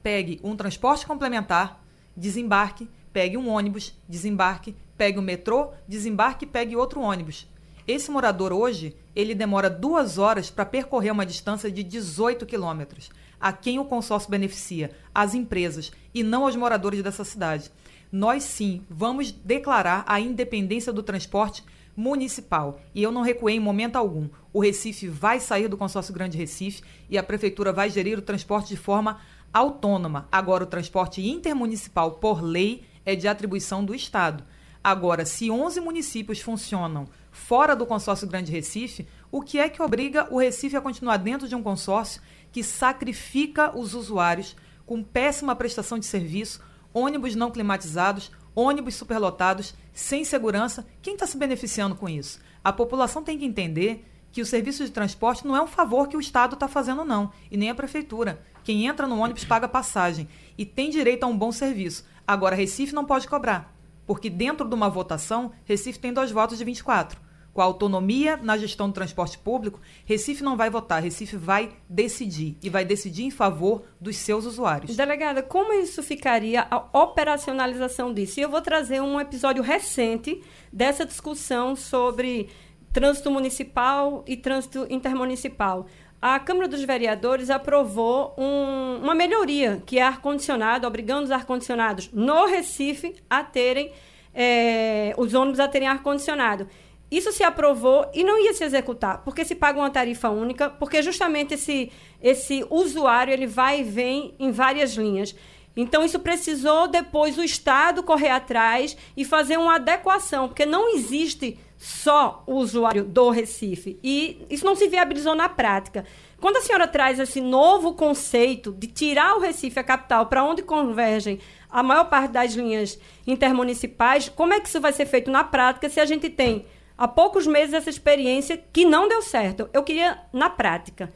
pegue 0.04 0.40
um 0.44 0.56
transporte 0.56 1.06
complementar, 1.06 1.81
desembarque, 2.22 2.88
pegue 3.12 3.36
um 3.36 3.50
ônibus, 3.50 4.00
desembarque, 4.08 4.76
pegue 4.96 5.18
o 5.18 5.22
metrô, 5.24 5.72
desembarque 5.88 6.46
e 6.46 6.48
pegue 6.48 6.76
outro 6.76 7.02
ônibus. 7.02 7.48
Esse 7.88 8.12
morador 8.12 8.54
hoje, 8.54 8.96
ele 9.16 9.34
demora 9.34 9.70
duas 9.70 10.20
horas 10.20 10.52
para 10.52 10.64
percorrer 10.64 11.12
uma 11.12 11.26
distância 11.26 11.72
de 11.72 11.82
18 11.84 12.46
quilômetros 12.46 13.10
a 13.40 13.52
quem 13.52 13.80
o 13.80 13.86
consórcio 13.86 14.30
beneficia? 14.30 14.92
As 15.14 15.34
empresas 15.34 15.92
e 16.14 16.22
não 16.22 16.44
aos 16.44 16.56
moradores 16.56 17.02
dessa 17.02 17.24
cidade. 17.24 17.72
nós 18.12 18.44
sim 18.44 18.84
vamos 18.90 19.32
declarar 19.32 20.04
a 20.06 20.20
independência 20.20 20.92
do 20.92 21.02
transporte 21.02 21.64
municipal. 21.96 22.82
E 22.94 23.02
eu 23.02 23.12
não 23.12 23.22
recuei 23.22 23.56
em 23.56 23.60
momento 23.60 23.96
algum. 23.96 24.28
O 24.52 24.60
Recife 24.60 25.08
vai 25.08 25.40
sair 25.40 25.70
do 25.70 25.78
consórcio 25.78 26.14
Grande 26.14 26.38
Recife 26.38 26.84
e 27.10 27.18
a 27.18 27.24
prefeitura 27.24 27.72
vai 27.72 27.90
gerir 27.90 28.20
o 28.20 28.22
transporte 28.22 28.68
de 28.68 28.76
forma 28.76 29.22
autônoma. 29.54 30.28
Agora, 30.32 30.64
o 30.64 30.68
transporte 30.68 31.22
intermunicipal, 31.28 32.12
por 32.12 32.42
lei, 32.42 32.86
é 33.06 33.16
de 33.16 33.28
atribuição 33.28 33.84
do 33.84 33.96
Estado. 33.96 34.44
Agora, 34.84 35.26
se 35.26 35.52
11 35.52 35.80
municípios 35.80 36.42
funcionam 36.42 37.08
fora 37.32 37.76
do 37.76 37.86
consórcio 37.86 38.28
Grande 38.28 38.52
Recife, 38.52 39.08
o 39.32 39.42
que 39.42 39.60
é 39.60 39.70
que 39.70 39.82
obriga 39.82 40.28
o 40.32 40.40
Recife 40.40 40.76
a 40.76 40.82
continuar 40.82 41.18
dentro 41.18 41.48
de 41.48 41.56
um 41.56 41.64
consórcio 41.64 42.22
que 42.52 42.64
sacrifica 42.64 43.78
os 43.78 43.94
usuários 43.94 44.56
com 44.86 45.04
péssima 45.04 45.56
prestação 45.56 45.98
de 45.98 46.06
serviço, 46.06 46.62
ônibus 46.94 47.36
não 47.36 47.52
climatizados, 47.52 48.32
ônibus 48.56 48.96
superlotados, 48.96 49.74
sem 49.94 50.24
segurança? 50.24 50.86
Quem 51.02 51.14
está 51.14 51.26
se 51.26 51.38
beneficiando 51.38 51.96
com 51.96 52.10
isso? 52.10 52.40
A 52.64 52.74
população 52.74 53.24
tem 53.24 53.38
que 53.38 53.46
entender 53.46 54.06
que 54.32 54.42
o 54.42 54.46
serviço 54.46 54.84
de 54.84 54.92
transporte 54.92 55.46
não 55.46 55.56
é 55.56 55.62
um 55.62 55.68
favor 55.68 56.08
que 56.08 56.18
o 56.18 56.20
Estado 56.20 56.54
está 56.54 56.68
fazendo, 56.68 57.04
não, 57.04 57.32
e 57.50 57.58
nem 57.58 57.70
a 57.70 57.76
prefeitura. 57.76 58.42
Quem 58.64 58.86
entra 58.86 59.08
no 59.08 59.20
ônibus 59.20 59.46
paga 59.46 59.68
passagem 59.68 60.28
e 60.58 60.66
tem 60.66 60.90
direito 60.90 61.24
a 61.24 61.28
um 61.28 61.38
bom 61.38 61.52
serviço. 61.52 62.06
Agora, 62.28 62.56
Recife 62.56 62.94
não 62.94 63.06
pode 63.06 63.28
cobrar, 63.28 63.76
porque 64.06 64.30
dentro 64.30 64.68
de 64.68 64.76
uma 64.76 64.90
votação, 64.90 65.52
Recife 65.66 66.00
tem 66.00 66.14
dois 66.14 66.32
votos 66.32 66.58
de 66.58 66.64
24. 66.64 67.20
Com 67.54 67.60
a 67.60 67.66
autonomia 67.66 68.38
na 68.38 68.58
gestão 68.58 68.88
do 68.88 68.94
transporte 68.94 69.38
público, 69.38 69.82
Recife 70.06 70.42
não 70.42 70.56
vai 70.56 70.70
votar, 70.70 71.04
Recife 71.04 71.36
vai 71.36 71.74
decidir 71.90 72.58
e 72.64 72.70
vai 72.70 72.86
decidir 72.86 73.24
em 73.24 73.32
favor 73.32 73.84
dos 74.00 74.16
seus 74.16 74.46
usuários. 74.46 74.96
Delegada, 74.96 75.44
como 75.44 75.74
isso 75.74 76.02
ficaria 76.02 76.66
a 76.72 76.78
operacionalização 76.98 78.14
disso? 78.14 78.40
E 78.40 78.44
eu 78.44 78.50
vou 78.50 78.62
trazer 78.62 79.02
um 79.02 79.20
episódio 79.20 79.62
recente 79.62 80.42
dessa 80.72 81.06
discussão 81.06 81.76
sobre 81.76 82.50
trânsito 82.94 83.30
municipal 83.30 84.24
e 84.26 84.38
trânsito 84.38 84.88
intermunicipal 84.90 85.88
a 86.22 86.40
Câmara 86.40 86.68
dos 86.68 86.84
Vereadores 86.84 87.50
aprovou 87.50 88.36
um, 88.38 89.00
uma 89.02 89.16
melhoria, 89.16 89.82
que 89.86 89.98
é 89.98 90.04
ar-condicionado, 90.04 90.86
obrigando 90.86 91.24
os 91.24 91.32
ar-condicionados 91.32 92.12
no 92.14 92.46
Recife 92.46 93.16
a 93.28 93.44
terem, 93.44 93.92
é, 94.34 95.16
os 95.18 95.34
ônibus 95.34 95.60
a 95.60 95.68
terem 95.68 95.88
ar-condicionado. 95.88 96.68
Isso 97.10 97.32
se 97.32 97.44
aprovou 97.44 98.10
e 98.14 98.24
não 98.24 98.40
ia 98.40 98.54
se 98.54 98.64
executar, 98.64 99.24
porque 99.24 99.44
se 99.44 99.56
paga 99.56 99.80
uma 99.80 99.90
tarifa 99.90 100.30
única, 100.30 100.70
porque 100.70 101.02
justamente 101.02 101.56
esse, 101.56 101.92
esse 102.22 102.66
usuário 102.70 103.34
ele 103.34 103.48
vai 103.48 103.82
e 103.82 103.84
vem 103.84 104.36
em 104.40 104.52
várias 104.52 104.94
linhas. 104.94 105.36
Então, 105.76 106.06
isso 106.06 106.20
precisou 106.20 106.88
depois 106.88 107.38
o 107.38 107.44
Estado 107.44 108.04
correr 108.04 108.30
atrás 108.30 108.96
e 109.18 109.26
fazer 109.26 109.58
uma 109.58 109.76
adequação, 109.76 110.48
porque 110.48 110.66
não 110.66 110.94
existe 110.94 111.58
só 111.82 112.44
o 112.46 112.58
usuário 112.58 113.04
do 113.04 113.32
Recife. 113.32 114.00
E 114.04 114.46
isso 114.52 114.64
não 114.64 114.76
se 114.76 114.88
viabilizou 114.88 115.34
na 115.34 115.50
prática. 115.50 116.06
Quando 116.40 116.58
a 116.58 116.62
senhora 116.62 116.88
traz 116.88 117.20
esse 117.20 117.42
novo 117.42 117.96
conceito 117.96 118.72
de 118.72 118.86
tirar 118.86 119.36
o 119.36 119.40
Recife, 119.40 119.80
a 119.80 119.84
capital, 119.84 120.28
para 120.28 120.44
onde 120.44 120.62
convergem 120.62 121.40
a 121.72 121.82
maior 121.82 122.04
parte 122.04 122.34
das 122.34 122.54
linhas 122.54 123.00
intermunicipais, 123.26 124.30
como 124.30 124.54
é 124.54 124.60
que 124.60 124.68
isso 124.68 124.80
vai 124.80 124.94
ser 124.94 125.08
feito 125.08 125.32
na 125.32 125.44
prática 125.44 125.90
se 125.90 126.00
a 126.00 126.06
gente 126.06 126.30
tem 126.30 126.68
há 126.96 127.08
poucos 127.08 127.48
meses 127.48 127.74
essa 127.74 127.90
experiência 127.90 128.64
que 128.72 128.86
não 128.86 129.08
deu 129.08 129.24
certo? 129.24 129.68
Eu 129.74 129.82
queria, 129.82 130.20
na 130.32 130.52
prática, 130.52 131.12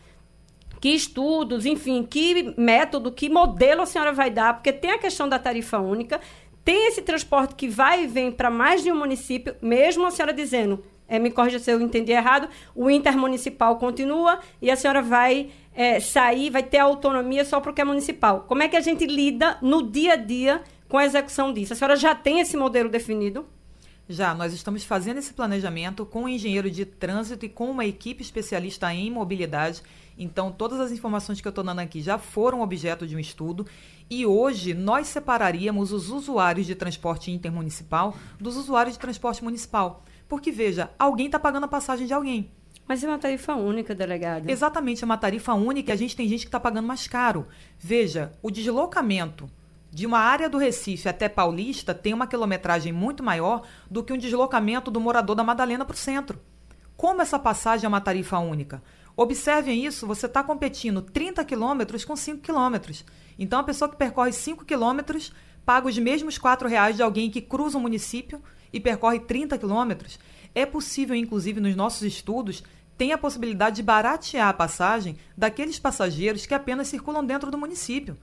que 0.81 0.89
estudos, 0.89 1.65
enfim, 1.65 2.03
que 2.03 2.53
método, 2.57 3.11
que 3.11 3.29
modelo 3.29 3.81
a 3.81 3.85
senhora 3.85 4.13
vai 4.13 4.31
dar, 4.31 4.55
porque 4.55 4.73
tem 4.73 4.91
a 4.91 4.97
questão 4.97 5.27
da 5.29 5.39
tarifa 5.39 5.79
única, 5.79 6.19
tem 6.65 6.87
esse 6.87 7.03
transporte 7.03 7.53
que 7.53 7.69
vai 7.69 8.03
e 8.03 8.07
vem 8.07 8.31
para 8.31 8.49
mais 8.49 8.83
de 8.83 8.91
um 8.91 8.97
município, 8.97 9.55
mesmo 9.61 10.05
a 10.07 10.11
senhora 10.11 10.33
dizendo, 10.33 10.83
é, 11.07 11.19
me 11.19 11.29
corrija 11.29 11.59
se 11.59 11.71
eu 11.71 11.79
entendi 11.79 12.11
errado, 12.11 12.49
o 12.73 12.89
intermunicipal 12.89 13.77
continua 13.77 14.39
e 14.59 14.71
a 14.71 14.75
senhora 14.75 15.03
vai 15.03 15.51
é, 15.75 15.99
sair, 15.99 16.49
vai 16.49 16.63
ter 16.63 16.79
autonomia 16.79 17.45
só 17.45 17.61
porque 17.61 17.81
é 17.81 17.85
municipal. 17.85 18.45
Como 18.47 18.63
é 18.63 18.67
que 18.67 18.75
a 18.75 18.81
gente 18.81 19.05
lida 19.05 19.59
no 19.61 19.83
dia 19.83 20.13
a 20.13 20.15
dia 20.15 20.63
com 20.89 20.97
a 20.97 21.05
execução 21.05 21.53
disso? 21.53 21.73
A 21.73 21.75
senhora 21.75 21.95
já 21.95 22.15
tem 22.15 22.39
esse 22.39 22.57
modelo 22.57 22.89
definido? 22.89 23.45
Já, 24.09 24.33
nós 24.33 24.53
estamos 24.53 24.83
fazendo 24.83 25.17
esse 25.17 25.33
planejamento 25.33 26.05
com 26.05 26.23
um 26.23 26.29
engenheiro 26.29 26.69
de 26.69 26.85
trânsito 26.85 27.45
e 27.45 27.49
com 27.49 27.69
uma 27.69 27.85
equipe 27.85 28.23
especialista 28.23 28.91
em 28.93 29.11
mobilidade 29.11 29.81
então, 30.17 30.51
todas 30.51 30.79
as 30.79 30.91
informações 30.91 31.41
que 31.41 31.47
eu 31.47 31.49
estou 31.49 31.63
dando 31.63 31.79
aqui 31.79 32.01
já 32.01 32.17
foram 32.17 32.61
objeto 32.61 33.05
de 33.05 33.15
um 33.15 33.19
estudo. 33.19 33.65
E 34.09 34.25
hoje 34.25 34.73
nós 34.73 35.07
separaríamos 35.07 35.91
os 35.91 36.09
usuários 36.09 36.65
de 36.65 36.75
transporte 36.75 37.31
intermunicipal 37.31 38.15
dos 38.39 38.55
usuários 38.55 38.95
de 38.95 38.99
transporte 38.99 39.43
municipal. 39.43 40.03
Porque, 40.27 40.51
veja, 40.51 40.89
alguém 40.97 41.25
está 41.25 41.39
pagando 41.39 41.65
a 41.65 41.67
passagem 41.67 42.07
de 42.07 42.13
alguém. 42.13 42.49
Mas 42.87 43.03
é 43.03 43.07
uma 43.07 43.17
tarifa 43.17 43.55
única, 43.55 43.95
delegado. 43.95 44.49
Exatamente, 44.49 45.03
é 45.03 45.05
uma 45.05 45.17
tarifa 45.17 45.53
única 45.53 45.91
e 45.91 45.93
a 45.93 45.97
gente 45.97 46.15
tem 46.15 46.27
gente 46.27 46.41
que 46.41 46.47
está 46.47 46.59
pagando 46.59 46.87
mais 46.87 47.07
caro. 47.07 47.47
Veja, 47.79 48.33
o 48.43 48.51
deslocamento 48.51 49.49
de 49.91 50.05
uma 50.05 50.19
área 50.19 50.47
do 50.47 50.57
Recife 50.57 51.09
até 51.09 51.27
Paulista 51.27 51.93
tem 51.95 52.13
uma 52.13 52.27
quilometragem 52.27 52.93
muito 52.93 53.23
maior 53.23 53.63
do 53.89 54.03
que 54.03 54.13
um 54.13 54.17
deslocamento 54.17 54.91
do 54.91 54.99
morador 54.99 55.35
da 55.35 55.43
Madalena 55.43 55.83
para 55.83 55.95
o 55.95 55.97
centro. 55.97 56.39
Como 56.95 57.21
essa 57.21 57.39
passagem 57.39 57.85
é 57.85 57.87
uma 57.87 58.01
tarifa 58.01 58.37
única? 58.37 58.83
Observem 59.17 59.85
isso, 59.85 60.05
você 60.05 60.25
está 60.25 60.43
competindo 60.43 61.01
30 61.01 61.43
quilômetros 61.45 62.03
com 62.03 62.15
5 62.15 62.41
quilômetros. 62.41 63.05
Então, 63.39 63.59
a 63.59 63.63
pessoa 63.63 63.89
que 63.89 63.95
percorre 63.95 64.33
5 64.33 64.65
quilômetros 64.65 65.31
paga 65.65 65.87
os 65.87 65.97
mesmos 65.97 66.37
R$ 66.37 66.67
reais 66.67 66.95
de 66.95 67.03
alguém 67.03 67.29
que 67.29 67.41
cruza 67.41 67.77
o 67.77 67.81
município 67.81 68.41
e 68.73 68.79
percorre 68.79 69.19
30 69.19 69.57
quilômetros. 69.57 70.19
É 70.53 70.65
possível, 70.65 71.15
inclusive, 71.15 71.59
nos 71.61 71.75
nossos 71.75 72.01
estudos, 72.01 72.63
tem 72.97 73.13
a 73.13 73.17
possibilidade 73.17 73.77
de 73.77 73.83
baratear 73.83 74.49
a 74.49 74.53
passagem 74.53 75.17
daqueles 75.35 75.79
passageiros 75.79 76.45
que 76.45 76.53
apenas 76.53 76.87
circulam 76.87 77.25
dentro 77.25 77.49
do 77.49 77.57
município. 77.57 78.17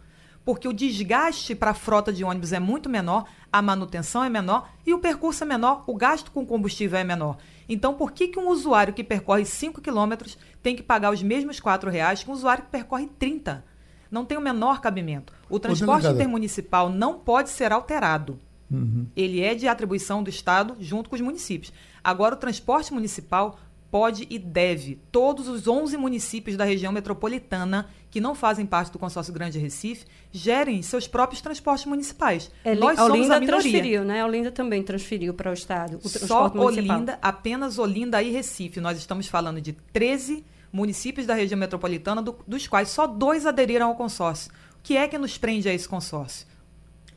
Porque 0.45 0.67
o 0.67 0.73
desgaste 0.73 1.55
para 1.55 1.71
a 1.71 1.75
frota 1.75 2.13
de 2.13 2.25
ônibus 2.25 2.53
é 2.53 2.59
muito 2.59 2.89
menor, 2.89 3.27
a 3.53 3.63
manutenção 3.63 4.25
é 4.25 4.29
menor 4.29 4.69
e 4.85 4.93
o 4.93 4.99
percurso 4.99 5.45
é 5.45 5.47
menor, 5.47 5.85
o 5.87 5.95
gasto 5.95 6.31
com 6.31 6.45
combustível 6.45 6.99
é 6.99 7.05
menor. 7.05 7.39
Então, 7.73 7.95
por 7.95 8.13
que, 8.13 8.29
que 8.29 8.39
um 8.39 8.49
usuário 8.49 8.93
que 8.93 9.03
percorre 9.03 9.47
5 9.47 9.81
quilômetros 9.81 10.37
tem 10.63 10.77
que 10.77 10.83
pagar 10.83 11.11
os 11.11 11.23
mesmos 11.23 11.59
R$ 11.59 11.91
reais 11.91 12.23
que 12.23 12.31
um 12.31 12.35
usuário 12.35 12.65
que 12.65 12.71
percorre 12.71 13.09
30? 13.19 13.65
Não 14.11 14.27
tem 14.27 14.37
o 14.37 14.43
menor 14.43 14.81
cabimento. 14.81 15.33
O 15.49 15.59
transporte 15.59 16.07
intermunicipal 16.07 16.91
não 16.91 17.19
pode 17.19 17.49
ser 17.49 17.73
alterado. 17.73 18.39
Uhum. 18.71 19.07
Ele 19.17 19.41
é 19.41 19.55
de 19.55 19.67
atribuição 19.67 20.23
do 20.23 20.29
Estado 20.29 20.77
junto 20.79 21.09
com 21.09 21.17
os 21.17 21.23
municípios. 21.23 21.73
Agora, 22.05 22.35
o 22.35 22.39
transporte 22.39 22.93
municipal 22.93 23.59
pode 23.93 24.27
e 24.31 24.39
deve. 24.39 24.99
Todos 25.13 25.47
os 25.49 25.69
11 25.69 25.99
municípios 25.99 26.57
da 26.57 26.65
região 26.65 26.91
metropolitana 26.91 27.91
que 28.11 28.23
não 28.23 28.35
fazem 28.35 28.65
parte 28.65 28.91
do 28.91 28.99
consórcio 28.99 29.35
Grande 29.35 29.59
Recife 29.59 30.07
gerem 30.33 30.81
seus 30.81 31.07
próprios 31.07 31.43
transportes 31.43 31.85
municipais. 31.85 32.51
É, 32.65 32.75
Nós 32.75 32.99
a 32.99 33.03
somos 33.03 33.19
Olinda 33.19 33.37
a 33.37 33.41
minoria. 33.41 33.61
transferiu, 33.61 34.03
né? 34.03 34.23
A 34.23 34.27
Olinda 34.27 34.51
também 34.51 34.83
transferiu 34.83 35.35
para 35.35 35.51
o 35.51 35.53
estado 35.53 36.01
o 36.03 36.09
Só 36.09 36.51
Olinda, 36.57 37.19
apenas 37.21 37.79
Olinda 37.79 38.23
e 38.23 38.31
Recife. 38.31 38.81
Nós 38.81 38.97
estamos 38.97 39.29
falando 39.29 39.61
de 39.61 39.75
13 39.93 40.43
municípios 40.73 41.27
da 41.27 41.35
região 41.35 41.59
metropolitana, 41.59 42.23
do, 42.23 42.35
dos 42.49 42.67
quais 42.67 42.89
só 42.89 43.07
dois 43.07 43.45
aderiram 43.45 43.89
ao 43.89 43.95
consórcio. 43.95 44.51
O 44.51 44.83
que 44.83 44.97
é 44.97 45.07
que 45.07 45.19
nos 45.19 45.37
prende 45.37 45.69
a 45.69 45.75
esse 45.75 45.87
consórcio? 45.87 46.47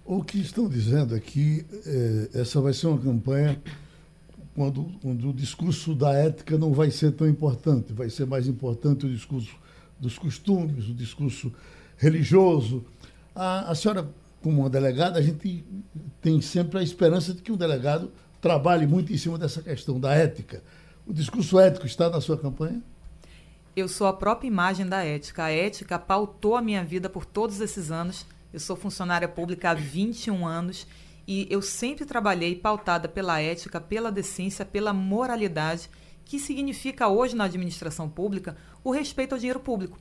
O 0.03 0.21
que 0.21 0.41
estão 0.41 0.67
dizendo 0.67 1.15
aqui, 1.15 1.65
é, 1.85 2.41
essa 2.41 2.59
vai 2.59 2.73
ser 2.73 2.87
uma 2.87 2.99
campanha 2.99 3.61
quando, 4.55 4.89
quando 5.01 5.29
o 5.29 5.33
discurso 5.33 5.93
da 5.93 6.13
ética 6.13 6.57
não 6.57 6.73
vai 6.73 6.89
ser 6.89 7.11
tão 7.11 7.27
importante, 7.27 7.91
vai 7.91 8.09
ser 8.09 8.25
mais 8.25 8.47
importante 8.47 9.05
o 9.05 9.09
discurso 9.09 9.53
dos 9.99 10.17
costumes, 10.17 10.87
o 10.87 10.93
discurso 10.93 11.53
religioso. 11.97 12.85
A, 13.35 13.71
a 13.71 13.75
senhora, 13.75 14.09
como 14.41 14.61
uma 14.61 14.69
delegada, 14.69 15.19
a 15.19 15.21
gente 15.21 15.65
tem 16.21 16.39
sempre 16.39 16.79
a 16.79 16.83
esperança 16.83 17.33
de 17.33 17.41
que 17.41 17.51
um 17.51 17.57
delegado 17.57 18.09
trabalhe 18.39 18.87
muito 18.87 19.11
em 19.11 19.17
cima 19.17 19.37
dessa 19.37 19.61
questão 19.61 19.99
da 19.99 20.13
ética. 20.13 20.63
O 21.05 21.13
discurso 21.13 21.59
ético 21.59 21.85
está 21.85 22.09
na 22.09 22.21
sua 22.21 22.37
campanha? 22.37 22.81
Eu 23.75 23.89
sou 23.89 24.07
a 24.07 24.13
própria 24.13 24.47
imagem 24.47 24.87
da 24.87 25.03
ética. 25.03 25.43
A 25.43 25.51
ética 25.51 25.99
pautou 25.99 26.55
a 26.55 26.61
minha 26.61 26.83
vida 26.83 27.09
por 27.09 27.25
todos 27.25 27.59
esses 27.59 27.91
anos. 27.91 28.25
Eu 28.53 28.59
sou 28.61 28.77
funcionária 28.77 29.27
pública 29.27 29.71
há 29.71 29.73
21 29.73 30.47
anos 30.47 30.87
e 31.27 31.47
eu 31.49 31.61
sempre 31.61 32.05
trabalhei 32.05 32.55
pautada 32.55 33.07
pela 33.07 33.41
ética, 33.41 33.81
pela 33.81 34.11
decência, 34.11 34.65
pela 34.65 34.93
moralidade, 34.93 35.89
que 36.23 36.39
significa 36.39 37.07
hoje 37.07 37.35
na 37.35 37.45
administração 37.45 38.09
pública 38.09 38.55
o 38.83 38.91
respeito 38.91 39.33
ao 39.33 39.39
dinheiro 39.39 39.59
público. 39.59 39.97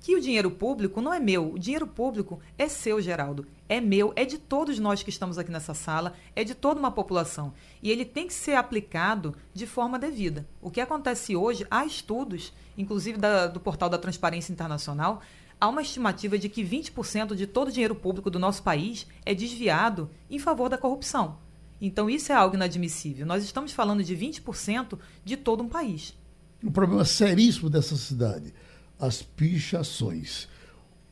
Que 0.00 0.14
o 0.14 0.20
dinheiro 0.20 0.50
público 0.50 1.00
não 1.00 1.12
é 1.12 1.18
meu, 1.18 1.54
o 1.54 1.58
dinheiro 1.58 1.86
público 1.86 2.38
é 2.56 2.68
seu, 2.68 3.00
Geraldo. 3.00 3.46
É 3.68 3.80
meu, 3.80 4.12
é 4.14 4.24
de 4.24 4.38
todos 4.38 4.78
nós 4.78 5.02
que 5.02 5.10
estamos 5.10 5.38
aqui 5.38 5.50
nessa 5.50 5.74
sala, 5.74 6.14
é 6.36 6.44
de 6.44 6.54
toda 6.54 6.78
uma 6.78 6.90
população. 6.90 7.52
E 7.82 7.90
ele 7.90 8.04
tem 8.04 8.26
que 8.28 8.32
ser 8.32 8.54
aplicado 8.54 9.34
de 9.52 9.66
forma 9.66 9.98
devida. 9.98 10.46
O 10.62 10.70
que 10.70 10.80
acontece 10.80 11.34
hoje, 11.34 11.66
há 11.68 11.84
estudos, 11.84 12.52
inclusive 12.76 13.18
da, 13.18 13.48
do 13.48 13.58
portal 13.58 13.88
da 13.88 13.98
Transparência 13.98 14.52
Internacional, 14.52 15.20
há 15.60 15.68
uma 15.68 15.82
estimativa 15.82 16.38
de 16.38 16.48
que 16.48 16.62
20% 16.62 17.34
de 17.34 17.46
todo 17.46 17.68
o 17.68 17.72
dinheiro 17.72 17.94
público 17.94 18.30
do 18.30 18.38
nosso 18.38 18.62
país 18.62 19.06
é 19.24 19.34
desviado 19.34 20.10
em 20.30 20.38
favor 20.38 20.68
da 20.68 20.78
corrupção. 20.78 21.38
Então, 21.80 22.10
isso 22.10 22.32
é 22.32 22.34
algo 22.34 22.56
inadmissível. 22.56 23.26
Nós 23.26 23.44
estamos 23.44 23.72
falando 23.72 24.02
de 24.02 24.16
20% 24.16 24.98
de 25.24 25.36
todo 25.36 25.62
um 25.62 25.68
país. 25.68 26.14
Um 26.62 26.72
problema 26.72 27.04
seríssimo 27.04 27.70
dessa 27.70 27.96
cidade: 27.96 28.52
as 28.98 29.22
pichações. 29.22 30.48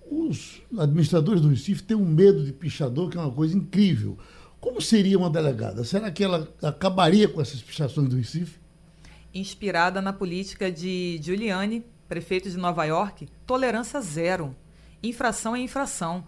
Os 0.09 0.62
administradores 0.78 1.40
do 1.40 1.49
Recife 1.49 1.82
têm 1.82 1.97
um 1.97 2.07
medo 2.07 2.44
de 2.44 2.53
pichador, 2.53 3.11
que 3.11 3.18
é 3.18 3.20
uma 3.20 3.30
coisa 3.30 3.57
incrível. 3.57 4.16
Como 4.61 4.80
seria 4.80 5.18
uma 5.18 5.30
delegada? 5.30 5.84
Será 5.84 6.11
que 6.11 6.22
ela 6.22 6.53
acabaria 6.62 7.28
com 7.28 7.40
essas 7.40 7.61
pichações 7.61 8.09
do 8.09 8.16
Recife? 8.16 8.59
Inspirada 9.34 10.01
na 10.01 10.12
política 10.12 10.70
de 10.70 11.20
Giuliani, 11.22 11.84
prefeito 12.09 12.51
de 12.51 12.57
Nova 12.57 12.85
York, 12.85 13.29
tolerância 13.47 14.01
zero. 14.01 14.55
Infração 15.03 15.55
é 15.55 15.61
infração. 15.61 16.25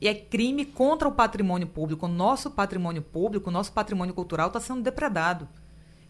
E 0.00 0.08
é 0.08 0.14
crime 0.14 0.64
contra 0.66 1.08
o 1.08 1.12
patrimônio 1.12 1.66
público. 1.66 2.06
O 2.06 2.08
nosso 2.08 2.50
patrimônio 2.50 3.02
público, 3.02 3.48
o 3.48 3.52
nosso 3.52 3.72
patrimônio 3.72 4.14
cultural 4.14 4.48
está 4.48 4.60
sendo 4.60 4.82
depredado. 4.82 5.48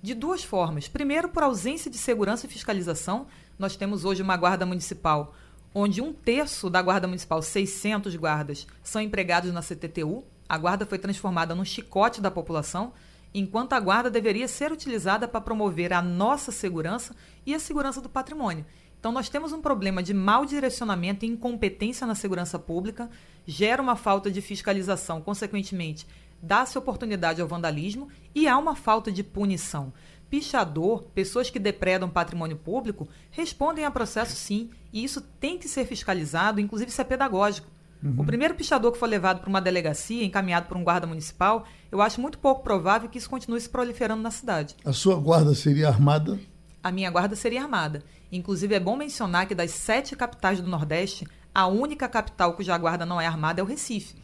De 0.03 0.14
duas 0.14 0.43
formas. 0.43 0.89
Primeiro, 0.89 1.29
por 1.29 1.43
ausência 1.43 1.91
de 1.91 1.97
segurança 1.97 2.47
e 2.47 2.49
fiscalização. 2.49 3.27
Nós 3.59 3.77
temos 3.77 4.05
hoje 4.05 4.23
uma 4.23 4.37
guarda 4.37 4.67
municipal, 4.67 5.35
onde 5.75 6.03
um 6.03 6.12
terço 6.12 6.69
da 6.69 6.83
guarda 6.83 7.07
municipal, 7.07 7.41
600 7.41 8.14
guardas, 8.17 8.67
são 8.83 9.01
empregados 9.01 9.53
na 9.53 9.62
CTTU. 9.62 10.25
A 10.49 10.59
guarda 10.59 10.85
foi 10.85 10.99
transformada 10.99 11.55
num 11.55 11.64
chicote 11.64 12.21
da 12.21 12.31
população, 12.31 12.93
enquanto 13.33 13.73
a 13.73 13.81
guarda 13.81 14.11
deveria 14.11 14.49
ser 14.49 14.73
utilizada 14.73 15.27
para 15.27 15.41
promover 15.41 15.93
a 15.93 16.03
nossa 16.03 16.53
segurança 16.53 17.14
e 17.45 17.55
a 17.55 17.59
segurança 17.59 18.01
do 18.01 18.09
patrimônio. 18.09 18.64
Então, 19.07 19.14
nós 19.14 19.28
temos 19.28 19.52
um 19.52 19.62
problema 19.62 20.02
de 20.02 20.12
mau 20.12 20.44
direcionamento 20.44 21.24
e 21.24 21.28
incompetência 21.28 22.04
na 22.09 22.16
segurança 22.16 22.59
pública, 22.59 23.09
gera 23.46 23.80
uma 23.80 23.94
falta 23.94 24.32
de 24.32 24.40
fiscalização, 24.40 25.20
consequentemente, 25.20 26.09
dá-se 26.42 26.76
oportunidade 26.76 27.40
ao 27.40 27.46
vandalismo 27.46 28.09
e 28.34 28.48
há 28.48 28.59
uma 28.59 28.74
falta 28.74 29.12
de 29.12 29.22
punição. 29.22 29.92
Pichador, 30.28 31.04
pessoas 31.14 31.48
que 31.48 31.61
depredam 31.61 32.11
patrimônio 32.11 32.57
público, 32.57 33.07
respondem 33.30 33.84
a 33.84 33.92
processo 33.92 34.34
sim, 34.34 34.70
e 34.92 35.04
isso 35.04 35.20
tem 35.20 35.57
que 35.57 35.68
ser 35.68 35.86
fiscalizado, 35.86 36.61
inclusive 36.61 36.90
isso 36.90 37.00
é 37.00 37.04
pedagógico. 37.04 37.68
Uhum. 38.02 38.16
O 38.18 38.24
primeiro 38.24 38.57
pichador 38.57 38.90
que 38.90 38.98
foi 38.98 39.09
levado 39.09 39.38
para 39.38 39.48
uma 39.48 39.61
delegacia, 39.61 40.24
encaminhado 40.24 40.66
por 40.66 40.76
um 40.76 40.82
guarda 40.82 41.07
municipal, 41.07 41.64
eu 41.92 42.02
acho 42.02 42.20
muito 42.20 42.40
pouco 42.40 42.64
provável 42.64 43.09
que 43.09 43.18
isso 43.18 43.30
continue 43.30 43.61
se 43.61 43.68
proliferando 43.68 44.20
na 44.20 44.32
cidade. 44.32 44.74
A 44.84 44.92
sua 44.92 45.14
guarda 45.14 45.54
seria 45.54 45.86
armada? 45.86 46.40
A 46.82 46.92
minha 46.92 47.11
guarda 47.11 47.34
seria 47.34 47.62
armada. 47.62 48.04
Inclusive, 48.31 48.74
é 48.74 48.81
bom 48.81 48.97
mencionar 48.97 49.47
que 49.47 49.55
das 49.55 49.70
sete 49.70 50.16
capitais 50.16 50.61
do 50.61 50.68
Nordeste, 50.68 51.27
a 51.55 51.66
única 51.66 52.09
capital 52.09 52.55
cuja 52.55 52.77
guarda 52.77 53.07
não 53.07 53.20
é 53.20 53.27
armada 53.27 53.61
é 53.61 53.64
o 53.64 53.66
Recife. 53.66 54.14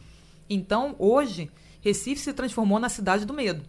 Então, 0.49 0.95
hoje, 0.99 1.49
Recife 1.81 2.21
se 2.21 2.33
transformou 2.33 2.79
na 2.79 2.89
cidade 2.89 3.25
do 3.25 3.33
medo. 3.33 3.63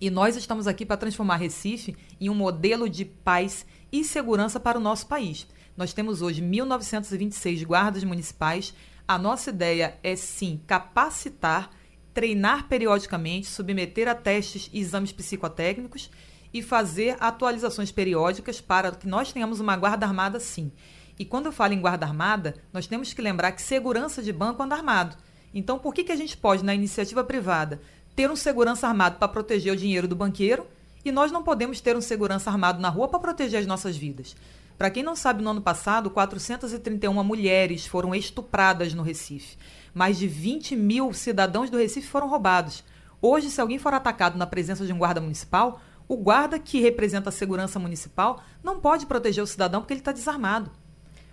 E 0.00 0.10
nós 0.10 0.36
estamos 0.36 0.66
aqui 0.66 0.84
para 0.84 0.96
transformar 0.96 1.36
Recife 1.36 1.96
em 2.20 2.28
um 2.28 2.34
modelo 2.34 2.88
de 2.88 3.04
paz 3.04 3.64
e 3.90 4.04
segurança 4.04 4.60
para 4.60 4.78
o 4.78 4.80
nosso 4.80 5.06
país. 5.06 5.46
Nós 5.76 5.92
temos 5.92 6.22
hoje 6.22 6.42
1.926 6.42 7.64
guardas 7.64 8.04
municipais. 8.04 8.74
A 9.08 9.18
nossa 9.18 9.50
ideia 9.50 9.98
é, 10.02 10.14
sim, 10.14 10.60
capacitar, 10.66 11.70
treinar 12.12 12.68
periodicamente, 12.68 13.46
submeter 13.46 14.08
a 14.08 14.14
testes 14.14 14.70
e 14.72 14.80
exames 14.80 15.12
psicotécnicos 15.12 16.10
e 16.54 16.62
fazer 16.62 17.16
atualizações 17.18 17.90
periódicas 17.90 18.60
para 18.60 18.92
que 18.92 19.08
nós 19.08 19.32
tenhamos 19.32 19.58
uma 19.58 19.76
guarda 19.76 20.06
armada 20.06 20.38
sim. 20.38 20.70
E 21.18 21.24
quando 21.24 21.46
eu 21.46 21.52
falo 21.52 21.72
em 21.72 21.80
guarda 21.80 22.06
armada, 22.06 22.54
nós 22.72 22.86
temos 22.86 23.12
que 23.12 23.20
lembrar 23.20 23.50
que 23.50 23.60
segurança 23.60 24.22
de 24.22 24.32
banco 24.32 24.62
anda 24.62 24.76
armado. 24.76 25.16
Então, 25.52 25.80
por 25.80 25.92
que, 25.92 26.04
que 26.04 26.12
a 26.12 26.16
gente 26.16 26.36
pode, 26.36 26.64
na 26.64 26.74
iniciativa 26.74 27.24
privada, 27.24 27.80
ter 28.14 28.30
um 28.30 28.36
segurança 28.36 28.86
armado 28.86 29.18
para 29.18 29.26
proteger 29.26 29.72
o 29.72 29.76
dinheiro 29.76 30.06
do 30.06 30.14
banqueiro 30.14 30.64
e 31.04 31.10
nós 31.10 31.32
não 31.32 31.42
podemos 31.42 31.80
ter 31.80 31.96
um 31.96 32.00
segurança 32.00 32.50
armado 32.50 32.80
na 32.80 32.88
rua 32.88 33.08
para 33.08 33.18
proteger 33.18 33.58
as 33.58 33.66
nossas 33.66 33.96
vidas? 33.96 34.36
Para 34.78 34.90
quem 34.90 35.02
não 35.02 35.14
sabe, 35.16 35.42
no 35.42 35.50
ano 35.50 35.62
passado, 35.62 36.10
431 36.10 37.22
mulheres 37.24 37.86
foram 37.86 38.14
estupradas 38.14 38.94
no 38.94 39.02
Recife. 39.02 39.56
Mais 39.92 40.18
de 40.18 40.26
20 40.28 40.74
mil 40.76 41.12
cidadãos 41.12 41.70
do 41.70 41.78
Recife 41.78 42.06
foram 42.06 42.28
roubados. 42.28 42.84
Hoje, 43.20 43.50
se 43.50 43.60
alguém 43.60 43.78
for 43.78 43.94
atacado 43.94 44.36
na 44.36 44.46
presença 44.46 44.84
de 44.84 44.92
um 44.92 44.98
guarda 44.98 45.20
municipal, 45.20 45.80
o 46.08 46.16
guarda 46.16 46.58
que 46.58 46.80
representa 46.80 47.28
a 47.28 47.32
segurança 47.32 47.78
municipal 47.78 48.42
não 48.62 48.80
pode 48.80 49.06
proteger 49.06 49.42
o 49.42 49.46
cidadão 49.46 49.80
porque 49.80 49.94
ele 49.94 50.00
está 50.00 50.12
desarmado. 50.12 50.70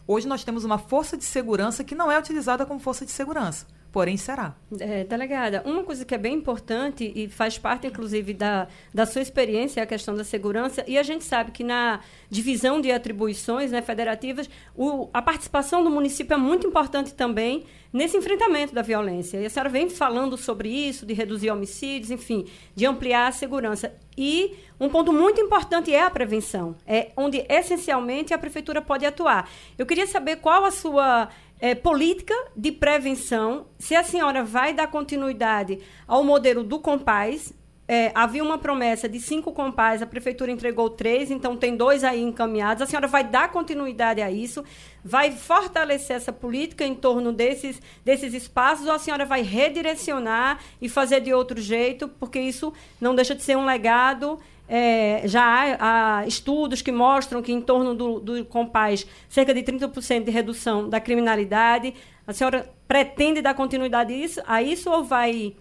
Hoje 0.08 0.28
nós 0.28 0.44
temos 0.44 0.64
uma 0.64 0.78
força 0.78 1.18
de 1.18 1.24
segurança 1.24 1.84
que 1.84 1.96
não 1.96 2.12
é 2.12 2.18
utilizada 2.18 2.66
como 2.66 2.80
força 2.80 3.06
de 3.06 3.12
segurança 3.12 3.66
porém 3.92 4.16
será. 4.16 4.56
É, 4.80 5.04
delegada, 5.04 5.62
uma 5.66 5.84
coisa 5.84 6.06
que 6.06 6.16
é 6.16 6.18
bem 6.18 6.36
importante 6.36 7.12
e 7.14 7.28
faz 7.28 7.58
parte, 7.58 7.88
inclusive, 7.88 8.34
da, 8.34 8.68
da 8.94 9.06
sua 9.06 9.22
experiência 9.22 9.82
é 9.82 9.84
a 9.84 9.88
questão 9.88 10.16
da 10.16 10.24
segurança, 10.24 10.84
e 10.88 10.98
a 10.98 11.04
gente 11.04 11.24
sabe 11.24 11.52
que 11.52 11.64
na 11.64 12.00
divisão 12.30 12.80
de 12.80 12.92
atribuições 12.92 13.72
né, 13.72 13.82
federativas, 13.82 14.50
o, 14.76 15.10
a 15.14 15.22
participação 15.22 15.84
do 15.84 15.90
município 15.90 16.34
é 16.34 16.38
muito 16.38 16.66
importante 16.66 17.14
também 17.14 17.66
nesse 17.92 18.16
enfrentamento 18.16 18.74
da 18.74 18.82
violência. 18.82 19.38
E 19.38 19.46
a 19.46 19.50
senhora 19.50 19.70
vem 19.70 19.90
falando 19.90 20.38
sobre 20.38 20.70
isso, 20.70 21.06
de 21.06 21.14
reduzir 21.14 21.52
homicídios, 21.52 22.12
enfim, 22.12 22.46
de 22.74 22.86
ampliar 22.86 23.28
a 23.28 23.32
segurança. 23.32 23.94
E 24.18 24.56
um 24.80 24.88
ponto 24.88 25.12
muito 25.12 25.42
importante 25.42 25.94
é 25.94 26.02
a 26.02 26.10
prevenção, 26.10 26.76
é 26.88 27.12
onde 27.18 27.46
essencialmente 27.50 28.34
a 28.34 28.38
prefeitura 28.38 28.82
pode 28.82 29.06
atuar. 29.06 29.50
Eu 29.78 29.86
queria 29.86 30.08
saber 30.08 30.38
qual 30.38 30.64
a 30.64 30.72
sua 30.72 31.30
é, 31.62 31.76
política 31.76 32.34
de 32.58 32.72
prevenção, 32.72 33.68
se 33.78 33.96
a 33.96 34.04
senhora 34.04 34.44
vai 34.44 34.74
dar 34.74 34.88
continuidade 34.88 35.80
ao 36.08 36.24
modelo 36.24 36.64
do 36.64 36.80
Compaz, 36.80 37.54
é, 37.88 38.10
havia 38.16 38.42
uma 38.42 38.58
promessa 38.58 39.10
de 39.10 39.20
cinco 39.20 39.52
compás, 39.52 40.02
a 40.02 40.06
prefeitura 40.06 40.50
entregou 40.50 40.90
três, 40.90 41.30
então 41.30 41.58
tem 41.58 41.76
dois 41.76 42.06
aí 42.06 42.22
encaminhados. 42.22 42.82
A 42.82 42.86
senhora 42.86 43.06
vai 43.06 43.22
dar 43.22 43.52
continuidade 43.52 44.22
a 44.22 44.32
isso? 44.32 44.64
Vai 45.04 45.32
fortalecer 45.32 46.16
essa 46.16 46.32
política 46.32 46.86
em 46.86 46.96
torno 46.96 47.34
desses, 47.34 47.82
desses 48.06 48.34
espaços 48.34 48.88
ou 48.88 48.94
a 48.94 49.00
senhora 49.00 49.26
vai 49.26 49.42
redirecionar 49.42 50.62
e 50.82 50.88
fazer 50.88 51.20
de 51.20 51.34
outro 51.34 51.60
jeito? 51.60 52.08
Porque 52.08 52.40
isso 52.40 52.72
não 53.00 53.14
deixa 53.14 53.36
de 53.36 53.44
ser 53.44 53.58
um 53.58 53.66
legado 53.66 54.40
é, 54.74 55.24
já 55.28 55.44
há, 55.44 56.20
há, 56.20 56.26
estudos 56.26 56.82
que 56.82 56.94
mostram 56.94 57.42
que 57.42 57.52
em 57.52 57.60
torno 57.60 57.94
do, 57.94 58.22
do 58.22 58.46
Compaz, 58.46 59.06
cerca 59.28 59.54
de 59.54 59.62
30% 59.64 60.24
de 60.24 60.32
redução 60.32 60.88
da 60.88 61.02
criminalidade. 61.02 61.94
A 62.26 62.32
senhora 62.32 62.72
pretende 62.88 63.42
dar 63.42 63.54
continuidade 63.54 64.14
a 64.48 64.64
isso, 64.64 64.90
ou 64.90 65.04
vai 65.04 65.54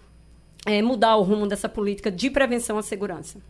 é, 0.65 0.81
mudar 0.81 1.17
o 1.17 1.23
rumo 1.23 1.49
dessa 1.49 1.69
política 1.69 2.09
de 2.09 2.31
prevenção 2.31 2.79
à 2.79 2.85
segurança? 2.85 3.41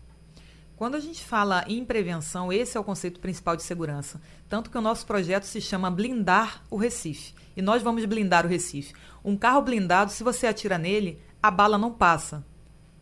Quando 0.76 0.94
a 0.94 1.00
gente 1.00 1.22
fala 1.22 1.62
em 1.68 1.84
prevenção, 1.84 2.50
esse 2.50 2.78
é 2.78 2.80
o 2.80 2.84
conceito 2.84 3.20
principal 3.20 3.54
de 3.54 3.62
segurança. 3.62 4.18
Tanto 4.48 4.70
que 4.70 4.78
o 4.78 4.80
nosso 4.80 5.04
projeto 5.04 5.44
se 5.44 5.60
chama 5.60 5.90
Blindar 5.90 6.64
o 6.70 6.78
Recife. 6.78 7.34
E 7.54 7.60
nós 7.60 7.82
vamos 7.82 8.02
blindar 8.06 8.46
o 8.46 8.48
Recife. 8.48 8.94
Um 9.22 9.36
carro 9.36 9.60
blindado, 9.60 10.10
se 10.10 10.24
você 10.24 10.46
atira 10.46 10.78
nele, 10.78 11.20
a 11.42 11.50
bala 11.50 11.76
não 11.76 11.92
passa. 11.92 12.42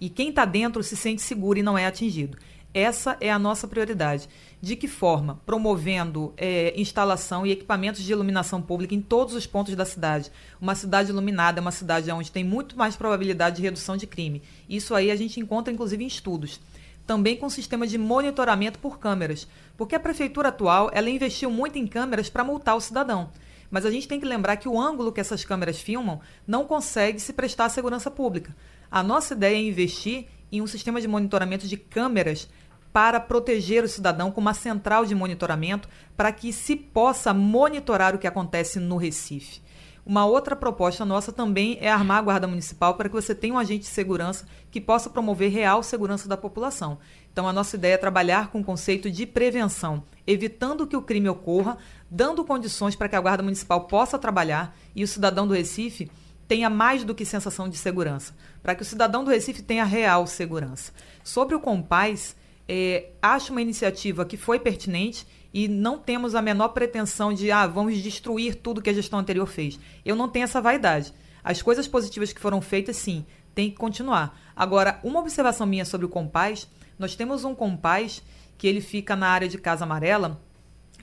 E 0.00 0.08
quem 0.08 0.30
está 0.30 0.44
dentro 0.44 0.82
se 0.82 0.96
sente 0.96 1.22
seguro 1.22 1.58
e 1.58 1.62
não 1.62 1.76
é 1.76 1.86
atingido. 1.86 2.38
Essa 2.72 3.16
é 3.20 3.30
a 3.30 3.38
nossa 3.38 3.66
prioridade. 3.66 4.28
De 4.60 4.76
que 4.76 4.86
forma? 4.86 5.40
Promovendo 5.46 6.34
é, 6.36 6.78
instalação 6.78 7.46
e 7.46 7.50
equipamentos 7.50 8.02
de 8.02 8.12
iluminação 8.12 8.60
pública 8.60 8.94
em 8.94 9.00
todos 9.00 9.34
os 9.34 9.46
pontos 9.46 9.74
da 9.74 9.84
cidade. 9.84 10.30
Uma 10.60 10.74
cidade 10.74 11.10
iluminada 11.10 11.60
é 11.60 11.62
uma 11.62 11.72
cidade 11.72 12.10
onde 12.10 12.30
tem 12.30 12.44
muito 12.44 12.76
mais 12.76 12.94
probabilidade 12.94 13.56
de 13.56 13.62
redução 13.62 13.96
de 13.96 14.06
crime. 14.06 14.42
Isso 14.68 14.94
aí 14.94 15.10
a 15.10 15.16
gente 15.16 15.40
encontra, 15.40 15.72
inclusive, 15.72 16.04
em 16.04 16.06
estudos. 16.06 16.60
Também 17.06 17.36
com 17.36 17.48
sistema 17.48 17.86
de 17.86 17.96
monitoramento 17.96 18.78
por 18.78 18.98
câmeras. 18.98 19.48
Porque 19.76 19.94
a 19.94 20.00
prefeitura 20.00 20.48
atual 20.48 20.90
ela 20.92 21.08
investiu 21.08 21.50
muito 21.50 21.78
em 21.78 21.86
câmeras 21.86 22.28
para 22.28 22.44
multar 22.44 22.76
o 22.76 22.80
cidadão. 22.80 23.30
Mas 23.70 23.86
a 23.86 23.90
gente 23.90 24.06
tem 24.06 24.20
que 24.20 24.26
lembrar 24.26 24.56
que 24.56 24.68
o 24.68 24.80
ângulo 24.80 25.12
que 25.12 25.20
essas 25.20 25.44
câmeras 25.44 25.80
filmam 25.80 26.20
não 26.46 26.64
consegue 26.64 27.18
se 27.18 27.32
prestar 27.32 27.66
à 27.66 27.68
segurança 27.68 28.10
pública. 28.10 28.54
A 28.90 29.02
nossa 29.02 29.34
ideia 29.34 29.56
é 29.56 29.60
investir 29.60 30.26
em 30.50 30.62
um 30.62 30.66
sistema 30.66 31.00
de 31.00 31.08
monitoramento 31.08 31.66
de 31.66 31.76
câmeras 31.76 32.48
para 32.92 33.20
proteger 33.20 33.84
o 33.84 33.88
cidadão 33.88 34.30
com 34.30 34.40
uma 34.40 34.54
central 34.54 35.04
de 35.04 35.14
monitoramento 35.14 35.88
para 36.16 36.32
que 36.32 36.52
se 36.52 36.74
possa 36.74 37.34
monitorar 37.34 38.14
o 38.14 38.18
que 38.18 38.26
acontece 38.26 38.80
no 38.80 38.96
Recife. 38.96 39.60
Uma 40.08 40.24
outra 40.24 40.56
proposta 40.56 41.04
nossa 41.04 41.30
também 41.30 41.76
é 41.82 41.90
armar 41.90 42.16
a 42.16 42.22
Guarda 42.22 42.48
Municipal 42.48 42.94
para 42.94 43.10
que 43.10 43.14
você 43.14 43.34
tenha 43.34 43.52
um 43.52 43.58
agente 43.58 43.80
de 43.80 43.88
segurança 43.88 44.46
que 44.70 44.80
possa 44.80 45.10
promover 45.10 45.52
real 45.52 45.82
segurança 45.82 46.26
da 46.26 46.34
população. 46.34 46.98
Então, 47.30 47.46
a 47.46 47.52
nossa 47.52 47.76
ideia 47.76 47.92
é 47.92 47.98
trabalhar 47.98 48.48
com 48.48 48.60
o 48.60 48.64
conceito 48.64 49.10
de 49.10 49.26
prevenção, 49.26 50.02
evitando 50.26 50.86
que 50.86 50.96
o 50.96 51.02
crime 51.02 51.28
ocorra, 51.28 51.76
dando 52.10 52.42
condições 52.42 52.96
para 52.96 53.06
que 53.06 53.16
a 53.16 53.20
Guarda 53.20 53.42
Municipal 53.42 53.82
possa 53.82 54.18
trabalhar 54.18 54.74
e 54.96 55.04
o 55.04 55.08
cidadão 55.08 55.46
do 55.46 55.52
Recife 55.52 56.10
tenha 56.48 56.70
mais 56.70 57.04
do 57.04 57.14
que 57.14 57.26
sensação 57.26 57.68
de 57.68 57.76
segurança, 57.76 58.34
para 58.62 58.74
que 58.74 58.82
o 58.82 58.84
cidadão 58.84 59.24
do 59.24 59.30
Recife 59.30 59.62
tenha 59.62 59.84
real 59.84 60.26
segurança. 60.26 60.92
Sobre 61.22 61.54
o 61.54 61.60
Compaz, 61.60 62.36
é, 62.68 63.10
acho 63.22 63.52
uma 63.52 63.62
iniciativa 63.62 64.24
que 64.24 64.36
foi 64.36 64.58
pertinente 64.60 65.26
e 65.52 65.66
não 65.66 65.98
temos 65.98 66.34
a 66.34 66.42
menor 66.42 66.68
pretensão 66.68 67.32
de, 67.32 67.50
ah, 67.50 67.66
vamos 67.66 67.96
destruir 67.98 68.56
tudo 68.56 68.82
que 68.82 68.90
a 68.90 68.94
gestão 68.94 69.18
anterior 69.18 69.46
fez. 69.46 69.78
Eu 70.04 70.14
não 70.14 70.28
tenho 70.28 70.44
essa 70.44 70.60
vaidade. 70.60 71.12
As 71.42 71.62
coisas 71.62 71.88
positivas 71.88 72.32
que 72.32 72.40
foram 72.40 72.60
feitas, 72.60 72.96
sim, 72.96 73.24
tem 73.54 73.70
que 73.70 73.76
continuar. 73.76 74.38
Agora, 74.54 75.00
uma 75.02 75.20
observação 75.20 75.66
minha 75.66 75.84
sobre 75.84 76.04
o 76.04 76.08
Compaz, 76.08 76.68
nós 76.98 77.16
temos 77.16 77.44
um 77.44 77.54
Compaz 77.54 78.22
que 78.58 78.66
ele 78.66 78.80
fica 78.80 79.16
na 79.16 79.28
área 79.28 79.48
de 79.48 79.56
Casa 79.56 79.84
Amarela, 79.84 80.40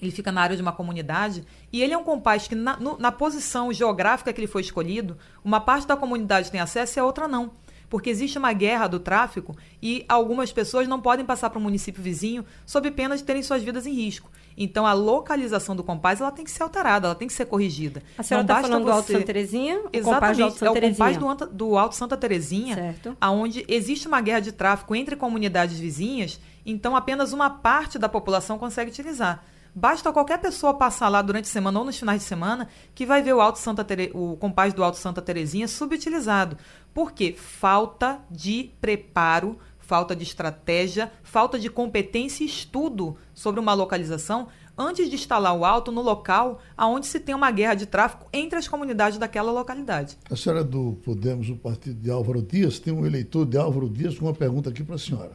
ele 0.01 0.11
fica 0.11 0.31
na 0.31 0.41
área 0.41 0.55
de 0.55 0.61
uma 0.61 0.71
comunidade, 0.71 1.45
e 1.71 1.81
ele 1.81 1.93
é 1.93 1.97
um 1.97 2.03
compás 2.03 2.47
que, 2.47 2.55
na, 2.55 2.77
no, 2.77 2.97
na 2.97 3.11
posição 3.11 3.71
geográfica 3.71 4.31
que 4.33 4.39
ele 4.39 4.47
foi 4.47 4.61
escolhido, 4.61 5.17
uma 5.43 5.59
parte 5.59 5.87
da 5.87 5.95
comunidade 5.95 6.51
tem 6.51 6.59
acesso 6.59 6.97
e 6.97 6.99
a 6.99 7.05
outra 7.05 7.27
não 7.27 7.51
porque 7.89 8.09
existe 8.09 8.37
uma 8.37 8.53
guerra 8.53 8.87
do 8.87 8.99
tráfico 8.99 9.55
e 9.81 10.03
algumas 10.07 10.51
pessoas 10.51 10.87
não 10.87 10.99
podem 10.99 11.25
passar 11.25 11.49
para 11.49 11.59
o 11.59 11.61
município 11.61 12.01
vizinho 12.01 12.45
sob 12.65 12.89
pena 12.91 13.15
de 13.15 13.23
terem 13.23 13.43
suas 13.43 13.63
vidas 13.63 13.85
em 13.85 13.93
risco. 13.93 14.29
Então 14.57 14.85
a 14.85 14.93
localização 14.93 15.75
do 15.75 15.83
Compaz 15.83 16.21
ela 16.21 16.31
tem 16.31 16.45
que 16.45 16.51
ser 16.51 16.63
alterada, 16.63 17.07
ela 17.07 17.15
tem 17.15 17.27
que 17.27 17.33
ser 17.33 17.45
corrigida. 17.45 18.01
A 18.17 18.23
senhora 18.23 18.43
está 18.43 18.61
falando 18.61 18.83
você... 18.83 18.85
do 18.85 18.91
Alto 18.91 19.11
Santa 19.11 19.25
Terezinha? 19.25 19.81
Exatamente, 19.91 20.41
Alto 20.41 20.57
Santa 20.57 20.79
é 20.79 21.17
o 21.17 21.35
do, 21.35 21.45
do 21.47 21.77
Alto 21.77 21.95
Santa 21.95 22.17
Terezinha, 22.17 22.75
certo. 22.75 23.17
onde 23.21 23.65
existe 23.67 24.07
uma 24.07 24.21
guerra 24.21 24.39
de 24.39 24.51
tráfico 24.51 24.95
entre 24.95 25.15
comunidades 25.15 25.77
vizinhas, 25.77 26.39
então 26.65 26.95
apenas 26.95 27.33
uma 27.33 27.49
parte 27.49 27.99
da 27.99 28.07
população 28.07 28.57
consegue 28.57 28.91
utilizar. 28.91 29.43
Basta 29.78 30.13
qualquer 30.13 30.39
pessoa 30.39 30.73
passar 30.73 31.09
lá 31.09 31.21
durante 31.21 31.45
a 31.45 31.51
semana 31.51 31.80
ou 31.80 31.84
nos 31.84 31.99
finais 31.99 32.21
de 32.21 32.28
semana 32.28 32.69
que 32.93 33.05
vai 33.05 33.21
ver 33.21 33.34
o 33.34 33.41
Alto 33.41 33.59
Santa 33.59 33.84
Tere... 33.84 34.09
o 34.13 34.38
compás 34.38 34.73
do 34.73 34.82
Alto 34.82 34.97
Santa 34.97 35.21
Terezinha 35.21 35.67
subutilizado. 35.67 36.57
Por 36.93 37.11
quê? 37.11 37.36
Falta 37.38 38.21
de 38.32 38.71
preparo, 38.80 39.59
falta 39.78 40.15
de 40.15 40.23
estratégia, 40.23 41.11
falta 41.23 41.59
de 41.59 41.69
competência 41.69 42.45
e 42.45 42.47
estudo 42.47 43.17
sobre 43.34 43.59
uma 43.59 43.73
localização 43.73 44.47
antes 44.78 45.09
de 45.09 45.15
instalar 45.15 45.53
o 45.53 45.65
alto 45.65 45.91
no 45.91 46.01
local 46.01 46.61
aonde 46.78 47.05
se 47.05 47.19
tem 47.19 47.36
uma 47.36 47.51
guerra 47.51 47.76
de 47.76 47.86
tráfico 47.86 48.30
entre 48.32 48.57
as 48.57 48.69
comunidades 48.69 49.17
daquela 49.17 49.51
localidade. 49.51 50.17
A 50.32 50.38
senhora 50.38 50.63
do 50.63 50.97
Podemos, 51.03 51.49
o 51.49 51.57
partido 51.57 51.99
de 51.99 52.09
Álvaro 52.09 52.41
Dias, 52.41 52.80
tem 52.80 52.93
um 52.93 53.05
eleitor 53.05 53.45
de 53.45 53.57
Álvaro 53.57 53.89
Dias 53.89 54.17
com 54.17 54.23
uma 54.23 54.34
pergunta 54.34 54.69
aqui 54.69 54.86
para 54.86 54.95
a 54.95 54.99
senhora. 54.99 55.32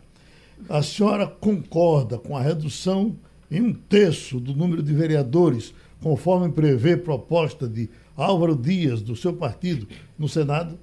A 0.66 0.82
senhora 0.82 1.26
concorda 1.26 2.18
com 2.18 2.34
a 2.34 2.40
redução 2.40 3.18
em 3.50 3.60
um 3.60 3.72
terço 3.72 4.38
do 4.38 4.54
número 4.54 4.82
de 4.82 4.94
vereadores, 4.94 5.74
conforme 6.02 6.52
prevê 6.52 6.96
proposta 6.96 7.68
de 7.68 7.90
Álvaro 8.16 8.54
Dias, 8.54 9.02
do 9.02 9.16
seu 9.16 9.32
partido, 9.32 9.88
no 10.18 10.28
Senado? 10.28 10.78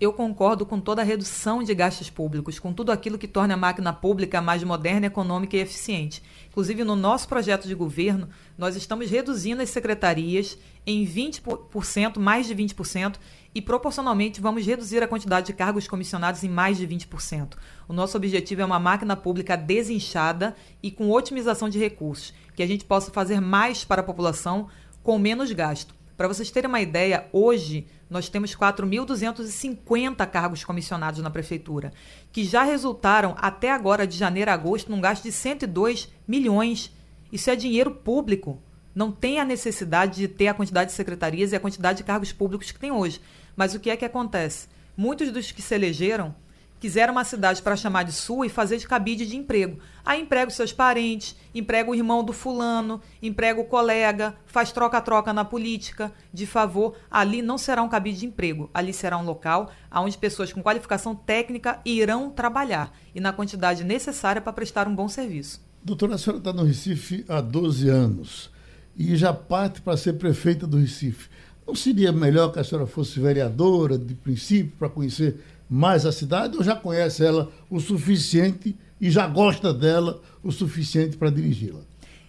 Eu 0.00 0.12
concordo 0.12 0.66
com 0.66 0.80
toda 0.80 1.00
a 1.00 1.04
redução 1.04 1.62
de 1.62 1.72
gastos 1.72 2.10
públicos, 2.10 2.58
com 2.58 2.72
tudo 2.72 2.90
aquilo 2.90 3.16
que 3.16 3.28
torna 3.28 3.54
a 3.54 3.56
máquina 3.56 3.92
pública 3.92 4.42
mais 4.42 4.64
moderna, 4.64 5.06
econômica 5.06 5.56
e 5.56 5.60
eficiente. 5.60 6.20
Inclusive, 6.48 6.82
no 6.82 6.96
nosso 6.96 7.28
projeto 7.28 7.68
de 7.68 7.74
governo, 7.74 8.28
nós 8.58 8.74
estamos 8.74 9.08
reduzindo 9.08 9.62
as 9.62 9.70
secretarias 9.70 10.58
em 10.84 11.06
20%, 11.06 12.18
mais 12.18 12.48
de 12.48 12.54
20%, 12.56 13.14
e 13.54 13.60
proporcionalmente 13.60 14.40
vamos 14.40 14.66
reduzir 14.66 15.02
a 15.02 15.08
quantidade 15.08 15.46
de 15.46 15.52
cargos 15.52 15.86
comissionados 15.86 16.42
em 16.42 16.48
mais 16.48 16.76
de 16.78 16.86
20%. 16.86 17.54
O 17.88 17.92
nosso 17.92 18.16
objetivo 18.16 18.62
é 18.62 18.64
uma 18.64 18.78
máquina 18.78 19.16
pública 19.16 19.56
desinchada 19.56 20.56
e 20.82 20.90
com 20.90 21.10
otimização 21.10 21.68
de 21.68 21.78
recursos, 21.78 22.32
que 22.54 22.62
a 22.62 22.66
gente 22.66 22.84
possa 22.84 23.10
fazer 23.10 23.40
mais 23.40 23.84
para 23.84 24.00
a 24.00 24.04
população 24.04 24.68
com 25.02 25.18
menos 25.18 25.52
gasto. 25.52 25.94
Para 26.16 26.28
vocês 26.28 26.50
terem 26.50 26.68
uma 26.68 26.80
ideia, 26.80 27.26
hoje 27.32 27.86
nós 28.08 28.28
temos 28.28 28.54
4.250 28.54 30.26
cargos 30.28 30.62
comissionados 30.62 31.20
na 31.20 31.30
prefeitura, 31.30 31.92
que 32.30 32.44
já 32.44 32.62
resultaram 32.62 33.34
até 33.38 33.72
agora 33.72 34.06
de 34.06 34.16
janeiro 34.16 34.50
a 34.50 34.54
agosto 34.54 34.90
num 34.90 35.00
gasto 35.00 35.24
de 35.24 35.32
102 35.32 36.12
milhões. 36.28 36.92
Isso 37.32 37.50
é 37.50 37.56
dinheiro 37.56 37.90
público. 37.90 38.62
Não 38.94 39.10
tem 39.10 39.40
a 39.40 39.44
necessidade 39.44 40.16
de 40.16 40.28
ter 40.28 40.48
a 40.48 40.54
quantidade 40.54 40.90
de 40.90 40.96
secretarias 40.96 41.52
e 41.52 41.56
a 41.56 41.60
quantidade 41.60 41.98
de 41.98 42.04
cargos 42.04 42.30
públicos 42.30 42.70
que 42.70 42.78
tem 42.78 42.92
hoje. 42.92 43.20
Mas 43.56 43.74
o 43.74 43.80
que 43.80 43.90
é 43.90 43.96
que 43.96 44.04
acontece? 44.04 44.68
Muitos 44.96 45.30
dos 45.30 45.52
que 45.52 45.62
se 45.62 45.74
elegeram 45.74 46.34
quiseram 46.82 47.12
uma 47.12 47.22
cidade 47.22 47.62
para 47.62 47.76
chamar 47.76 48.02
de 48.02 48.10
sua 48.10 48.44
e 48.44 48.48
fazer 48.48 48.76
de 48.76 48.88
cabide 48.88 49.24
de 49.24 49.36
emprego. 49.36 49.78
Aí 50.04 50.20
emprega 50.20 50.48
os 50.48 50.56
seus 50.56 50.72
parentes, 50.72 51.36
emprega 51.54 51.88
o 51.88 51.94
irmão 51.94 52.24
do 52.24 52.32
fulano, 52.32 53.00
emprega 53.22 53.60
o 53.60 53.64
colega, 53.64 54.34
faz 54.46 54.72
troca-troca 54.72 55.32
na 55.32 55.44
política, 55.44 56.12
de 56.32 56.44
favor. 56.44 56.96
Ali 57.08 57.40
não 57.40 57.56
será 57.56 57.84
um 57.84 57.88
cabide 57.88 58.18
de 58.18 58.26
emprego, 58.26 58.68
ali 58.74 58.92
será 58.92 59.16
um 59.16 59.24
local 59.24 59.70
onde 59.94 60.18
pessoas 60.18 60.52
com 60.52 60.60
qualificação 60.60 61.14
técnica 61.14 61.80
irão 61.84 62.28
trabalhar 62.30 62.92
e 63.14 63.20
na 63.20 63.32
quantidade 63.32 63.84
necessária 63.84 64.42
para 64.42 64.52
prestar 64.52 64.88
um 64.88 64.94
bom 64.94 65.08
serviço. 65.08 65.64
Doutora, 65.84 66.16
a 66.16 66.18
senhora 66.18 66.38
está 66.38 66.52
no 66.52 66.64
Recife 66.64 67.24
há 67.28 67.40
12 67.40 67.88
anos 67.88 68.50
e 68.96 69.16
já 69.16 69.32
parte 69.32 69.80
para 69.80 69.96
ser 69.96 70.14
prefeita 70.14 70.66
do 70.66 70.78
Recife. 70.78 71.28
Não 71.66 71.74
seria 71.74 72.12
melhor 72.12 72.52
que 72.52 72.58
a 72.58 72.64
senhora 72.64 72.86
fosse 72.86 73.20
vereadora 73.20 73.96
de 73.96 74.14
princípio 74.14 74.72
para 74.78 74.88
conhecer 74.88 75.36
mais 75.70 76.04
a 76.04 76.12
cidade 76.12 76.56
ou 76.56 76.62
já 76.62 76.74
conhece 76.76 77.24
ela 77.24 77.50
o 77.70 77.80
suficiente 77.80 78.76
e 79.00 79.10
já 79.10 79.26
gosta 79.26 79.72
dela 79.72 80.20
o 80.42 80.52
suficiente 80.52 81.16
para 81.16 81.30
dirigi-la? 81.30 81.80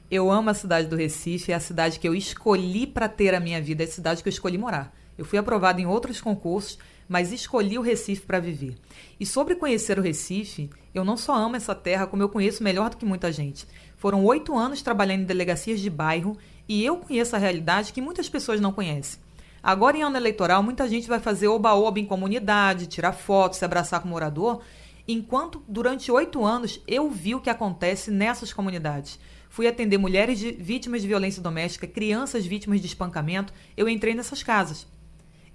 Eu 0.10 0.32
amo 0.32 0.50
a 0.50 0.54
cidade 0.54 0.88
do 0.88 0.96
Recife, 0.96 1.52
é 1.52 1.56
a 1.56 1.60
cidade 1.60 2.00
que 2.00 2.08
eu 2.08 2.14
escolhi 2.14 2.86
para 2.86 3.10
ter 3.10 3.34
a 3.34 3.40
minha 3.40 3.62
vida, 3.62 3.84
é 3.84 3.88
a 3.88 3.90
cidade 3.90 4.22
que 4.22 4.30
eu 4.30 4.32
escolhi 4.32 4.58
morar. 4.58 4.96
Eu 5.18 5.26
fui 5.26 5.40
aprovada 5.40 5.82
em 5.82 5.86
outros 5.86 6.22
concursos, 6.22 6.78
mas 7.10 7.32
escolhi 7.32 7.78
o 7.78 7.82
Recife 7.82 8.22
para 8.22 8.40
viver. 8.40 8.76
E 9.20 9.26
sobre 9.26 9.56
conhecer 9.56 9.98
o 10.00 10.02
Recife, 10.02 10.70
eu 10.94 11.04
não 11.04 11.18
só 11.18 11.36
amo 11.36 11.56
essa 11.56 11.76
terra, 11.76 12.08
como 12.08 12.22
eu 12.22 12.30
conheço 12.30 12.64
melhor 12.64 12.92
do 12.92 12.98
que 12.98 13.06
muita 13.06 13.32
gente. 13.32 13.68
Foram 13.98 14.24
oito 14.26 14.58
anos 14.58 14.82
trabalhando 14.82 15.22
em 15.22 15.26
delegacias 15.26 15.80
de 15.80 15.90
bairro 15.90 16.38
e 16.68 16.84
eu 16.84 16.98
conheço 16.98 17.36
a 17.36 17.40
realidade 17.40 17.94
que 17.94 18.02
muitas 18.02 18.30
pessoas 18.30 18.62
não 18.62 18.72
conhecem. 18.72 19.20
Agora, 19.62 19.98
em 19.98 20.04
ano 20.04 20.18
eleitoral, 20.18 20.62
muita 20.62 20.88
gente 20.90 21.08
vai 21.08 21.20
fazer 21.20 21.48
oba-oba 21.48 22.00
em 22.00 22.06
comunidade, 22.06 22.88
tirar 22.88 23.14
fotos, 23.14 23.60
se 23.60 23.66
abraçar 23.66 24.02
com 24.02 24.08
o 24.08 24.12
morador, 24.12 24.62
enquanto 25.08 25.64
durante 25.68 26.12
oito 26.12 26.44
anos 26.44 26.82
eu 26.86 27.10
vi 27.10 27.34
o 27.34 27.40
que 27.40 27.50
acontece 27.50 28.12
nessas 28.12 28.52
comunidades. 28.52 29.20
Fui 29.50 29.68
atender 29.68 29.98
mulheres 29.98 30.40
de, 30.40 30.52
vítimas 30.52 31.02
de 31.02 31.08
violência 31.08 31.42
doméstica, 31.42 31.88
crianças 31.88 32.46
vítimas 32.46 32.82
de 32.82 32.88
espancamento. 32.88 33.54
Eu 33.78 33.88
entrei 33.88 34.14
nessas 34.16 34.42
casas. 34.42 34.88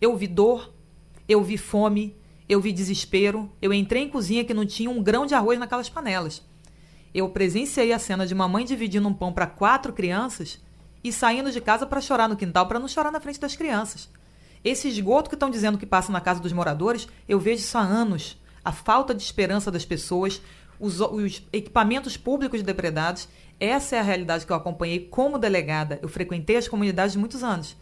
Eu 0.00 0.16
vi 0.16 0.28
dor, 0.28 0.72
eu 1.28 1.42
vi 1.42 1.58
fome, 1.58 2.16
eu 2.48 2.60
vi 2.60 2.72
desespero. 2.72 3.50
Eu 3.60 3.74
entrei 3.74 4.04
em 4.04 4.08
cozinha 4.08 4.44
que 4.44 4.54
não 4.54 4.64
tinha 4.64 4.88
um 4.88 5.02
grão 5.02 5.26
de 5.26 5.34
arroz 5.34 5.58
naquelas 5.58 5.88
panelas. 5.88 6.42
Eu 7.12 7.28
presenciei 7.28 7.92
a 7.92 7.98
cena 7.98 8.26
de 8.26 8.32
uma 8.32 8.46
mãe 8.46 8.64
dividindo 8.64 9.08
um 9.08 9.12
pão 9.12 9.32
para 9.32 9.46
quatro 9.46 9.92
crianças 9.92 10.60
e 11.02 11.12
saindo 11.12 11.50
de 11.50 11.60
casa 11.60 11.86
para 11.86 12.00
chorar 12.00 12.28
no 12.28 12.36
quintal, 12.36 12.66
para 12.66 12.78
não 12.78 12.88
chorar 12.88 13.10
na 13.10 13.20
frente 13.20 13.40
das 13.40 13.56
crianças. 13.56 14.08
Esse 14.64 14.88
esgoto 14.88 15.28
que 15.28 15.36
estão 15.36 15.50
dizendo 15.50 15.78
que 15.78 15.86
passa 15.86 16.10
na 16.10 16.20
casa 16.20 16.40
dos 16.40 16.52
moradores, 16.52 17.08
eu 17.28 17.38
vejo 17.38 17.62
isso 17.62 17.78
há 17.78 17.82
anos. 17.82 18.36
A 18.64 18.72
falta 18.72 19.14
de 19.14 19.22
esperança 19.22 19.70
das 19.70 19.84
pessoas, 19.84 20.42
os, 20.80 21.00
os 21.00 21.42
equipamentos 21.52 22.16
públicos 22.16 22.62
depredados. 22.62 23.28
Essa 23.60 23.96
é 23.96 23.98
a 23.98 24.02
realidade 24.02 24.46
que 24.46 24.52
eu 24.52 24.56
acompanhei 24.56 25.00
como 25.00 25.38
delegada. 25.38 25.98
Eu 26.02 26.08
frequentei 26.08 26.56
as 26.56 26.68
comunidades 26.68 27.16
muitos 27.16 27.42
anos. 27.42 27.76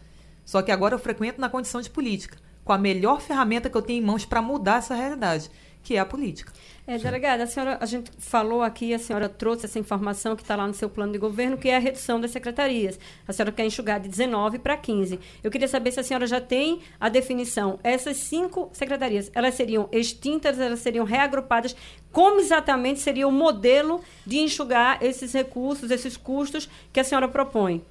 Só 0.45 0.61
que 0.61 0.71
agora 0.71 0.95
eu 0.95 0.99
frequento 0.99 1.41
na 1.41 1.49
condição 1.49 1.81
de 1.81 1.89
política, 1.89 2.37
com 2.63 2.71
a 2.71 2.77
melhor 2.77 3.19
ferramenta 3.19 3.69
que 3.69 3.75
eu 3.75 3.81
tenho 3.81 4.01
em 4.01 4.05
mãos 4.05 4.23
para 4.23 4.41
mudar 4.41 4.77
essa 4.77 4.95
realidade, 4.95 5.51
que 5.83 5.97
é 5.97 5.99
a 5.99 6.05
política. 6.05 6.53
É, 6.89 6.97
delegada, 6.97 7.43
a 7.43 7.47
senhora, 7.47 7.77
a 7.81 7.85
gente 7.85 8.09
falou 8.17 8.63
aqui, 8.63 8.93
a 8.93 8.97
senhora 8.97 9.27
trouxe 9.27 9.65
essa 9.65 9.77
informação 9.77 10.37
que 10.37 10.41
está 10.41 10.55
lá 10.55 10.65
no 10.65 10.73
seu 10.73 10.89
plano 10.89 11.11
de 11.11 11.19
governo, 11.19 11.57
que 11.57 11.67
é 11.67 11.75
a 11.75 11.79
redução 11.79 12.17
das 12.17 12.31
secretarias. 12.31 12.97
A 13.27 13.33
senhora 13.33 13.51
quer 13.51 13.65
enxugar 13.65 13.99
de 13.99 14.07
19 14.07 14.57
para 14.59 14.77
15. 14.77 15.19
Eu 15.43 15.51
queria 15.51 15.67
saber 15.67 15.91
se 15.91 15.99
a 15.99 16.03
senhora 16.03 16.25
já 16.25 16.39
tem 16.39 16.79
a 16.97 17.09
definição. 17.09 17.77
Essas 17.83 18.15
cinco 18.15 18.69
secretarias, 18.71 19.29
elas 19.35 19.55
seriam 19.55 19.89
extintas, 19.91 20.57
elas 20.61 20.79
seriam 20.79 21.03
reagrupadas? 21.03 21.75
Como 22.09 22.39
exatamente 22.39 23.01
seria 23.01 23.27
o 23.27 23.33
modelo 23.33 23.99
de 24.25 24.37
enxugar 24.37 25.03
esses 25.03 25.33
recursos, 25.33 25.91
esses 25.91 26.15
custos 26.15 26.69
que 26.93 27.01
a 27.01 27.03
senhora 27.03 27.27
propõe? 27.27 27.83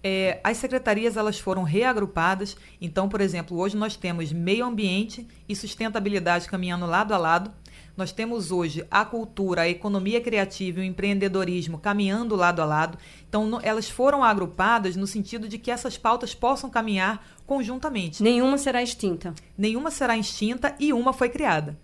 É, 0.00 0.40
as 0.44 0.58
secretarias 0.58 1.16
elas 1.16 1.40
foram 1.40 1.64
reagrupadas. 1.64 2.56
Então, 2.80 3.08
por 3.08 3.20
exemplo, 3.20 3.58
hoje 3.58 3.76
nós 3.76 3.96
temos 3.96 4.32
meio 4.32 4.64
ambiente 4.64 5.26
e 5.48 5.56
sustentabilidade 5.56 6.48
caminhando 6.48 6.86
lado 6.86 7.12
a 7.12 7.18
lado. 7.18 7.52
Nós 7.98 8.12
temos 8.12 8.52
hoje 8.52 8.86
a 8.88 9.04
cultura, 9.04 9.62
a 9.62 9.68
economia 9.68 10.20
criativa 10.20 10.78
e 10.78 10.82
o 10.82 10.84
empreendedorismo 10.84 11.80
caminhando 11.80 12.36
lado 12.36 12.62
a 12.62 12.64
lado. 12.64 12.96
Então, 13.28 13.58
elas 13.60 13.90
foram 13.90 14.22
agrupadas 14.22 14.94
no 14.94 15.04
sentido 15.04 15.48
de 15.48 15.58
que 15.58 15.68
essas 15.68 15.98
pautas 15.98 16.32
possam 16.32 16.70
caminhar 16.70 17.26
conjuntamente. 17.44 18.22
Nenhuma 18.22 18.56
será 18.56 18.80
extinta. 18.84 19.34
Nenhuma 19.58 19.90
será 19.90 20.16
extinta 20.16 20.76
e 20.78 20.92
uma 20.92 21.12
foi 21.12 21.28
criada. 21.28 21.76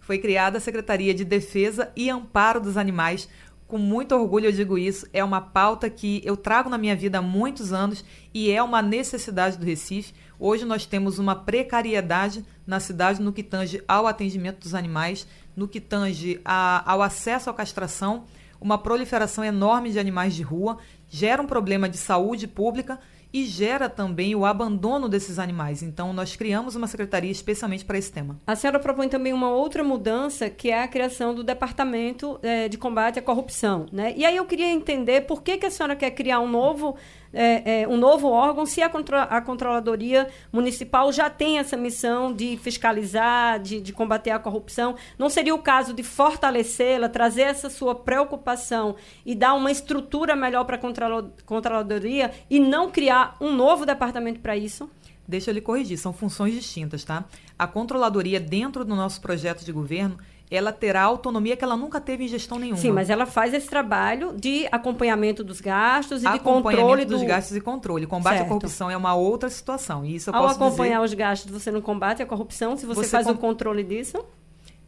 Foi 0.00 0.16
criada 0.16 0.56
a 0.56 0.60
Secretaria 0.60 1.12
de 1.12 1.22
Defesa 1.22 1.92
e 1.94 2.08
Amparo 2.08 2.62
dos 2.62 2.78
Animais. 2.78 3.28
Com 3.66 3.76
muito 3.76 4.14
orgulho 4.14 4.46
eu 4.46 4.52
digo 4.52 4.78
isso, 4.78 5.06
é 5.12 5.22
uma 5.22 5.42
pauta 5.42 5.90
que 5.90 6.22
eu 6.24 6.34
trago 6.34 6.70
na 6.70 6.78
minha 6.78 6.96
vida 6.96 7.18
há 7.18 7.22
muitos 7.22 7.74
anos 7.74 8.02
e 8.32 8.50
é 8.50 8.62
uma 8.62 8.80
necessidade 8.80 9.58
do 9.58 9.66
Recife. 9.66 10.14
Hoje 10.38 10.64
nós 10.64 10.86
temos 10.86 11.18
uma 11.18 11.34
precariedade 11.34 12.44
na 12.66 12.78
cidade 12.80 13.20
no 13.20 13.32
que 13.32 13.42
tange 13.42 13.82
ao 13.88 14.06
atendimento 14.06 14.60
dos 14.60 14.74
animais 14.74 15.26
no 15.58 15.66
que 15.66 15.80
tange 15.80 16.40
a, 16.44 16.88
ao 16.90 17.02
acesso 17.02 17.50
à 17.50 17.52
castração, 17.52 18.24
uma 18.60 18.78
proliferação 18.78 19.42
enorme 19.42 19.90
de 19.90 19.98
animais 19.98 20.32
de 20.34 20.42
rua 20.42 20.78
gera 21.08 21.42
um 21.42 21.46
problema 21.46 21.88
de 21.88 21.96
saúde 21.96 22.46
pública 22.46 23.00
e 23.32 23.44
gera 23.44 23.88
também 23.88 24.34
o 24.34 24.46
abandono 24.46 25.08
desses 25.08 25.38
animais. 25.38 25.82
Então, 25.82 26.12
nós 26.12 26.34
criamos 26.34 26.76
uma 26.76 26.86
secretaria 26.86 27.30
especialmente 27.30 27.84
para 27.84 27.98
esse 27.98 28.10
tema. 28.10 28.40
A 28.46 28.56
senhora 28.56 28.78
propõe 28.78 29.08
também 29.08 29.32
uma 29.32 29.50
outra 29.50 29.84
mudança, 29.84 30.48
que 30.48 30.70
é 30.70 30.82
a 30.82 30.88
criação 30.88 31.34
do 31.34 31.44
Departamento 31.44 32.38
é, 32.42 32.68
de 32.68 32.78
Combate 32.78 33.18
à 33.18 33.22
Corrupção. 33.22 33.86
Né? 33.92 34.14
E 34.16 34.24
aí 34.24 34.36
eu 34.36 34.46
queria 34.46 34.70
entender 34.70 35.22
por 35.22 35.42
que, 35.42 35.58
que 35.58 35.66
a 35.66 35.70
senhora 35.70 35.94
quer 35.94 36.12
criar 36.12 36.40
um 36.40 36.48
novo 36.48 36.96
é, 37.32 37.82
é, 37.82 37.88
um 37.88 37.96
novo 37.96 38.28
órgão 38.28 38.64
se 38.64 38.82
a, 38.82 38.88
contro 38.88 39.16
a 39.16 39.40
Controladoria 39.40 40.28
Municipal 40.52 41.12
já 41.12 41.28
tem 41.28 41.58
essa 41.58 41.76
missão 41.76 42.32
de 42.32 42.56
fiscalizar, 42.56 43.60
de, 43.60 43.80
de 43.80 43.92
combater 43.92 44.30
a 44.30 44.38
corrupção. 44.38 44.96
Não 45.18 45.28
seria 45.28 45.54
o 45.54 45.62
caso 45.62 45.92
de 45.92 46.02
fortalecê-la, 46.02 47.08
trazer 47.08 47.42
essa 47.42 47.70
sua 47.70 47.94
preocupação 47.94 48.96
e 49.24 49.34
dar 49.34 49.54
uma 49.54 49.70
estrutura 49.70 50.34
melhor 50.34 50.64
para 50.64 50.76
a 50.76 51.32
Controladoria 51.44 52.32
e 52.48 52.58
não 52.58 52.90
criar 52.90 53.36
um 53.40 53.52
novo 53.52 53.84
departamento 53.84 54.40
para 54.40 54.56
isso? 54.56 54.90
Deixa 55.26 55.50
eu 55.50 55.54
lhe 55.54 55.60
corrigir, 55.60 55.98
são 55.98 56.10
funções 56.10 56.54
distintas, 56.54 57.04
tá? 57.04 57.26
A 57.58 57.66
controladoria, 57.66 58.40
dentro 58.40 58.82
do 58.82 58.96
nosso 58.96 59.20
projeto 59.20 59.62
de 59.62 59.70
governo, 59.70 60.16
ela 60.50 60.72
terá 60.72 61.02
autonomia 61.02 61.56
que 61.56 61.64
ela 61.64 61.76
nunca 61.76 62.00
teve 62.00 62.24
em 62.24 62.28
gestão 62.28 62.58
nenhuma. 62.58 62.80
Sim, 62.80 62.92
mas 62.92 63.10
ela 63.10 63.26
faz 63.26 63.52
esse 63.52 63.68
trabalho 63.68 64.34
de 64.36 64.66
acompanhamento 64.72 65.44
dos 65.44 65.60
gastos 65.60 66.22
e 66.22 66.30
de 66.30 66.38
controle 66.38 67.04
dos 67.04 67.22
gastos 67.22 67.56
e 67.56 67.60
controle. 67.60 68.06
Combate 68.06 68.38
certo. 68.38 68.46
à 68.46 68.48
corrupção 68.48 68.90
é 68.90 68.96
uma 68.96 69.14
outra 69.14 69.48
situação. 69.50 70.04
E 70.04 70.16
isso 70.16 70.30
eu 70.30 70.34
Ao 70.34 70.42
posso 70.42 70.56
acompanhar 70.56 71.00
dizer... 71.00 71.04
os 71.04 71.14
gastos, 71.14 71.50
você 71.50 71.70
não 71.70 71.80
combate 71.80 72.22
a 72.22 72.26
corrupção 72.26 72.76
se 72.76 72.86
você, 72.86 73.02
você 73.02 73.08
faz 73.08 73.26
com... 73.26 73.32
o 73.32 73.38
controle 73.38 73.84
disso? 73.84 74.24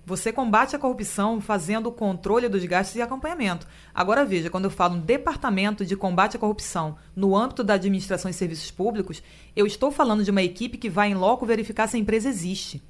Você 0.06 0.32
combate 0.32 0.74
a 0.74 0.78
corrupção 0.78 1.40
fazendo 1.40 1.88
o 1.88 1.92
controle 1.92 2.48
dos 2.48 2.64
gastos 2.64 2.96
e 2.96 3.02
acompanhamento. 3.02 3.66
Agora 3.94 4.24
veja, 4.24 4.50
quando 4.50 4.64
eu 4.64 4.70
falo 4.70 4.96
um 4.96 5.00
departamento 5.00 5.84
de 5.84 5.94
combate 5.94 6.36
à 6.36 6.40
corrupção 6.40 6.96
no 7.14 7.36
âmbito 7.36 7.62
da 7.62 7.74
administração 7.74 8.30
e 8.30 8.34
serviços 8.34 8.70
públicos, 8.70 9.22
eu 9.54 9.66
estou 9.66 9.90
falando 9.92 10.24
de 10.24 10.30
uma 10.30 10.42
equipe 10.42 10.78
que 10.78 10.88
vai 10.88 11.10
em 11.10 11.14
loco 11.14 11.46
verificar 11.46 11.86
se 11.86 11.96
a 11.96 12.00
empresa 12.00 12.28
existe. 12.28 12.82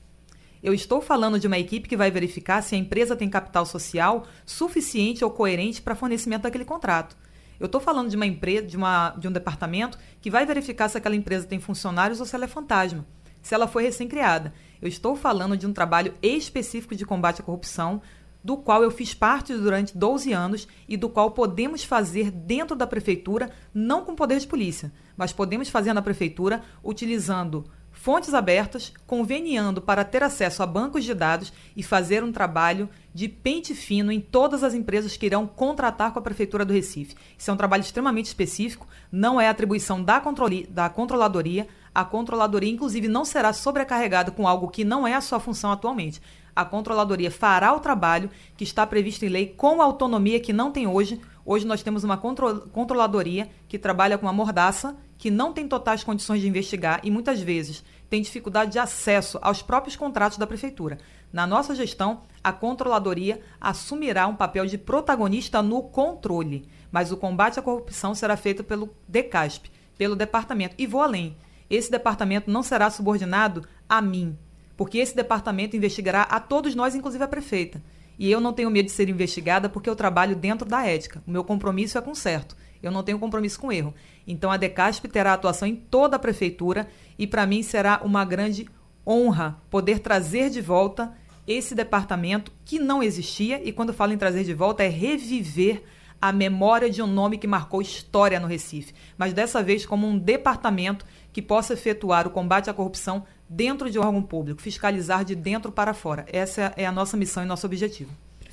Eu 0.62 0.74
estou 0.74 1.00
falando 1.00 1.40
de 1.40 1.46
uma 1.46 1.58
equipe 1.58 1.88
que 1.88 1.96
vai 1.96 2.10
verificar 2.10 2.62
se 2.62 2.74
a 2.74 2.78
empresa 2.78 3.16
tem 3.16 3.30
capital 3.30 3.64
social 3.64 4.26
suficiente 4.44 5.24
ou 5.24 5.30
coerente 5.30 5.80
para 5.80 5.94
fornecimento 5.94 6.42
daquele 6.42 6.66
contrato. 6.66 7.16
Eu 7.58 7.66
estou 7.66 7.80
falando 7.80 8.10
de 8.10 8.16
uma 8.16 8.26
empresa, 8.26 8.66
de, 8.66 8.76
uma, 8.76 9.10
de 9.10 9.26
um 9.26 9.32
departamento 9.32 9.98
que 10.20 10.30
vai 10.30 10.44
verificar 10.44 10.88
se 10.88 10.98
aquela 10.98 11.16
empresa 11.16 11.46
tem 11.46 11.58
funcionários 11.58 12.20
ou 12.20 12.26
se 12.26 12.34
ela 12.34 12.44
é 12.44 12.48
fantasma, 12.48 13.06
se 13.40 13.54
ela 13.54 13.66
foi 13.66 13.84
recém-criada. 13.84 14.52
Eu 14.82 14.88
estou 14.88 15.16
falando 15.16 15.56
de 15.56 15.66
um 15.66 15.72
trabalho 15.72 16.14
específico 16.22 16.94
de 16.94 17.06
combate 17.06 17.40
à 17.40 17.44
corrupção, 17.44 18.02
do 18.42 18.56
qual 18.56 18.82
eu 18.82 18.90
fiz 18.90 19.14
parte 19.14 19.54
durante 19.54 19.96
12 19.96 20.32
anos 20.32 20.68
e 20.88 20.96
do 20.96 21.08
qual 21.08 21.30
podemos 21.30 21.84
fazer 21.84 22.30
dentro 22.30 22.76
da 22.76 22.86
prefeitura, 22.86 23.50
não 23.72 24.04
com 24.04 24.14
poder 24.14 24.38
de 24.38 24.46
polícia, 24.46 24.92
mas 25.16 25.32
podemos 25.32 25.68
fazer 25.68 25.92
na 25.92 26.02
prefeitura 26.02 26.62
utilizando 26.82 27.64
fontes 28.00 28.32
abertas, 28.32 28.94
conveniando 29.06 29.82
para 29.82 30.04
ter 30.04 30.22
acesso 30.22 30.62
a 30.62 30.66
bancos 30.66 31.04
de 31.04 31.12
dados 31.12 31.52
e 31.76 31.82
fazer 31.82 32.24
um 32.24 32.32
trabalho 32.32 32.88
de 33.12 33.28
pente 33.28 33.74
fino 33.74 34.10
em 34.10 34.18
todas 34.18 34.64
as 34.64 34.72
empresas 34.72 35.18
que 35.18 35.26
irão 35.26 35.46
contratar 35.46 36.10
com 36.10 36.18
a 36.18 36.22
Prefeitura 36.22 36.64
do 36.64 36.72
Recife. 36.72 37.14
Isso 37.36 37.50
é 37.50 37.52
um 37.52 37.58
trabalho 37.58 37.82
extremamente 37.82 38.24
específico, 38.24 38.88
não 39.12 39.38
é 39.38 39.50
atribuição 39.50 40.02
da, 40.02 40.22
da 40.70 40.88
controladoria. 40.88 41.68
A 41.94 42.02
controladoria, 42.02 42.72
inclusive, 42.72 43.06
não 43.06 43.22
será 43.22 43.52
sobrecarregada 43.52 44.30
com 44.30 44.48
algo 44.48 44.68
que 44.68 44.82
não 44.82 45.06
é 45.06 45.14
a 45.14 45.20
sua 45.20 45.38
função 45.38 45.70
atualmente. 45.70 46.22
A 46.56 46.64
controladoria 46.64 47.30
fará 47.30 47.74
o 47.74 47.80
trabalho 47.80 48.30
que 48.56 48.64
está 48.64 48.86
previsto 48.86 49.26
em 49.26 49.28
lei 49.28 49.46
com 49.46 49.82
a 49.82 49.84
autonomia 49.84 50.40
que 50.40 50.54
não 50.54 50.72
tem 50.72 50.86
hoje. 50.86 51.20
Hoje 51.44 51.66
nós 51.66 51.82
temos 51.82 52.02
uma 52.02 52.16
controladoria 52.16 53.50
que 53.68 53.78
trabalha 53.78 54.16
com 54.16 54.24
uma 54.24 54.32
mordaça 54.32 54.96
que 55.20 55.30
não 55.30 55.52
tem 55.52 55.68
totais 55.68 56.02
condições 56.02 56.40
de 56.40 56.48
investigar 56.48 56.98
e 57.04 57.10
muitas 57.10 57.42
vezes 57.42 57.84
tem 58.08 58.22
dificuldade 58.22 58.72
de 58.72 58.78
acesso 58.78 59.38
aos 59.42 59.60
próprios 59.60 59.94
contratos 59.94 60.38
da 60.38 60.46
prefeitura. 60.46 60.96
Na 61.30 61.46
nossa 61.46 61.74
gestão, 61.74 62.22
a 62.42 62.50
controladoria 62.54 63.42
assumirá 63.60 64.26
um 64.26 64.34
papel 64.34 64.64
de 64.64 64.78
protagonista 64.78 65.60
no 65.62 65.82
controle, 65.82 66.66
mas 66.90 67.12
o 67.12 67.18
combate 67.18 67.60
à 67.60 67.62
corrupção 67.62 68.14
será 68.14 68.34
feito 68.34 68.64
pelo 68.64 68.96
DECASP, 69.06 69.70
pelo 69.98 70.16
departamento. 70.16 70.74
E 70.78 70.86
vou 70.86 71.02
além. 71.02 71.36
Esse 71.68 71.90
departamento 71.90 72.50
não 72.50 72.62
será 72.62 72.88
subordinado 72.88 73.68
a 73.86 74.00
mim, 74.00 74.38
porque 74.74 74.96
esse 74.96 75.14
departamento 75.14 75.76
investigará 75.76 76.22
a 76.22 76.40
todos 76.40 76.74
nós, 76.74 76.94
inclusive 76.94 77.22
a 77.22 77.28
prefeita. 77.28 77.82
E 78.18 78.30
eu 78.30 78.40
não 78.40 78.54
tenho 78.54 78.70
medo 78.70 78.86
de 78.86 78.92
ser 78.92 79.10
investigada 79.10 79.68
porque 79.68 79.88
eu 79.88 79.94
trabalho 79.94 80.34
dentro 80.34 80.66
da 80.66 80.86
ética. 80.86 81.22
O 81.26 81.30
meu 81.30 81.44
compromisso 81.44 81.98
é 81.98 82.00
com 82.00 82.14
certo. 82.14 82.56
Eu 82.82 82.90
não 82.90 83.02
tenho 83.02 83.18
compromisso 83.18 83.60
com 83.60 83.72
erro. 83.72 83.94
Então 84.26 84.50
a 84.50 84.56
Decasp 84.56 85.06
terá 85.08 85.32
atuação 85.32 85.66
em 85.66 85.76
toda 85.76 86.16
a 86.16 86.18
prefeitura 86.18 86.88
e 87.18 87.26
para 87.26 87.46
mim 87.46 87.62
será 87.62 88.00
uma 88.04 88.24
grande 88.24 88.68
honra 89.06 89.60
poder 89.70 89.98
trazer 90.00 90.50
de 90.50 90.60
volta 90.60 91.12
esse 91.46 91.74
departamento 91.74 92.52
que 92.64 92.78
não 92.78 93.02
existia 93.02 93.60
e 93.62 93.72
quando 93.72 93.92
falo 93.92 94.12
em 94.12 94.18
trazer 94.18 94.44
de 94.44 94.54
volta 94.54 94.84
é 94.84 94.88
reviver 94.88 95.82
a 96.20 96.32
memória 96.32 96.90
de 96.90 97.00
um 97.02 97.06
nome 97.06 97.38
que 97.38 97.46
marcou 97.46 97.80
história 97.80 98.38
no 98.38 98.46
Recife, 98.46 98.92
mas 99.16 99.32
dessa 99.32 99.62
vez 99.62 99.86
como 99.86 100.06
um 100.06 100.18
departamento 100.18 101.06
que 101.32 101.40
possa 101.40 101.72
efetuar 101.72 102.26
o 102.26 102.30
combate 102.30 102.68
à 102.68 102.74
corrupção 102.74 103.24
dentro 103.48 103.90
de 103.90 103.98
um 103.98 104.02
órgão 104.02 104.22
público, 104.22 104.60
fiscalizar 104.60 105.24
de 105.24 105.34
dentro 105.34 105.72
para 105.72 105.94
fora. 105.94 106.26
Essa 106.30 106.74
é 106.76 106.84
a 106.84 106.92
nossa 106.92 107.16
missão 107.16 107.42
e 107.42 107.46
nosso 107.46 107.66
objetivo. 107.66 108.10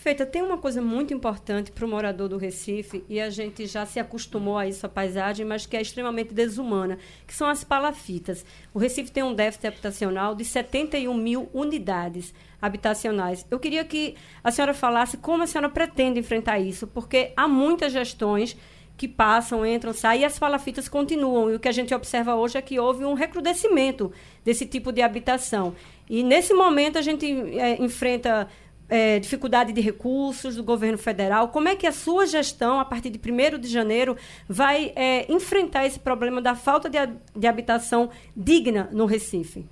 Perfeita. 0.08 0.26
Tem 0.26 0.42
uma 0.42 0.58
coisa 0.58 0.82
muito 0.82 1.14
importante 1.14 1.70
para 1.70 1.86
o 1.86 1.88
morador 1.88 2.30
do 2.30 2.38
Recife, 2.38 3.04
e 3.10 3.20
a 3.20 3.30
gente 3.30 3.66
já 3.66 3.86
se 3.86 4.00
acostumou 4.00 4.58
a 4.58 4.66
isso, 4.66 4.86
a 4.86 4.90
paisagem, 4.90 5.46
mas 5.46 5.66
que 5.66 5.76
é 5.76 5.82
extremamente 5.82 6.34
desumana, 6.34 6.98
que 7.28 7.34
são 7.34 7.50
as 7.50 7.62
palafitas. 7.62 8.46
O 8.74 8.80
Recife 8.80 9.12
tem 9.12 9.22
um 9.22 9.34
déficit 9.34 9.68
habitacional 9.68 10.34
de 10.34 10.46
71 10.46 11.14
mil 11.14 11.50
unidades 11.54 12.34
habitacionais. 12.62 13.46
Eu 13.52 13.60
queria 13.60 13.84
que 13.84 14.16
a 14.42 14.50
senhora 14.50 14.74
falasse 14.74 15.18
como 15.18 15.44
a 15.44 15.48
senhora 15.48 15.68
pretende 15.68 16.22
enfrentar 16.22 16.58
isso, 16.58 16.88
porque 16.88 17.34
há 17.36 17.46
muitas 17.46 17.92
gestões 17.92 18.56
que 18.96 19.10
passam, 19.10 19.66
entram, 19.66 19.94
saem, 19.94 20.22
e 20.22 20.26
as 20.26 20.40
palafitas 20.40 20.88
continuam. 20.88 21.52
E 21.52 21.56
o 21.56 21.60
que 21.60 21.68
a 21.68 21.74
gente 21.74 21.94
observa 21.94 22.34
hoje 22.34 22.58
é 22.58 22.62
que 22.62 22.80
houve 22.80 23.04
um 23.04 23.14
recrudescimento 23.14 24.12
desse 24.46 24.66
tipo 24.66 24.94
de 24.94 25.02
habitação. 25.02 25.76
E 26.10 26.24
nesse 26.24 26.54
momento 26.54 26.98
a 26.98 27.02
gente 27.02 27.26
é, 27.60 27.84
enfrenta 27.84 28.48
é, 28.90 29.20
dificuldade 29.20 29.74
de 29.74 29.82
recursos 29.82 30.56
do 30.56 30.64
governo 30.64 30.98
federal. 30.98 31.50
Como 31.50 31.68
é 31.68 31.76
que 31.76 31.86
a 31.86 31.92
sua 31.92 32.26
gestão, 32.26 32.80
a 32.80 32.86
partir 32.86 33.10
de 33.10 33.20
1 33.20 33.60
de 33.60 33.68
janeiro, 33.68 34.16
vai 34.48 34.94
é, 34.96 35.32
enfrentar 35.32 35.86
esse 35.86 36.00
problema 36.00 36.42
da 36.42 36.56
falta 36.56 36.90
de, 36.90 36.98
de 37.36 37.48
habitação 37.48 38.10
digna 38.36 38.90
no 38.92 39.06
Recife? 39.06 39.68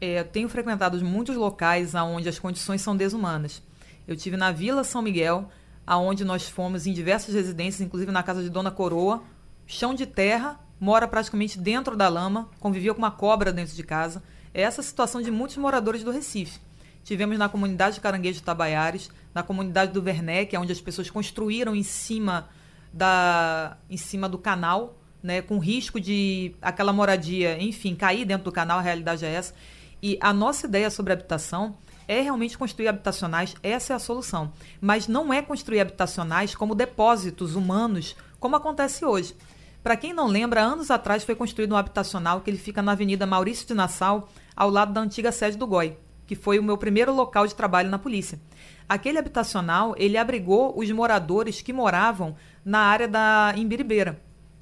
É, 0.00 0.22
tenho 0.22 0.48
frequentado 0.48 1.02
muitos 1.04 1.36
locais 1.36 1.94
onde 1.94 2.28
as 2.28 2.38
condições 2.38 2.80
são 2.82 2.96
desumanas. 2.96 3.62
Eu 4.06 4.16
tive 4.16 4.36
na 4.36 4.52
Vila 4.52 4.84
São 4.84 5.02
Miguel, 5.02 5.48
aonde 5.86 6.24
nós 6.24 6.48
fomos 6.48 6.86
em 6.86 6.92
diversas 6.92 7.34
residências, 7.34 7.80
inclusive 7.80 8.12
na 8.12 8.22
casa 8.22 8.42
de 8.42 8.48
Dona 8.48 8.70
Coroa, 8.70 9.22
chão 9.66 9.92
de 9.94 10.06
terra, 10.06 10.58
mora 10.78 11.08
praticamente 11.08 11.58
dentro 11.58 11.96
da 11.96 12.08
lama, 12.08 12.48
convivia 12.60 12.94
com 12.94 12.98
uma 12.98 13.10
cobra 13.10 13.52
dentro 13.52 13.74
de 13.74 13.82
casa. 13.82 14.22
É 14.54 14.62
essa 14.62 14.80
a 14.80 14.84
situação 14.84 15.20
de 15.20 15.30
muitos 15.30 15.56
moradores 15.56 16.04
do 16.04 16.10
Recife. 16.10 16.60
Tivemos 17.08 17.38
na 17.38 17.48
comunidade 17.48 17.94
de 17.94 18.02
Caranguejo 18.02 18.42
Tabaiares, 18.42 19.10
na 19.34 19.42
comunidade 19.42 19.92
do 19.92 20.02
Werneck, 20.02 20.54
onde 20.58 20.72
as 20.72 20.78
pessoas 20.78 21.08
construíram 21.08 21.74
em 21.74 21.82
cima, 21.82 22.50
da, 22.92 23.78
em 23.88 23.96
cima 23.96 24.28
do 24.28 24.36
canal, 24.36 24.94
né, 25.22 25.40
com 25.40 25.58
risco 25.58 25.98
de 25.98 26.54
aquela 26.60 26.92
moradia, 26.92 27.58
enfim, 27.62 27.94
cair 27.94 28.26
dentro 28.26 28.44
do 28.44 28.52
canal, 28.52 28.78
a 28.78 28.82
realidade 28.82 29.24
é 29.24 29.32
essa. 29.32 29.54
E 30.02 30.18
a 30.20 30.34
nossa 30.34 30.66
ideia 30.66 30.90
sobre 30.90 31.14
habitação 31.14 31.78
é 32.06 32.20
realmente 32.20 32.58
construir 32.58 32.88
habitacionais, 32.88 33.56
essa 33.62 33.94
é 33.94 33.96
a 33.96 33.98
solução. 33.98 34.52
Mas 34.78 35.08
não 35.08 35.32
é 35.32 35.40
construir 35.40 35.80
habitacionais 35.80 36.54
como 36.54 36.74
depósitos 36.74 37.56
humanos, 37.56 38.14
como 38.38 38.54
acontece 38.54 39.06
hoje. 39.06 39.34
Para 39.82 39.96
quem 39.96 40.12
não 40.12 40.26
lembra, 40.26 40.60
anos 40.60 40.90
atrás 40.90 41.24
foi 41.24 41.34
construído 41.34 41.72
um 41.72 41.78
habitacional 41.78 42.42
que 42.42 42.50
ele 42.50 42.58
fica 42.58 42.82
na 42.82 42.92
Avenida 42.92 43.24
Maurício 43.24 43.66
de 43.66 43.72
Nassau, 43.72 44.28
ao 44.54 44.68
lado 44.68 44.92
da 44.92 45.00
antiga 45.00 45.32
sede 45.32 45.56
do 45.56 45.66
GOI 45.66 45.96
que 46.28 46.36
foi 46.36 46.58
o 46.58 46.62
meu 46.62 46.76
primeiro 46.76 47.12
local 47.12 47.46
de 47.46 47.54
trabalho 47.54 47.88
na 47.88 47.98
polícia. 47.98 48.38
Aquele 48.86 49.18
habitacional, 49.18 49.94
ele 49.96 50.18
abrigou 50.18 50.78
os 50.78 50.90
moradores 50.90 51.62
que 51.62 51.72
moravam 51.72 52.36
na 52.62 52.80
área 52.80 53.08
da 53.08 53.54
Imbiribeira, 53.56 54.20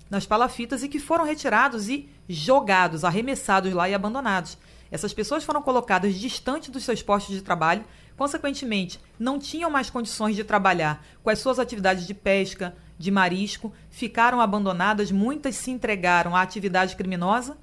nas 0.08 0.24
palafitas, 0.24 0.84
e 0.84 0.88
que 0.88 1.00
foram 1.00 1.24
retirados 1.24 1.88
e 1.88 2.08
jogados, 2.28 3.04
arremessados 3.04 3.72
lá 3.72 3.88
e 3.88 3.94
abandonados. 3.94 4.56
Essas 4.92 5.12
pessoas 5.12 5.42
foram 5.42 5.60
colocadas 5.60 6.14
distante 6.14 6.70
dos 6.70 6.84
seus 6.84 7.02
postos 7.02 7.34
de 7.34 7.42
trabalho, 7.42 7.84
consequentemente, 8.16 9.00
não 9.18 9.36
tinham 9.36 9.68
mais 9.68 9.90
condições 9.90 10.36
de 10.36 10.44
trabalhar 10.44 11.04
com 11.24 11.30
as 11.30 11.40
suas 11.40 11.58
atividades 11.58 12.06
de 12.06 12.14
pesca, 12.14 12.76
de 12.96 13.10
marisco, 13.10 13.72
ficaram 13.90 14.40
abandonadas, 14.40 15.10
muitas 15.10 15.56
se 15.56 15.72
entregaram 15.72 16.36
à 16.36 16.42
atividade 16.42 16.94
criminosa, 16.94 17.58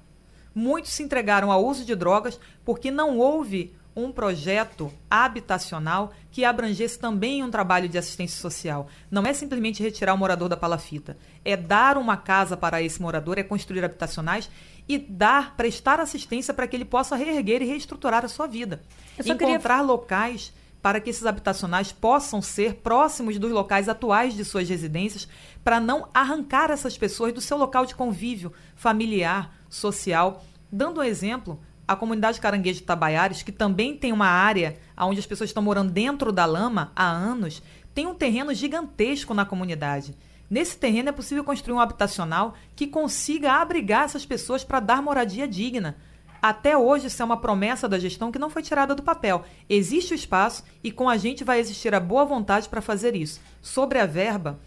muitos 0.54 0.92
se 0.92 1.02
entregaram 1.02 1.50
ao 1.50 1.64
uso 1.64 1.86
de 1.86 1.94
drogas, 1.96 2.38
porque 2.64 2.90
não 2.90 3.18
houve 3.18 3.74
um 3.96 4.10
projeto 4.10 4.92
habitacional 5.08 6.12
que 6.30 6.44
abrangesse 6.44 6.98
também 6.98 7.42
um 7.42 7.50
trabalho 7.50 7.88
de 7.88 7.96
assistência 7.96 8.40
social. 8.40 8.88
Não 9.10 9.22
é 9.22 9.32
simplesmente 9.32 9.82
retirar 9.82 10.14
o 10.14 10.18
morador 10.18 10.48
da 10.48 10.56
palafita, 10.56 11.16
é 11.44 11.56
dar 11.56 11.96
uma 11.96 12.16
casa 12.16 12.56
para 12.56 12.82
esse 12.82 13.00
morador, 13.00 13.38
é 13.38 13.42
construir 13.42 13.84
habitacionais 13.84 14.50
e 14.88 14.98
dar, 14.98 15.56
prestar 15.56 16.00
assistência 16.00 16.52
para 16.52 16.66
que 16.66 16.76
ele 16.76 16.84
possa 16.84 17.16
reerguer 17.16 17.62
e 17.62 17.66
reestruturar 17.66 18.24
a 18.24 18.28
sua 18.28 18.46
vida. 18.46 18.82
Encontrar 19.18 19.58
queria... 19.78 19.82
locais 19.82 20.52
para 20.84 21.00
que 21.00 21.08
esses 21.08 21.24
habitacionais 21.24 21.92
possam 21.92 22.42
ser 22.42 22.74
próximos 22.74 23.38
dos 23.38 23.50
locais 23.50 23.88
atuais 23.88 24.34
de 24.34 24.44
suas 24.44 24.68
residências, 24.68 25.26
para 25.64 25.80
não 25.80 26.10
arrancar 26.12 26.70
essas 26.70 26.98
pessoas 26.98 27.32
do 27.32 27.40
seu 27.40 27.56
local 27.56 27.86
de 27.86 27.94
convívio 27.94 28.52
familiar, 28.76 29.56
social. 29.70 30.44
Dando 30.70 31.00
um 31.00 31.02
exemplo, 31.02 31.58
a 31.86 31.94
comunidade 31.94 32.40
Caranguejo 32.40 32.82
Tabaiares, 32.82 33.42
que 33.42 33.52
também 33.52 33.96
tem 33.96 34.12
uma 34.12 34.26
área 34.26 34.76
onde 34.98 35.20
as 35.20 35.26
pessoas 35.26 35.50
estão 35.50 35.62
morando 35.62 35.92
dentro 35.92 36.32
da 36.32 36.44
lama 36.44 36.92
há 36.96 37.06
anos, 37.06 37.62
tem 37.94 38.06
um 38.06 38.14
terreno 38.14 38.52
gigantesco 38.54 39.34
na 39.34 39.44
comunidade. 39.44 40.14
Nesse 40.50 40.76
terreno 40.76 41.08
é 41.08 41.12
possível 41.12 41.44
construir 41.44 41.74
um 41.74 41.80
habitacional 41.80 42.54
que 42.74 42.86
consiga 42.86 43.54
abrigar 43.54 44.04
essas 44.04 44.26
pessoas 44.26 44.64
para 44.64 44.80
dar 44.80 45.02
moradia 45.02 45.48
digna. 45.48 45.96
Até 46.40 46.76
hoje, 46.76 47.06
isso 47.06 47.22
é 47.22 47.24
uma 47.24 47.38
promessa 47.38 47.88
da 47.88 47.98
gestão 47.98 48.30
que 48.30 48.38
não 48.38 48.50
foi 48.50 48.62
tirada 48.62 48.94
do 48.94 49.02
papel. 49.02 49.44
Existe 49.68 50.12
o 50.12 50.14
espaço 50.14 50.62
e 50.82 50.92
com 50.92 51.08
a 51.08 51.16
gente 51.16 51.44
vai 51.44 51.58
existir 51.58 51.94
a 51.94 52.00
boa 52.00 52.24
vontade 52.24 52.68
para 52.68 52.82
fazer 52.82 53.16
isso. 53.16 53.40
Sobre 53.62 53.98
a 53.98 54.04
verba, 54.04 54.60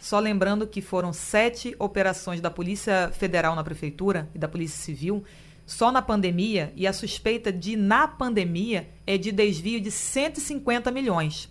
só 0.00 0.20
lembrando 0.20 0.66
que 0.66 0.80
foram 0.80 1.12
sete 1.12 1.74
operações 1.78 2.40
da 2.40 2.50
Polícia 2.50 3.10
Federal 3.12 3.56
na 3.56 3.64
Prefeitura 3.64 4.28
e 4.34 4.38
da 4.38 4.46
Polícia 4.46 4.80
Civil 4.84 5.24
só 5.66 5.90
na 5.90 6.02
pandemia, 6.02 6.72
e 6.76 6.86
a 6.86 6.92
suspeita 6.92 7.52
de, 7.52 7.76
na 7.76 8.06
pandemia, 8.06 8.88
é 9.06 9.16
de 9.16 9.32
desvio 9.32 9.80
de 9.80 9.90
150 9.90 10.90
milhões. 10.90 11.48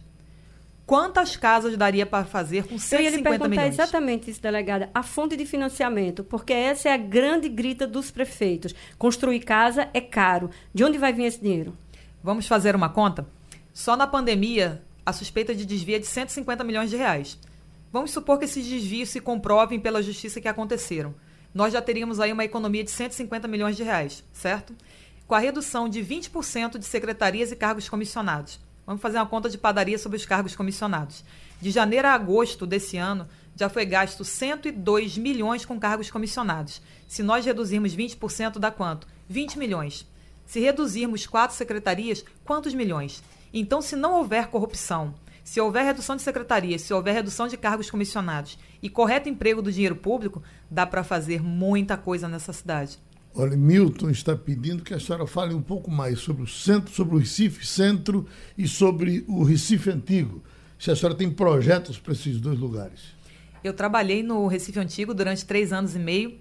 Quantas 0.86 1.38
casas 1.38 1.78
daria 1.78 2.05
para 2.05 2.26
fazer 2.26 2.64
com 2.64 2.78
150 2.78 2.97
milhões? 2.97 3.05
Eu 3.05 3.11
ia 3.11 3.18
lhe 3.18 3.24
perguntar 3.24 3.49
milhões? 3.49 3.74
exatamente 3.74 4.30
isso, 4.30 4.41
delegada. 4.41 4.89
A 4.93 5.01
fonte 5.01 5.38
de 5.38 5.45
financiamento, 5.45 6.24
porque 6.24 6.51
essa 6.51 6.89
é 6.89 6.93
a 6.93 6.97
grande 6.97 7.47
grita 7.47 7.88
dos 7.88 8.11
prefeitos. 8.11 8.76
Construir 8.97 9.39
casa 9.39 9.89
é 9.93 10.01
caro. 10.01 10.49
De 10.74 10.84
onde 10.84 10.97
vai 10.97 11.14
vir 11.14 11.24
esse 11.24 11.41
dinheiro? 11.41 11.76
Vamos 12.22 12.47
fazer 12.47 12.76
uma 12.76 12.89
conta? 12.89 13.26
Só 13.74 13.95
na 13.95 14.05
pandemia, 14.05 14.84
a 15.05 15.14
suspeita 15.14 15.55
de 15.55 15.66
desvio 15.66 15.95
é 15.95 15.99
de 15.99 16.05
150 16.05 16.64
milhões 16.64 16.89
de 16.89 16.97
reais. 16.97 17.39
Vamos 17.91 18.11
supor 18.11 18.38
que 18.38 18.45
esses 18.45 18.68
desvios 18.68 19.09
se 19.09 19.22
comprovem 19.22 19.80
pela 19.80 20.03
justiça 20.03 20.41
que 20.41 20.47
aconteceram. 20.47 21.14
Nós 21.54 21.74
já 21.74 21.82
teríamos 21.82 22.20
aí 22.20 22.32
uma 22.32 22.43
economia 22.43 22.84
de 22.84 22.91
150 22.91 23.47
milhões 23.47 23.78
de 23.78 23.84
reais, 23.84 24.24
certo? 24.34 24.76
Com 25.28 25.36
a 25.36 25.39
redução 25.39 25.88
de 25.88 26.01
20% 26.01 26.78
de 26.78 26.86
secretarias 26.86 27.51
e 27.51 27.56
cargos 27.56 27.88
comissionados 27.88 28.60
Vamos 28.86 29.01
fazer 29.01 29.18
uma 29.18 29.26
conta 29.26 29.49
de 29.49 29.58
padaria 29.58 29.97
sobre 29.97 30.18
os 30.18 30.26
cargos 30.26 30.56
comissionados. 30.56 31.24
De 31.62 31.72
janeiro 31.72 32.08
a 32.08 32.14
agosto 32.14 32.66
desse 32.66 32.97
ano, 32.97 33.28
já 33.56 33.70
foi 33.70 33.86
gasto 33.86 34.26
102 34.26 35.18
milhões 35.18 35.64
com 35.64 35.80
cargos 35.80 36.12
comissionados. 36.12 36.82
Se 37.08 37.24
nós 37.24 37.45
reduzirmos 37.45 37.95
20%, 37.95 38.60
dá 38.60 38.70
quanto? 38.70 39.08
20 39.30 39.58
milhões. 39.58 40.06
Se 40.45 40.60
reduzirmos 40.60 41.26
quatro 41.26 41.56
secretarias, 41.56 42.26
quantos 42.43 42.74
milhões? 42.74 43.24
Então, 43.54 43.82
se 43.82 43.95
não 43.95 44.16
houver 44.16 44.47
corrupção, 44.47 45.14
se 45.44 45.60
houver 45.60 45.84
redução 45.84 46.16
de 46.16 46.22
secretarias, 46.22 46.82
se 46.82 46.94
houver 46.94 47.14
redução 47.14 47.48
de 47.48 47.58
cargos 47.58 47.91
comissionados 47.91 48.58
e 48.82 48.89
correto 48.89 49.28
emprego 49.28 49.62
do 49.62 49.72
dinheiro 49.72 49.96
público, 49.96 50.41
dá 50.70 50.86
para 50.86 51.04
fazer 51.04 51.44
muita 51.44 51.98
coisa 51.98 52.28
nessa 52.28 52.54
cidade. 52.54 52.98
Olha, 53.36 53.58
Milton 53.58 54.12
está 54.12 54.36
pedindo 54.36 54.84
que 54.84 54.94
a 54.94 55.00
senhora 55.00 55.26
fale 55.26 55.56
um 55.56 55.62
pouco 55.62 55.89
mais 55.89 56.20
sobre 56.20 56.44
o 56.44 56.48
centro, 56.48 56.94
sobre 56.94 57.16
o 57.16 57.18
Recife 57.18 57.66
Centro 57.66 58.28
e 58.56 58.68
sobre 58.68 59.26
o 59.28 59.44
Recife 59.44 59.89
Antigo. 59.89 60.44
Se 60.78 60.91
a 60.91 60.96
senhora 60.96 61.16
tem 61.16 61.32
projetos 61.32 61.98
para 61.98 62.14
esses 62.14 62.39
dois 62.39 62.60
lugares. 62.60 63.02
Eu 63.64 63.74
trabalhei 63.74 64.22
no 64.22 64.46
Recife 64.46 64.80
Antigo 64.80 65.14
durante 65.14 65.46
três 65.46 65.74
anos 65.74 65.96
e 65.96 66.00
meio 66.00 66.38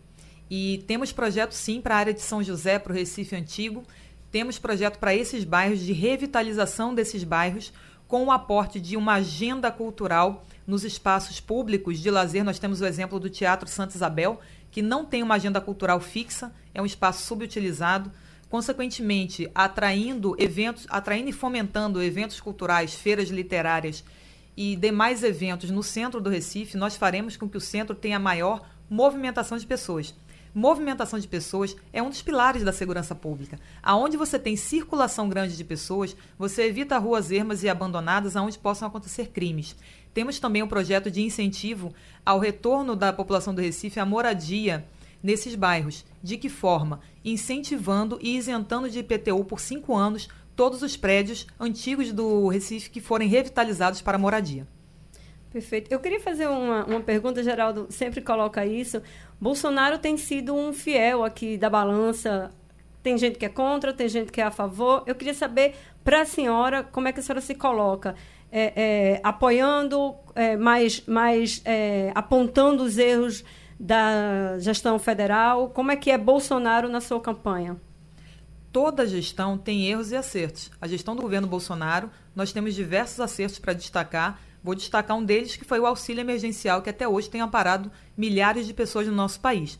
e 0.50 0.84
temos 0.86 1.12
projetos 1.12 1.56
sim 1.56 1.80
para 1.80 1.94
a 1.94 1.98
área 1.98 2.12
de 2.12 2.20
São 2.20 2.42
José, 2.42 2.78
para 2.78 2.92
o 2.92 2.94
Recife 2.94 3.34
Antigo. 3.34 3.84
Temos 4.30 4.58
projeto 4.58 4.98
para 4.98 5.14
esses 5.14 5.44
bairros 5.44 5.80
de 5.80 5.94
revitalização 5.94 6.94
desses 6.94 7.24
bairros 7.24 7.72
com 8.12 8.24
o 8.26 8.30
aporte 8.30 8.78
de 8.78 8.94
uma 8.94 9.14
agenda 9.14 9.72
cultural 9.72 10.44
nos 10.66 10.84
espaços 10.84 11.40
públicos 11.40 11.98
de 11.98 12.10
lazer. 12.10 12.44
Nós 12.44 12.58
temos 12.58 12.82
o 12.82 12.84
exemplo 12.84 13.18
do 13.18 13.30
Teatro 13.30 13.66
Santa 13.66 13.96
Isabel, 13.96 14.38
que 14.70 14.82
não 14.82 15.02
tem 15.02 15.22
uma 15.22 15.36
agenda 15.36 15.62
cultural 15.62 15.98
fixa, 15.98 16.52
é 16.74 16.82
um 16.82 16.84
espaço 16.84 17.22
subutilizado, 17.22 18.12
consequentemente 18.50 19.50
atraindo 19.54 20.36
eventos, 20.38 20.86
atraindo 20.90 21.30
e 21.30 21.32
fomentando 21.32 22.02
eventos 22.02 22.38
culturais, 22.38 22.92
feiras 22.92 23.30
literárias 23.30 24.04
e 24.54 24.76
demais 24.76 25.24
eventos 25.24 25.70
no 25.70 25.82
centro 25.82 26.20
do 26.20 26.28
Recife, 26.28 26.76
nós 26.76 26.94
faremos 26.94 27.38
com 27.38 27.48
que 27.48 27.56
o 27.56 27.62
centro 27.62 27.96
tenha 27.96 28.18
maior 28.18 28.60
movimentação 28.90 29.56
de 29.56 29.66
pessoas. 29.66 30.14
Movimentação 30.54 31.18
de 31.18 31.26
pessoas 31.26 31.74
é 31.94 32.02
um 32.02 32.10
dos 32.10 32.20
pilares 32.20 32.62
da 32.62 32.72
segurança 32.72 33.14
pública. 33.14 33.58
Aonde 33.82 34.18
você 34.18 34.38
tem 34.38 34.54
circulação 34.54 35.26
grande 35.26 35.56
de 35.56 35.64
pessoas, 35.64 36.14
você 36.38 36.64
evita 36.64 36.98
ruas 36.98 37.32
ermas 37.32 37.62
e 37.62 37.70
abandonadas 37.70 38.36
aonde 38.36 38.58
possam 38.58 38.86
acontecer 38.86 39.28
crimes. 39.28 39.74
Temos 40.12 40.38
também 40.38 40.62
um 40.62 40.68
projeto 40.68 41.10
de 41.10 41.22
incentivo 41.22 41.94
ao 42.24 42.38
retorno 42.38 42.94
da 42.94 43.14
população 43.14 43.54
do 43.54 43.62
Recife 43.62 43.98
à 43.98 44.04
moradia 44.04 44.86
nesses 45.22 45.54
bairros. 45.54 46.04
De 46.22 46.36
que 46.36 46.50
forma? 46.50 47.00
Incentivando 47.24 48.18
e 48.20 48.36
isentando 48.36 48.90
de 48.90 48.98
IPTU 48.98 49.46
por 49.46 49.58
cinco 49.58 49.96
anos 49.96 50.28
todos 50.54 50.82
os 50.82 50.98
prédios 50.98 51.46
antigos 51.58 52.12
do 52.12 52.48
Recife 52.48 52.90
que 52.90 53.00
forem 53.00 53.26
revitalizados 53.26 54.02
para 54.02 54.18
moradia. 54.18 54.66
Perfeito. 55.52 55.92
Eu 55.92 56.00
queria 56.00 56.18
fazer 56.18 56.48
uma, 56.48 56.84
uma 56.86 57.00
pergunta, 57.00 57.42
Geraldo 57.42 57.86
sempre 57.90 58.22
coloca 58.22 58.64
isso. 58.64 59.02
Bolsonaro 59.38 59.98
tem 59.98 60.16
sido 60.16 60.54
um 60.54 60.72
fiel 60.72 61.22
aqui 61.22 61.58
da 61.58 61.68
balança. 61.68 62.50
Tem 63.02 63.18
gente 63.18 63.38
que 63.38 63.44
é 63.44 63.50
contra, 63.50 63.92
tem 63.92 64.08
gente 64.08 64.32
que 64.32 64.40
é 64.40 64.44
a 64.44 64.50
favor. 64.50 65.02
Eu 65.06 65.14
queria 65.14 65.34
saber, 65.34 65.74
para 66.02 66.22
a 66.22 66.24
senhora, 66.24 66.82
como 66.82 67.06
é 67.06 67.12
que 67.12 67.20
a 67.20 67.22
senhora 67.22 67.42
se 67.42 67.54
coloca 67.54 68.14
é, 68.50 68.72
é, 68.74 69.20
apoiando, 69.22 70.14
é, 70.34 70.56
mais, 70.56 71.04
mais 71.06 71.60
é, 71.66 72.10
apontando 72.14 72.82
os 72.82 72.96
erros 72.96 73.44
da 73.78 74.58
gestão 74.58 74.98
federal? 74.98 75.68
Como 75.68 75.92
é 75.92 75.96
que 75.96 76.10
é 76.10 76.16
Bolsonaro 76.16 76.88
na 76.88 77.02
sua 77.02 77.20
campanha? 77.20 77.76
Toda 78.72 79.06
gestão 79.06 79.58
tem 79.58 79.86
erros 79.86 80.12
e 80.12 80.16
acertos. 80.16 80.70
A 80.80 80.88
gestão 80.88 81.14
do 81.14 81.20
governo 81.20 81.46
Bolsonaro, 81.46 82.08
nós 82.34 82.54
temos 82.54 82.74
diversos 82.74 83.20
acertos 83.20 83.58
para 83.58 83.74
destacar. 83.74 84.40
Vou 84.62 84.74
destacar 84.74 85.16
um 85.16 85.24
deles, 85.24 85.56
que 85.56 85.64
foi 85.64 85.80
o 85.80 85.86
auxílio 85.86 86.20
emergencial, 86.20 86.82
que 86.82 86.90
até 86.90 87.06
hoje 87.08 87.28
tem 87.28 87.40
amparado 87.40 87.90
milhares 88.16 88.66
de 88.66 88.72
pessoas 88.72 89.06
no 89.06 89.14
nosso 89.14 89.40
país. 89.40 89.78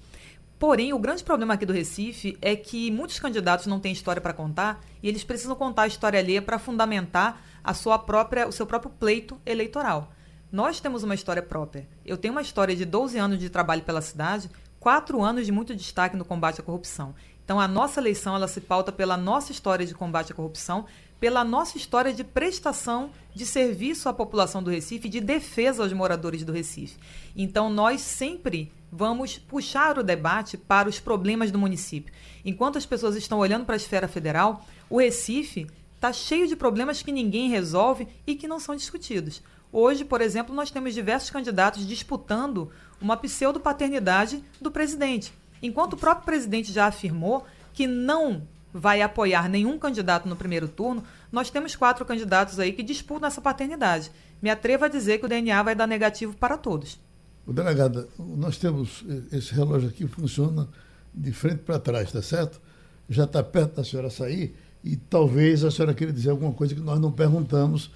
Porém, 0.58 0.92
o 0.92 0.98
grande 0.98 1.24
problema 1.24 1.54
aqui 1.54 1.66
do 1.66 1.72
Recife 1.72 2.38
é 2.40 2.54
que 2.54 2.90
muitos 2.90 3.18
candidatos 3.18 3.66
não 3.66 3.80
têm 3.80 3.92
história 3.92 4.22
para 4.22 4.32
contar 4.32 4.80
e 5.02 5.08
eles 5.08 5.24
precisam 5.24 5.56
contar 5.56 5.82
a 5.82 5.86
história 5.88 6.20
alheia 6.20 6.40
para 6.40 6.58
fundamentar 6.58 7.42
a 7.64 7.74
sua 7.74 7.98
própria, 7.98 8.46
o 8.46 8.52
seu 8.52 8.66
próprio 8.66 8.90
pleito 8.90 9.40
eleitoral. 9.44 10.12
Nós 10.52 10.80
temos 10.80 11.02
uma 11.02 11.14
história 11.14 11.42
própria. 11.42 11.88
Eu 12.04 12.16
tenho 12.16 12.32
uma 12.32 12.42
história 12.42 12.76
de 12.76 12.84
12 12.84 13.18
anos 13.18 13.38
de 13.38 13.50
trabalho 13.50 13.82
pela 13.82 14.00
cidade, 14.00 14.50
quatro 14.78 15.22
anos 15.22 15.46
de 15.46 15.52
muito 15.52 15.74
destaque 15.74 16.16
no 16.16 16.24
combate 16.24 16.60
à 16.60 16.62
corrupção. 16.62 17.14
Então, 17.44 17.58
a 17.58 17.66
nossa 17.66 18.00
eleição 18.00 18.36
ela 18.36 18.46
se 18.46 18.60
pauta 18.60 18.92
pela 18.92 19.16
nossa 19.16 19.50
história 19.50 19.84
de 19.84 19.94
combate 19.94 20.32
à 20.32 20.34
corrupção, 20.34 20.86
pela 21.22 21.44
nossa 21.44 21.76
história 21.76 22.12
de 22.12 22.24
prestação 22.24 23.12
de 23.32 23.46
serviço 23.46 24.08
à 24.08 24.12
população 24.12 24.60
do 24.60 24.72
Recife, 24.72 25.08
de 25.08 25.20
defesa 25.20 25.84
aos 25.84 25.92
moradores 25.92 26.42
do 26.42 26.50
Recife. 26.50 26.98
Então, 27.36 27.70
nós 27.70 28.00
sempre 28.00 28.72
vamos 28.90 29.38
puxar 29.38 30.00
o 30.00 30.02
debate 30.02 30.56
para 30.56 30.88
os 30.88 30.98
problemas 30.98 31.52
do 31.52 31.60
município. 31.60 32.12
Enquanto 32.44 32.76
as 32.76 32.84
pessoas 32.84 33.14
estão 33.14 33.38
olhando 33.38 33.64
para 33.64 33.76
a 33.76 33.76
esfera 33.76 34.08
federal, 34.08 34.66
o 34.90 34.98
Recife 34.98 35.68
está 35.94 36.12
cheio 36.12 36.48
de 36.48 36.56
problemas 36.56 37.02
que 37.02 37.12
ninguém 37.12 37.48
resolve 37.48 38.08
e 38.26 38.34
que 38.34 38.48
não 38.48 38.58
são 38.58 38.74
discutidos. 38.74 39.44
Hoje, 39.72 40.04
por 40.04 40.20
exemplo, 40.20 40.52
nós 40.52 40.72
temos 40.72 40.92
diversos 40.92 41.30
candidatos 41.30 41.86
disputando 41.86 42.68
uma 43.00 43.16
pseudo-paternidade 43.16 44.42
do 44.60 44.72
presidente. 44.72 45.32
Enquanto 45.62 45.92
o 45.92 45.98
próprio 45.98 46.26
presidente 46.26 46.72
já 46.72 46.86
afirmou 46.88 47.46
que 47.72 47.86
não 47.86 48.42
vai 48.72 49.02
apoiar 49.02 49.48
nenhum 49.48 49.78
candidato 49.78 50.28
no 50.28 50.36
primeiro 50.36 50.68
turno, 50.68 51.04
nós 51.30 51.50
temos 51.50 51.76
quatro 51.76 52.04
candidatos 52.04 52.58
aí 52.58 52.72
que 52.72 52.82
disputam 52.82 53.28
essa 53.28 53.40
paternidade. 53.40 54.10
Me 54.40 54.50
atrevo 54.50 54.84
a 54.84 54.88
dizer 54.88 55.18
que 55.18 55.26
o 55.26 55.28
DNA 55.28 55.62
vai 55.62 55.74
dar 55.74 55.86
negativo 55.86 56.34
para 56.36 56.56
todos. 56.56 56.98
O 57.46 57.52
delegado, 57.52 58.08
nós 58.18 58.56
temos 58.56 59.04
esse 59.30 59.52
relógio 59.52 59.88
aqui 59.88 60.06
funciona 60.06 60.68
de 61.12 61.32
frente 61.32 61.58
para 61.58 61.78
trás, 61.78 62.10
tá 62.10 62.22
certo? 62.22 62.60
Já 63.08 63.24
está 63.24 63.42
perto 63.42 63.76
da 63.76 63.84
senhora 63.84 64.08
sair 64.08 64.56
e 64.82 64.96
talvez 64.96 65.64
a 65.64 65.70
senhora 65.70 65.92
queira 65.92 66.12
dizer 66.12 66.30
alguma 66.30 66.52
coisa 66.52 66.74
que 66.74 66.80
nós 66.80 66.98
não 66.98 67.12
perguntamos. 67.12 67.90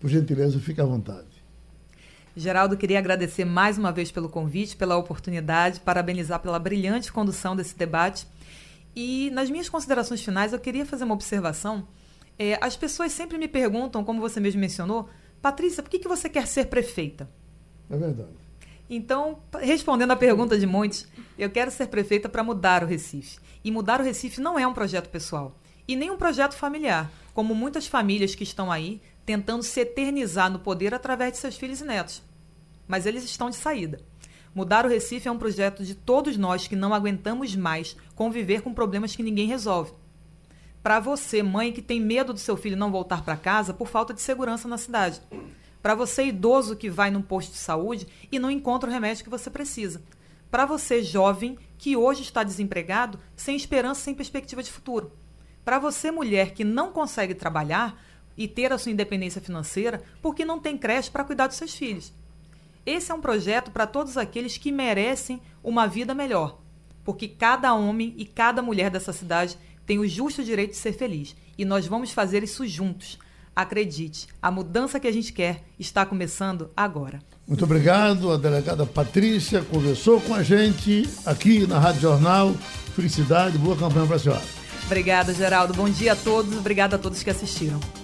Por 0.00 0.08
gentileza, 0.08 0.58
fique 0.58 0.80
à 0.80 0.84
vontade. 0.84 1.26
Geraldo, 2.36 2.76
queria 2.76 2.98
agradecer 2.98 3.44
mais 3.44 3.76
uma 3.76 3.92
vez 3.92 4.10
pelo 4.10 4.28
convite, 4.28 4.74
pela 4.74 4.96
oportunidade, 4.96 5.80
parabenizar 5.80 6.40
pela 6.40 6.58
brilhante 6.58 7.12
condução 7.12 7.54
desse 7.54 7.76
debate. 7.76 8.26
E 8.94 9.30
nas 9.30 9.50
minhas 9.50 9.68
considerações 9.68 10.22
finais, 10.22 10.52
eu 10.52 10.58
queria 10.58 10.84
fazer 10.86 11.04
uma 11.04 11.14
observação 11.14 11.86
É, 12.38 12.58
as 12.60 12.76
pessoas 12.76 13.12
sempre 13.12 13.36
me 13.38 13.46
perguntam, 13.46 14.02
como 14.02 14.20
você 14.20 14.40
mesmo 14.40 14.60
mencionou, 14.60 15.08
Patrícia, 15.40 15.82
por 15.82 15.90
que, 15.90 15.98
que 15.98 16.08
você 16.08 16.28
quer 16.28 16.46
ser 16.46 16.66
prefeita? 16.66 17.30
É 17.90 17.96
verdade. 17.96 18.30
Então, 18.88 19.38
respondendo 19.60 20.12
à 20.12 20.16
pergunta 20.16 20.58
de 20.58 20.66
muitos, 20.66 21.06
eu 21.38 21.50
quero 21.50 21.70
ser 21.70 21.88
prefeita 21.88 22.28
para 22.28 22.42
mudar 22.42 22.82
o 22.82 22.86
Recife. 22.86 23.38
E 23.62 23.70
mudar 23.70 24.00
o 24.00 24.04
Recife 24.04 24.40
não 24.40 24.58
é 24.58 24.66
um 24.66 24.74
projeto 24.74 25.08
pessoal 25.08 25.58
e 25.86 25.94
nem 25.94 26.10
um 26.10 26.16
projeto 26.16 26.54
familiar, 26.54 27.10
como 27.34 27.54
muitas 27.54 27.86
famílias 27.86 28.34
que 28.34 28.44
estão 28.44 28.72
aí 28.72 29.00
tentando 29.24 29.62
se 29.62 29.80
eternizar 29.80 30.50
no 30.50 30.58
poder 30.58 30.94
através 30.94 31.32
de 31.32 31.38
seus 31.38 31.56
filhos 31.56 31.80
e 31.80 31.84
netos. 31.84 32.22
Mas 32.88 33.06
eles 33.06 33.24
estão 33.24 33.50
de 33.50 33.56
saída. 33.56 34.00
Mudar 34.54 34.84
o 34.84 34.88
Recife 34.88 35.28
é 35.28 35.32
um 35.32 35.38
projeto 35.38 35.82
de 35.82 35.94
todos 35.94 36.36
nós 36.36 36.68
que 36.68 36.76
não 36.76 36.92
aguentamos 36.92 37.56
mais 37.56 37.96
conviver 38.14 38.60
com 38.60 38.74
problemas 38.74 39.16
que 39.16 39.22
ninguém 39.22 39.46
resolve. 39.46 39.92
Para 40.82 41.00
você, 41.00 41.42
mãe 41.42 41.72
que 41.72 41.80
tem 41.80 41.98
medo 41.98 42.34
do 42.34 42.38
seu 42.38 42.54
filho 42.54 42.76
não 42.76 42.92
voltar 42.92 43.24
para 43.24 43.36
casa 43.36 43.72
por 43.72 43.88
falta 43.88 44.12
de 44.12 44.20
segurança 44.20 44.68
na 44.68 44.76
cidade. 44.76 45.22
Para 45.80 45.94
você, 45.94 46.26
idoso 46.26 46.76
que 46.76 46.90
vai 46.90 47.10
num 47.10 47.22
posto 47.22 47.52
de 47.52 47.58
saúde 47.58 48.06
e 48.30 48.38
não 48.38 48.50
encontra 48.50 48.90
o 48.90 48.92
remédio 48.92 49.24
que 49.24 49.30
você 49.30 49.48
precisa. 49.48 50.02
Para 50.50 50.66
você, 50.66 51.02
jovem 51.02 51.56
que 51.78 51.96
hoje 51.96 52.22
está 52.22 52.42
desempregado, 52.42 53.18
sem 53.34 53.56
esperança, 53.56 54.02
sem 54.02 54.14
perspectiva 54.14 54.62
de 54.62 54.70
futuro. 54.70 55.12
Para 55.64 55.78
você, 55.78 56.10
mulher 56.10 56.52
que 56.52 56.62
não 56.62 56.92
consegue 56.92 57.34
trabalhar 57.34 57.98
e 58.36 58.46
ter 58.46 58.70
a 58.70 58.76
sua 58.76 58.92
independência 58.92 59.40
financeira 59.40 60.02
porque 60.20 60.44
não 60.44 60.58
tem 60.58 60.76
creche 60.76 61.10
para 61.10 61.24
cuidar 61.24 61.46
dos 61.46 61.56
seus 61.56 61.74
filhos. 61.74 62.12
Esse 62.84 63.12
é 63.12 63.14
um 63.14 63.20
projeto 63.20 63.70
para 63.70 63.86
todos 63.86 64.16
aqueles 64.16 64.58
que 64.58 64.72
merecem 64.72 65.40
uma 65.62 65.86
vida 65.86 66.14
melhor, 66.14 66.58
porque 67.04 67.28
cada 67.28 67.72
homem 67.74 68.12
e 68.16 68.24
cada 68.24 68.60
mulher 68.60 68.90
dessa 68.90 69.12
cidade 69.12 69.56
tem 69.86 69.98
o 69.98 70.08
justo 70.08 70.42
direito 70.42 70.70
de 70.70 70.76
ser 70.76 70.92
feliz 70.92 71.36
e 71.56 71.64
nós 71.64 71.86
vamos 71.86 72.10
fazer 72.10 72.42
isso 72.42 72.66
juntos. 72.66 73.18
Acredite, 73.54 74.28
a 74.40 74.50
mudança 74.50 74.98
que 74.98 75.06
a 75.06 75.12
gente 75.12 75.32
quer 75.32 75.62
está 75.78 76.06
começando 76.06 76.70
agora. 76.76 77.20
Muito 77.46 77.64
obrigado. 77.64 78.32
A 78.32 78.36
delegada 78.36 78.86
Patrícia 78.86 79.62
conversou 79.62 80.20
com 80.20 80.34
a 80.34 80.42
gente 80.42 81.08
aqui 81.26 81.66
na 81.66 81.78
Rádio 81.78 82.00
Jornal. 82.00 82.54
Felicidade, 82.96 83.58
boa 83.58 83.76
campanha 83.76 84.06
para 84.06 84.16
a 84.16 84.18
senhora. 84.18 84.42
Obrigada, 84.86 85.34
Geraldo. 85.34 85.74
Bom 85.74 85.88
dia 85.88 86.14
a 86.14 86.16
todos. 86.16 86.56
Obrigada 86.56 86.96
a 86.96 86.98
todos 86.98 87.22
que 87.22 87.30
assistiram. 87.30 88.01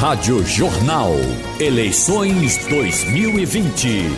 Rádio 0.00 0.42
Jornal. 0.46 1.12
Eleições 1.60 2.56
2020. 2.68 4.10